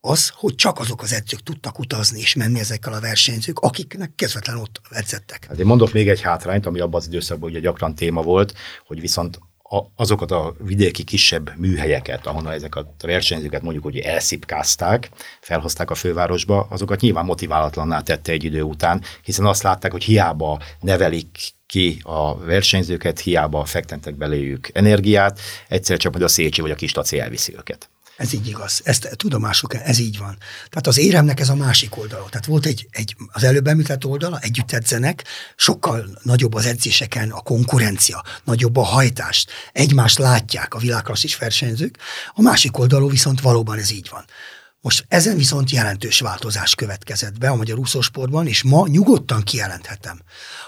Az, 0.00 0.32
hogy 0.34 0.54
csak 0.54 0.78
azok 0.78 1.02
az 1.02 1.12
edzők 1.12 1.42
tudtak 1.42 1.78
utazni 1.78 2.20
és 2.20 2.34
menni 2.34 2.58
ezekkel 2.58 2.92
a 2.92 3.00
versenyzők, 3.00 3.58
akiknek 3.58 4.14
közvetlenül 4.16 4.62
ott 4.62 4.80
edzettek. 4.90 5.46
Hát 5.48 5.58
én 5.58 5.66
mondok 5.66 5.92
még 5.92 6.08
egy 6.08 6.20
hátrányt, 6.20 6.66
ami 6.66 6.80
abban 6.80 7.00
az 7.00 7.06
időszakban 7.06 7.50
ugye 7.50 7.60
gyakran 7.60 7.94
téma 7.94 8.22
volt, 8.22 8.54
hogy 8.86 9.00
viszont 9.00 9.38
azokat 9.96 10.30
a 10.30 10.54
vidéki 10.58 11.04
kisebb 11.04 11.50
műhelyeket, 11.56 12.26
ahonnan 12.26 12.52
ezek 12.52 12.76
a 12.76 12.94
versenyzőket 13.02 13.62
mondjuk, 13.62 13.84
hogy 13.84 13.98
elszipkázták, 13.98 15.10
felhozták 15.40 15.90
a 15.90 15.94
fővárosba, 15.94 16.66
azokat 16.70 17.00
nyilván 17.00 17.24
motiválatlanná 17.24 18.00
tette 18.00 18.32
egy 18.32 18.44
idő 18.44 18.62
után, 18.62 19.02
hiszen 19.22 19.46
azt 19.46 19.62
látták, 19.62 19.92
hogy 19.92 20.04
hiába 20.04 20.60
nevelik 20.80 21.38
ki 21.66 22.00
a 22.02 22.38
versenyzőket, 22.38 23.20
hiába 23.20 23.64
fektettek 23.64 24.14
beléjük 24.14 24.70
energiát, 24.72 25.40
egyszer 25.68 25.96
csak 25.96 26.12
majd 26.12 26.24
a 26.24 26.28
Szécsi 26.28 26.60
vagy 26.60 26.70
a 26.70 26.74
Kistaci 26.74 27.20
elviszi 27.20 27.54
őket. 27.56 27.88
Ez 28.16 28.32
így 28.32 28.46
igaz. 28.46 28.80
Ezt 28.84 29.14
tudomásul 29.16 29.68
kell, 29.68 29.80
ez 29.80 29.98
így 29.98 30.18
van. 30.18 30.36
Tehát 30.68 30.86
az 30.86 30.98
éremnek 30.98 31.40
ez 31.40 31.48
a 31.48 31.54
másik 31.54 31.96
oldala. 31.96 32.28
Tehát 32.28 32.46
volt 32.46 32.66
egy, 32.66 32.88
egy 32.90 33.16
az 33.32 33.44
előbb 33.44 33.66
említett 33.66 34.04
oldala, 34.04 34.38
együtt 34.38 34.72
edzenek, 34.72 35.24
sokkal 35.56 36.18
nagyobb 36.22 36.54
az 36.54 36.66
edzéseken 36.66 37.30
a 37.30 37.40
konkurencia, 37.40 38.24
nagyobb 38.44 38.76
a 38.76 38.82
hajtást, 38.82 39.50
egymást 39.72 40.18
látják 40.18 40.74
a 40.74 40.78
világklasszis 40.78 41.36
versenyzők, 41.36 41.98
a 42.34 42.42
másik 42.42 42.78
oldalon 42.78 43.10
viszont 43.10 43.40
valóban 43.40 43.78
ez 43.78 43.90
így 43.90 44.08
van. 44.10 44.24
Most 44.80 45.04
ezen 45.08 45.36
viszont 45.36 45.70
jelentős 45.70 46.20
változás 46.20 46.74
következett 46.74 47.38
be 47.38 47.48
a 47.48 47.54
magyar 47.56 47.78
úszósportban, 47.78 48.46
és 48.46 48.62
ma 48.62 48.86
nyugodtan 48.86 49.42
kijelenthetem, 49.42 50.22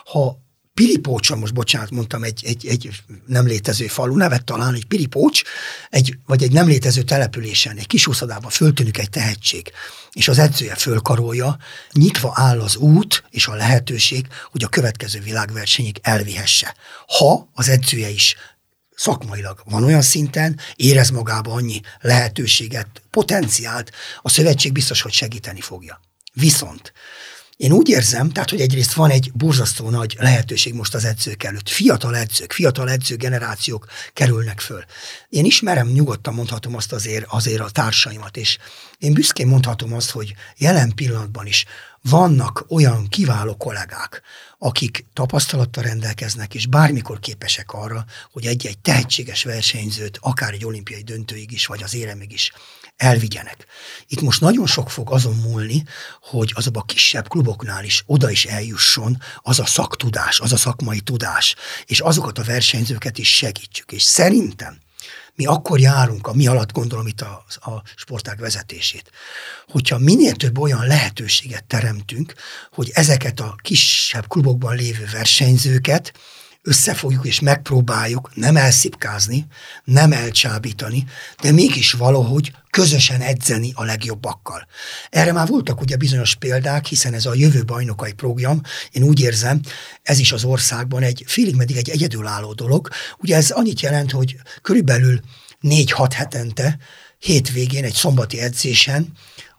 ha 0.04 0.42
Piripócson, 0.74 1.38
most 1.38 1.54
bocsánat, 1.54 1.90
mondtam 1.90 2.22
egy, 2.22 2.44
egy, 2.44 2.66
egy 2.66 3.02
nem 3.26 3.46
létező 3.46 3.86
falu 3.86 4.16
nevet 4.16 4.44
talán, 4.44 4.74
egy 4.74 4.84
Piripócs, 4.84 5.42
egy, 5.90 6.18
vagy 6.26 6.42
egy 6.42 6.52
nem 6.52 6.66
létező 6.66 7.02
településen, 7.02 7.76
egy 7.76 7.86
kis 7.86 8.06
úszodában 8.06 8.50
föltűnik 8.50 8.98
egy 8.98 9.10
tehetség, 9.10 9.70
és 10.12 10.28
az 10.28 10.38
edzője 10.38 10.74
fölkarolja, 10.74 11.58
nyitva 11.92 12.32
áll 12.34 12.60
az 12.60 12.76
út 12.76 13.24
és 13.30 13.46
a 13.46 13.54
lehetőség, 13.54 14.26
hogy 14.50 14.64
a 14.64 14.68
következő 14.68 15.20
világversenyig 15.20 15.98
elvihesse. 16.02 16.74
Ha 17.06 17.48
az 17.52 17.68
edzője 17.68 18.08
is 18.08 18.36
szakmailag 18.94 19.62
van 19.64 19.84
olyan 19.84 20.02
szinten, 20.02 20.60
érez 20.76 21.10
magába 21.10 21.52
annyi 21.52 21.80
lehetőséget, 22.00 23.02
potenciált, 23.10 23.90
a 24.22 24.28
szövetség 24.28 24.72
biztos, 24.72 25.02
hogy 25.02 25.12
segíteni 25.12 25.60
fogja. 25.60 26.00
Viszont 26.32 26.92
én 27.56 27.72
úgy 27.72 27.88
érzem, 27.88 28.30
tehát, 28.30 28.50
hogy 28.50 28.60
egyrészt 28.60 28.92
van 28.92 29.10
egy 29.10 29.32
borzasztó 29.32 29.90
nagy 29.90 30.16
lehetőség 30.18 30.74
most 30.74 30.94
az 30.94 31.04
edzők 31.04 31.42
előtt. 31.42 31.68
Fiatal 31.68 32.16
edzők, 32.16 32.52
fiatal 32.52 32.90
edző 32.90 33.16
generációk 33.16 33.86
kerülnek 34.12 34.60
föl. 34.60 34.84
Én 35.28 35.44
ismerem, 35.44 35.88
nyugodtan 35.88 36.34
mondhatom 36.34 36.76
azt 36.76 36.92
azért, 36.92 37.26
azért 37.28 37.60
a 37.60 37.70
társaimat, 37.70 38.36
és 38.36 38.58
én 38.98 39.12
büszkén 39.12 39.46
mondhatom 39.46 39.92
azt, 39.92 40.10
hogy 40.10 40.34
jelen 40.56 40.94
pillanatban 40.94 41.46
is 41.46 41.64
vannak 42.10 42.64
olyan 42.68 43.08
kiváló 43.08 43.56
kollégák, 43.56 44.22
akik 44.58 45.04
tapasztalattal 45.12 45.82
rendelkeznek, 45.82 46.54
és 46.54 46.66
bármikor 46.66 47.20
képesek 47.20 47.72
arra, 47.72 48.04
hogy 48.32 48.46
egy-egy 48.46 48.78
tehetséges 48.78 49.44
versenyzőt, 49.44 50.18
akár 50.20 50.52
egy 50.52 50.64
olimpiai 50.64 51.02
döntőig 51.02 51.52
is, 51.52 51.66
vagy 51.66 51.82
az 51.82 51.94
éremig 51.94 52.32
is 52.32 52.52
elvigyenek. 52.96 53.66
Itt 54.06 54.20
most 54.20 54.40
nagyon 54.40 54.66
sok 54.66 54.90
fog 54.90 55.12
azon 55.12 55.36
múlni, 55.36 55.84
hogy 56.20 56.52
azok 56.54 56.76
a 56.76 56.82
kisebb 56.82 57.28
kluboknál 57.28 57.84
is 57.84 58.02
oda 58.06 58.30
is 58.30 58.44
eljusson 58.44 59.18
az 59.36 59.58
a 59.60 59.66
szaktudás, 59.66 60.40
az 60.40 60.52
a 60.52 60.56
szakmai 60.56 61.00
tudás, 61.00 61.54
és 61.86 62.00
azokat 62.00 62.38
a 62.38 62.42
versenyzőket 62.44 63.18
is 63.18 63.34
segítsük. 63.34 63.92
És 63.92 64.02
szerintem 64.02 64.82
mi 65.36 65.46
akkor 65.46 65.80
járunk, 65.80 66.26
a 66.26 66.34
mi 66.34 66.46
alatt 66.46 66.72
gondolom 66.72 67.06
itt 67.06 67.20
a, 67.20 67.44
a 67.48 67.82
sportág 67.96 68.38
vezetését, 68.38 69.10
hogyha 69.68 69.98
minél 69.98 70.34
több 70.34 70.58
olyan 70.58 70.86
lehetőséget 70.86 71.64
teremtünk, 71.64 72.34
hogy 72.72 72.90
ezeket 72.94 73.40
a 73.40 73.56
kisebb 73.62 74.28
klubokban 74.28 74.76
lévő 74.76 75.08
versenyzőket 75.12 76.12
összefogjuk 76.66 77.26
és 77.26 77.40
megpróbáljuk 77.40 78.30
nem 78.34 78.56
elszipkázni, 78.56 79.46
nem 79.84 80.12
elcsábítani, 80.12 81.04
de 81.40 81.52
mégis 81.52 81.92
valahogy 81.92 82.52
közösen 82.70 83.20
edzeni 83.20 83.72
a 83.74 83.84
legjobbakkal. 83.84 84.66
Erre 85.10 85.32
már 85.32 85.48
voltak 85.48 85.80
ugye 85.80 85.96
bizonyos 85.96 86.34
példák, 86.34 86.86
hiszen 86.86 87.14
ez 87.14 87.26
a 87.26 87.34
jövő 87.34 87.64
bajnokai 87.64 88.12
program, 88.12 88.60
én 88.90 89.02
úgy 89.02 89.20
érzem, 89.20 89.60
ez 90.02 90.18
is 90.18 90.32
az 90.32 90.44
országban 90.44 91.02
egy 91.02 91.24
félig 91.26 91.56
meddig 91.56 91.76
egy 91.76 91.90
egyedülálló 91.90 92.52
dolog. 92.52 92.88
Ugye 93.18 93.36
ez 93.36 93.50
annyit 93.50 93.80
jelent, 93.80 94.10
hogy 94.10 94.36
körülbelül 94.62 95.20
négy-hat 95.60 96.12
hetente 96.12 96.78
hétvégén 97.18 97.84
egy 97.84 97.94
szombati 97.94 98.40
edzésen 98.40 99.12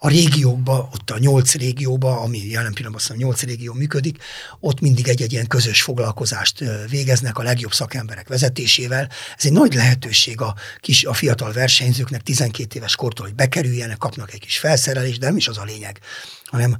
a 0.05 0.07
régiókba, 0.07 0.89
ott 0.93 1.09
a 1.09 1.17
nyolc 1.17 1.55
régióba, 1.55 2.19
ami 2.19 2.49
jelen 2.49 2.73
pillanatban 2.73 3.17
a 3.17 3.19
nyolc 3.19 3.43
régió 3.43 3.73
működik, 3.73 4.23
ott 4.59 4.79
mindig 4.79 5.07
egy-egy 5.07 5.31
ilyen 5.31 5.47
közös 5.47 5.81
foglalkozást 5.81 6.63
végeznek 6.89 7.37
a 7.37 7.43
legjobb 7.43 7.73
szakemberek 7.73 8.27
vezetésével. 8.27 9.09
Ez 9.37 9.45
egy 9.45 9.51
nagy 9.51 9.73
lehetőség 9.73 10.41
a, 10.41 10.55
kis, 10.79 11.03
a 11.03 11.13
fiatal 11.13 11.51
versenyzőknek 11.51 12.21
12 12.21 12.77
éves 12.77 12.95
kortól, 12.95 13.25
hogy 13.25 13.35
bekerüljenek, 13.35 13.97
kapnak 13.97 14.33
egy 14.33 14.39
kis 14.39 14.57
felszerelést, 14.57 15.19
de 15.19 15.25
nem 15.25 15.37
is 15.37 15.47
az 15.47 15.57
a 15.57 15.63
lényeg, 15.63 15.99
hanem 16.45 16.77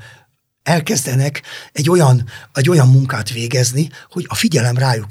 elkezdenek 0.66 1.42
egy 1.72 1.90
olyan, 1.90 2.30
egy 2.54 2.70
olyan 2.70 2.90
munkát 2.90 3.30
végezni, 3.30 3.90
hogy 4.10 4.26
a 4.28 4.36
figyelem 4.36 4.78
rájuk 4.78 5.06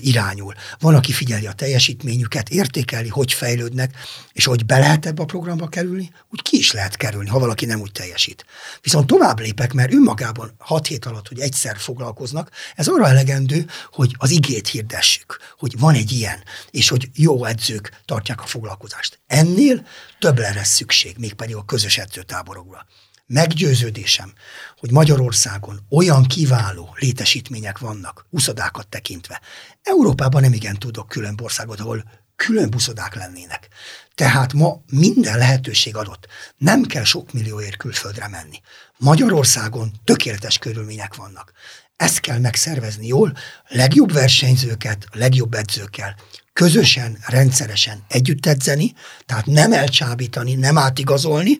irányul. 0.00 0.54
Van, 0.78 0.94
aki 0.94 1.12
figyeli 1.12 1.46
a 1.46 1.52
teljesítményüket, 1.52 2.48
értékeli, 2.48 3.08
hogy 3.08 3.32
fejlődnek, 3.32 3.94
és 4.32 4.44
hogy 4.44 4.66
be 4.66 4.78
lehet 4.78 5.06
ebbe 5.06 5.22
a 5.22 5.24
programba 5.24 5.68
kerülni, 5.68 6.10
úgy 6.30 6.42
ki 6.42 6.56
is 6.56 6.72
lehet 6.72 6.96
kerülni, 6.96 7.28
ha 7.28 7.38
valaki 7.38 7.66
nem 7.66 7.80
úgy 7.80 7.92
teljesít. 7.92 8.44
Viszont 8.80 9.06
tovább 9.06 9.40
lépek, 9.40 9.72
mert 9.72 9.92
önmagában 9.92 10.54
hat 10.58 10.86
hét 10.86 11.04
alatt, 11.04 11.28
hogy 11.28 11.40
egyszer 11.40 11.76
foglalkoznak, 11.78 12.50
ez 12.74 12.88
arra 12.88 13.08
elegendő, 13.08 13.66
hogy 13.90 14.14
az 14.18 14.30
igét 14.30 14.68
hirdessük, 14.68 15.38
hogy 15.58 15.78
van 15.78 15.94
egy 15.94 16.12
ilyen, 16.12 16.42
és 16.70 16.88
hogy 16.88 17.08
jó 17.14 17.44
edzők 17.44 18.00
tartják 18.04 18.42
a 18.42 18.46
foglalkozást. 18.46 19.18
Ennél 19.26 19.86
többre 20.18 20.54
lesz 20.54 20.74
szükség, 20.74 21.16
mégpedig 21.18 21.56
a 21.56 21.64
közös 21.64 21.98
edzőtáborokban. 21.98 22.86
Meggyőződésem, 23.26 24.32
hogy 24.76 24.90
Magyarországon 24.90 25.80
olyan 25.90 26.24
kiváló 26.24 26.94
létesítmények 26.98 27.78
vannak, 27.78 28.26
uszodákat 28.30 28.88
tekintve. 28.88 29.40
Európában 29.82 30.40
nem 30.40 30.52
igen 30.52 30.78
tudok 30.78 31.08
külön 31.08 31.34
országot, 31.42 31.80
ahol 31.80 32.04
külön 32.36 32.70
buszodák 32.70 33.14
lennének. 33.14 33.68
Tehát 34.14 34.52
ma 34.52 34.82
minden 34.90 35.38
lehetőség 35.38 35.96
adott. 35.96 36.26
Nem 36.56 36.82
kell 36.82 37.04
sok 37.04 37.32
millióért 37.32 37.76
külföldre 37.76 38.28
menni. 38.28 38.60
Magyarországon 38.98 39.92
tökéletes 40.04 40.58
körülmények 40.58 41.14
vannak. 41.14 41.52
Ezt 41.96 42.20
kell 42.20 42.38
megszervezni 42.38 43.06
jól, 43.06 43.36
legjobb 43.68 44.12
versenyzőket, 44.12 45.06
legjobb 45.12 45.54
edzőkkel, 45.54 46.16
közösen, 46.56 47.18
rendszeresen 47.26 48.04
együtt 48.08 48.46
edzeni, 48.46 48.94
tehát 49.26 49.46
nem 49.46 49.72
elcsábítani, 49.72 50.54
nem 50.54 50.78
átigazolni, 50.78 51.58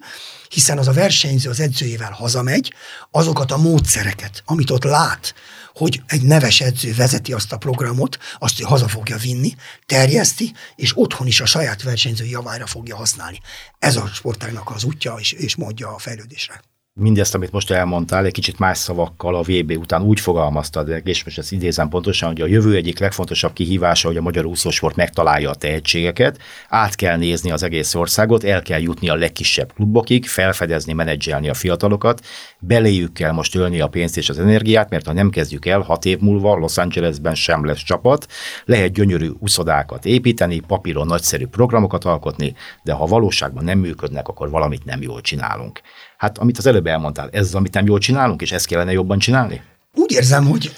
hiszen 0.48 0.78
az 0.78 0.88
a 0.88 0.92
versenyző 0.92 1.50
az 1.50 1.60
edzőjével 1.60 2.10
hazamegy, 2.10 2.72
azokat 3.10 3.52
a 3.52 3.56
módszereket, 3.56 4.42
amit 4.44 4.70
ott 4.70 4.84
lát, 4.84 5.34
hogy 5.74 6.02
egy 6.06 6.22
neves 6.22 6.60
edző 6.60 6.94
vezeti 6.94 7.32
azt 7.32 7.52
a 7.52 7.56
programot, 7.56 8.18
azt 8.38 8.60
ő 8.60 8.64
haza 8.64 8.88
fogja 8.88 9.16
vinni, 9.16 9.54
terjeszti, 9.86 10.52
és 10.76 10.92
otthon 10.98 11.26
is 11.26 11.40
a 11.40 11.46
saját 11.46 11.82
versenyző 11.82 12.24
javára 12.24 12.66
fogja 12.66 12.96
használni. 12.96 13.40
Ez 13.78 13.96
a 13.96 14.10
sportágnak 14.14 14.70
az 14.70 14.84
útja 14.84 15.14
és, 15.14 15.32
és 15.32 15.56
módja 15.56 15.94
a 15.94 15.98
fejlődésre. 15.98 16.60
Mindezt, 16.98 17.34
amit 17.34 17.52
most 17.52 17.70
elmondtál, 17.70 18.24
egy 18.24 18.32
kicsit 18.32 18.58
más 18.58 18.78
szavakkal 18.78 19.34
a 19.34 19.42
VB 19.42 19.76
után 19.78 20.02
úgy 20.02 20.20
fogalmaztad, 20.20 21.02
és 21.04 21.24
most 21.24 21.38
ezt 21.38 21.52
idézem 21.52 21.88
pontosan, 21.88 22.28
hogy 22.28 22.40
a 22.40 22.46
jövő 22.46 22.74
egyik 22.74 22.98
legfontosabb 22.98 23.52
kihívása, 23.52 24.08
hogy 24.08 24.16
a 24.16 24.22
magyar 24.22 24.44
úszósport 24.44 24.96
megtalálja 24.96 25.50
a 25.50 25.54
tehetségeket, 25.54 26.38
át 26.68 26.94
kell 26.94 27.16
nézni 27.16 27.50
az 27.50 27.62
egész 27.62 27.94
országot, 27.94 28.44
el 28.44 28.62
kell 28.62 28.80
jutni 28.80 29.08
a 29.08 29.14
legkisebb 29.14 29.72
klubokig, 29.72 30.26
felfedezni, 30.26 30.92
menedzselni 30.92 31.48
a 31.48 31.54
fiatalokat, 31.54 32.26
beléjük 32.58 33.12
kell 33.12 33.32
most 33.32 33.54
ölni 33.54 33.80
a 33.80 33.88
pénzt 33.88 34.16
és 34.16 34.28
az 34.28 34.38
energiát, 34.38 34.90
mert 34.90 35.06
ha 35.06 35.12
nem 35.12 35.30
kezdjük 35.30 35.66
el, 35.66 35.80
hat 35.80 36.04
év 36.04 36.18
múlva 36.18 36.56
Los 36.56 36.78
Angelesben 36.78 37.34
sem 37.34 37.64
lesz 37.64 37.82
csapat, 37.82 38.26
lehet 38.64 38.92
gyönyörű 38.92 39.30
uszodákat 39.38 40.04
építeni, 40.04 40.58
papíron 40.58 41.06
nagyszerű 41.06 41.46
programokat 41.46 42.04
alkotni, 42.04 42.54
de 42.82 42.92
ha 42.92 43.06
valóságban 43.06 43.64
nem 43.64 43.78
működnek, 43.78 44.28
akkor 44.28 44.50
valamit 44.50 44.84
nem 44.84 45.02
jól 45.02 45.20
csinálunk. 45.20 45.80
Hát 46.16 46.38
amit 46.38 46.58
az 46.58 46.66
előbb 46.66 46.86
elmondtál, 46.86 47.28
ez 47.32 47.46
az, 47.46 47.54
amit 47.54 47.74
nem 47.74 47.86
jól 47.86 47.98
csinálunk, 47.98 48.42
és 48.42 48.52
ezt 48.52 48.66
kellene 48.66 48.92
jobban 48.92 49.18
csinálni? 49.18 49.62
Úgy 49.94 50.12
érzem, 50.12 50.44
hogy 50.46 50.72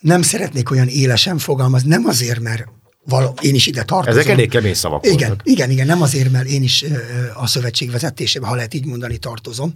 nem 0.00 0.22
szeretnék 0.22 0.70
olyan 0.70 0.88
élesen 0.88 1.38
fogalmazni, 1.38 1.88
nem 1.88 2.04
azért, 2.04 2.40
mert 2.40 2.64
vala, 3.04 3.34
én 3.40 3.54
is 3.54 3.66
ide 3.66 3.82
tartozom. 3.82 4.20
Ezek 4.20 4.32
elég 4.32 4.50
kemény 4.50 4.74
szavak 4.74 5.06
igen, 5.06 5.28
voltak. 5.28 5.46
Igen, 5.46 5.70
igen, 5.70 5.86
nem 5.86 6.02
azért, 6.02 6.30
mert 6.30 6.46
én 6.48 6.62
is 6.62 6.84
a 7.34 7.46
szövetség 7.46 7.90
vezetésében, 7.90 8.48
ha 8.48 8.54
lehet 8.54 8.74
így 8.74 8.86
mondani, 8.86 9.16
tartozom, 9.16 9.72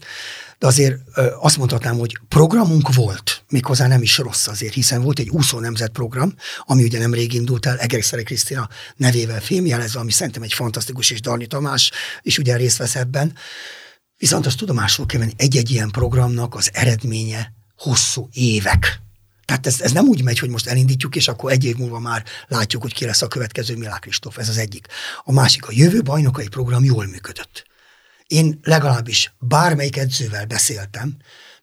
de 0.58 0.66
azért 0.66 0.96
azt 1.40 1.56
mondhatnám, 1.56 1.98
hogy 1.98 2.18
programunk 2.28 2.94
volt, 2.94 3.44
méghozzá 3.48 3.86
nem 3.86 4.02
is 4.02 4.18
rossz 4.18 4.46
azért, 4.46 4.74
hiszen 4.74 5.02
volt 5.02 5.18
egy 5.18 5.28
úszó 5.28 5.58
nemzet 5.58 5.90
program, 5.90 6.34
ami 6.58 6.82
ugye 6.82 6.98
nemrég 6.98 7.32
indult 7.32 7.66
el, 7.66 7.78
Egerszere 7.78 8.22
Krisztina 8.22 8.68
nevével 8.96 9.40
filmjelezve, 9.40 10.00
ami 10.00 10.10
szerintem 10.10 10.42
egy 10.42 10.52
fantasztikus, 10.52 11.10
és 11.10 11.20
Darni 11.20 11.46
Tamás 11.46 11.90
is 12.22 12.38
ugye 12.38 12.56
részt 12.56 12.76
vesz 12.76 12.96
ebben, 12.96 13.32
Viszont 14.22 14.46
azt 14.46 14.56
tudomásul 14.56 15.06
kell 15.06 15.18
venni, 15.18 15.32
egy-egy 15.36 15.70
ilyen 15.70 15.90
programnak 15.90 16.54
az 16.54 16.70
eredménye 16.72 17.52
hosszú 17.76 18.28
évek. 18.32 19.00
Tehát 19.44 19.66
ez, 19.66 19.80
ez 19.80 19.92
nem 19.92 20.06
úgy 20.06 20.22
megy, 20.22 20.38
hogy 20.38 20.48
most 20.48 20.66
elindítjuk, 20.66 21.16
és 21.16 21.28
akkor 21.28 21.52
egy 21.52 21.64
év 21.64 21.76
múlva 21.76 21.98
már 21.98 22.24
látjuk, 22.48 22.82
hogy 22.82 22.94
ki 22.94 23.04
lesz 23.04 23.22
a 23.22 23.28
következő 23.28 23.76
Milák 23.76 24.00
Kristóf. 24.00 24.38
Ez 24.38 24.48
az 24.48 24.58
egyik. 24.58 24.86
A 25.24 25.32
másik, 25.32 25.66
a 25.66 25.72
jövő 25.72 26.02
bajnokai 26.02 26.48
program 26.48 26.84
jól 26.84 27.06
működött. 27.06 27.66
Én 28.32 28.58
legalábbis 28.62 29.34
bármelyik 29.38 29.96
edzővel 29.96 30.46
beszéltem, 30.46 31.16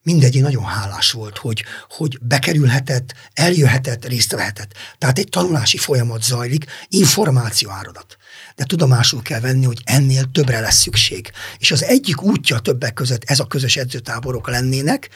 mindegyik 0.03 0.41
nagyon 0.41 0.63
hálás 0.63 1.11
volt, 1.11 1.38
hogy, 1.38 1.63
hogy 1.89 2.17
bekerülhetett, 2.22 3.13
eljöhetett, 3.34 4.05
részt 4.05 4.32
vehetett. 4.32 4.74
Tehát 4.97 5.17
egy 5.17 5.30
tanulási 5.30 5.78
folyamat 5.78 6.24
zajlik, 6.24 6.65
információ 6.88 7.70
áradat. 7.70 8.17
De 8.55 8.63
tudomásul 8.63 9.22
kell 9.22 9.39
venni, 9.39 9.65
hogy 9.65 9.82
ennél 9.84 10.32
többre 10.32 10.59
lesz 10.59 10.80
szükség. 10.80 11.32
És 11.57 11.72
az 11.72 11.84
egyik 11.84 12.22
útja 12.22 12.59
többek 12.59 12.93
között 12.93 13.24
ez 13.24 13.39
a 13.39 13.47
közös 13.47 13.76
edzőtáborok 13.76 14.49
lennének. 14.49 15.09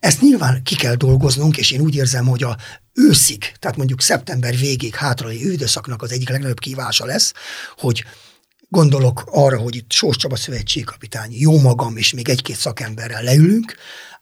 Ezt 0.00 0.20
nyilván 0.20 0.62
ki 0.62 0.76
kell 0.76 0.94
dolgoznunk, 0.94 1.56
és 1.56 1.70
én 1.70 1.80
úgy 1.80 1.94
érzem, 1.94 2.26
hogy 2.26 2.42
a 2.42 2.56
őszig, 2.94 3.52
tehát 3.58 3.76
mondjuk 3.76 4.00
szeptember 4.00 4.56
végig 4.56 4.94
hátralévő 4.94 5.52
időszaknak 5.52 6.02
az 6.02 6.12
egyik 6.12 6.28
legnagyobb 6.28 6.60
kívása 6.60 7.04
lesz, 7.04 7.32
hogy 7.76 8.04
gondolok 8.70 9.22
arra, 9.26 9.58
hogy 9.58 9.76
itt 9.76 9.92
Sós 9.92 10.16
Csaba 10.16 10.36
szövetségkapitány, 10.36 11.30
jó 11.32 11.60
magam 11.60 11.96
és 11.96 12.12
még 12.12 12.28
egy-két 12.28 12.56
szakemberrel 12.56 13.22
leülünk, 13.22 13.74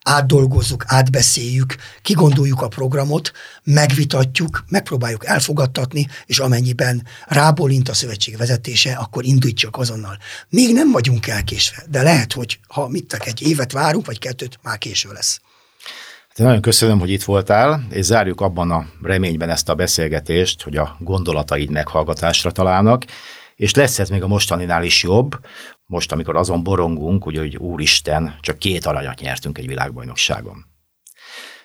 átdolgozzuk, 0.03 0.85
átbeszéljük, 0.87 1.77
kigondoljuk 2.03 2.63
a 2.63 2.69
programot, 2.69 3.33
megvitatjuk, 3.65 4.65
megpróbáljuk 4.69 5.27
elfogadtatni, 5.27 6.07
és 6.27 6.39
amennyiben 6.39 7.07
rábólint 7.27 7.89
a 7.89 7.95
szövetség 7.95 8.37
vezetése, 8.37 8.93
akkor 8.93 9.25
indítjuk 9.25 9.77
azonnal. 9.77 10.19
Még 10.49 10.75
nem 10.75 10.91
vagyunk 10.91 11.27
elkésve, 11.27 11.83
de 11.91 12.03
lehet, 12.03 12.33
hogy 12.33 12.59
ha 12.69 12.89
mit 12.89 13.13
egy 13.13 13.43
évet 13.43 13.73
várunk, 13.73 14.07
vagy 14.07 14.19
kettőt, 14.19 14.59
már 14.63 14.79
késő 14.79 15.13
lesz. 15.13 15.41
Hát 16.29 16.47
nagyon 16.47 16.61
köszönöm, 16.61 16.99
hogy 16.99 17.11
itt 17.11 17.23
voltál, 17.23 17.87
és 17.91 18.05
zárjuk 18.05 18.41
abban 18.41 18.71
a 18.71 18.87
reményben 19.03 19.51
ezt 19.51 19.69
a 19.69 19.75
beszélgetést, 19.75 20.63
hogy 20.63 20.77
a 20.77 20.97
gondolataid 21.01 21.71
meghallgatásra 21.71 22.51
találnak, 22.51 23.05
és 23.59 23.75
lesz 23.75 23.99
ez 23.99 24.09
még 24.09 24.23
a 24.23 24.27
mostaninál 24.27 24.85
is 24.85 25.03
jobb, 25.03 25.39
most, 25.87 26.13
amikor 26.13 26.37
azon 26.37 26.63
borongunk, 26.63 27.27
ugye, 27.27 27.41
hogy 27.41 27.57
úristen, 27.57 28.37
csak 28.41 28.59
két 28.59 28.87
aranyat 28.87 29.21
nyertünk 29.21 29.59
egy 29.59 29.67
világbajnokságon. 29.67 30.67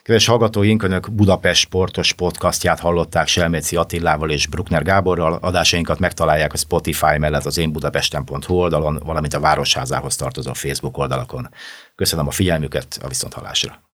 Kedves 0.03 0.25
hallgatóink, 0.25 0.83
Önök 0.83 1.11
Budapest 1.11 1.61
Sportos 1.61 2.13
podcastját 2.13 2.79
hallották 2.79 3.27
Selmeci 3.27 3.75
Attillával 3.75 4.29
és 4.29 4.47
Bruckner 4.47 4.83
Gáborral. 4.83 5.33
Adásainkat 5.33 5.99
megtalálják 5.99 6.53
a 6.53 6.57
Spotify 6.57 7.17
mellett 7.17 7.45
az 7.45 7.57
én 7.57 7.71
budapesten.hu 7.71 8.55
oldalon, 8.55 8.99
valamint 9.05 9.33
a 9.33 9.39
Városházához 9.39 10.15
tartozó 10.15 10.53
Facebook 10.53 10.97
oldalakon. 10.97 11.49
Köszönöm 11.95 12.27
a 12.27 12.31
figyelmüket, 12.31 12.99
a 13.01 13.07
viszonthallásra. 13.07 13.91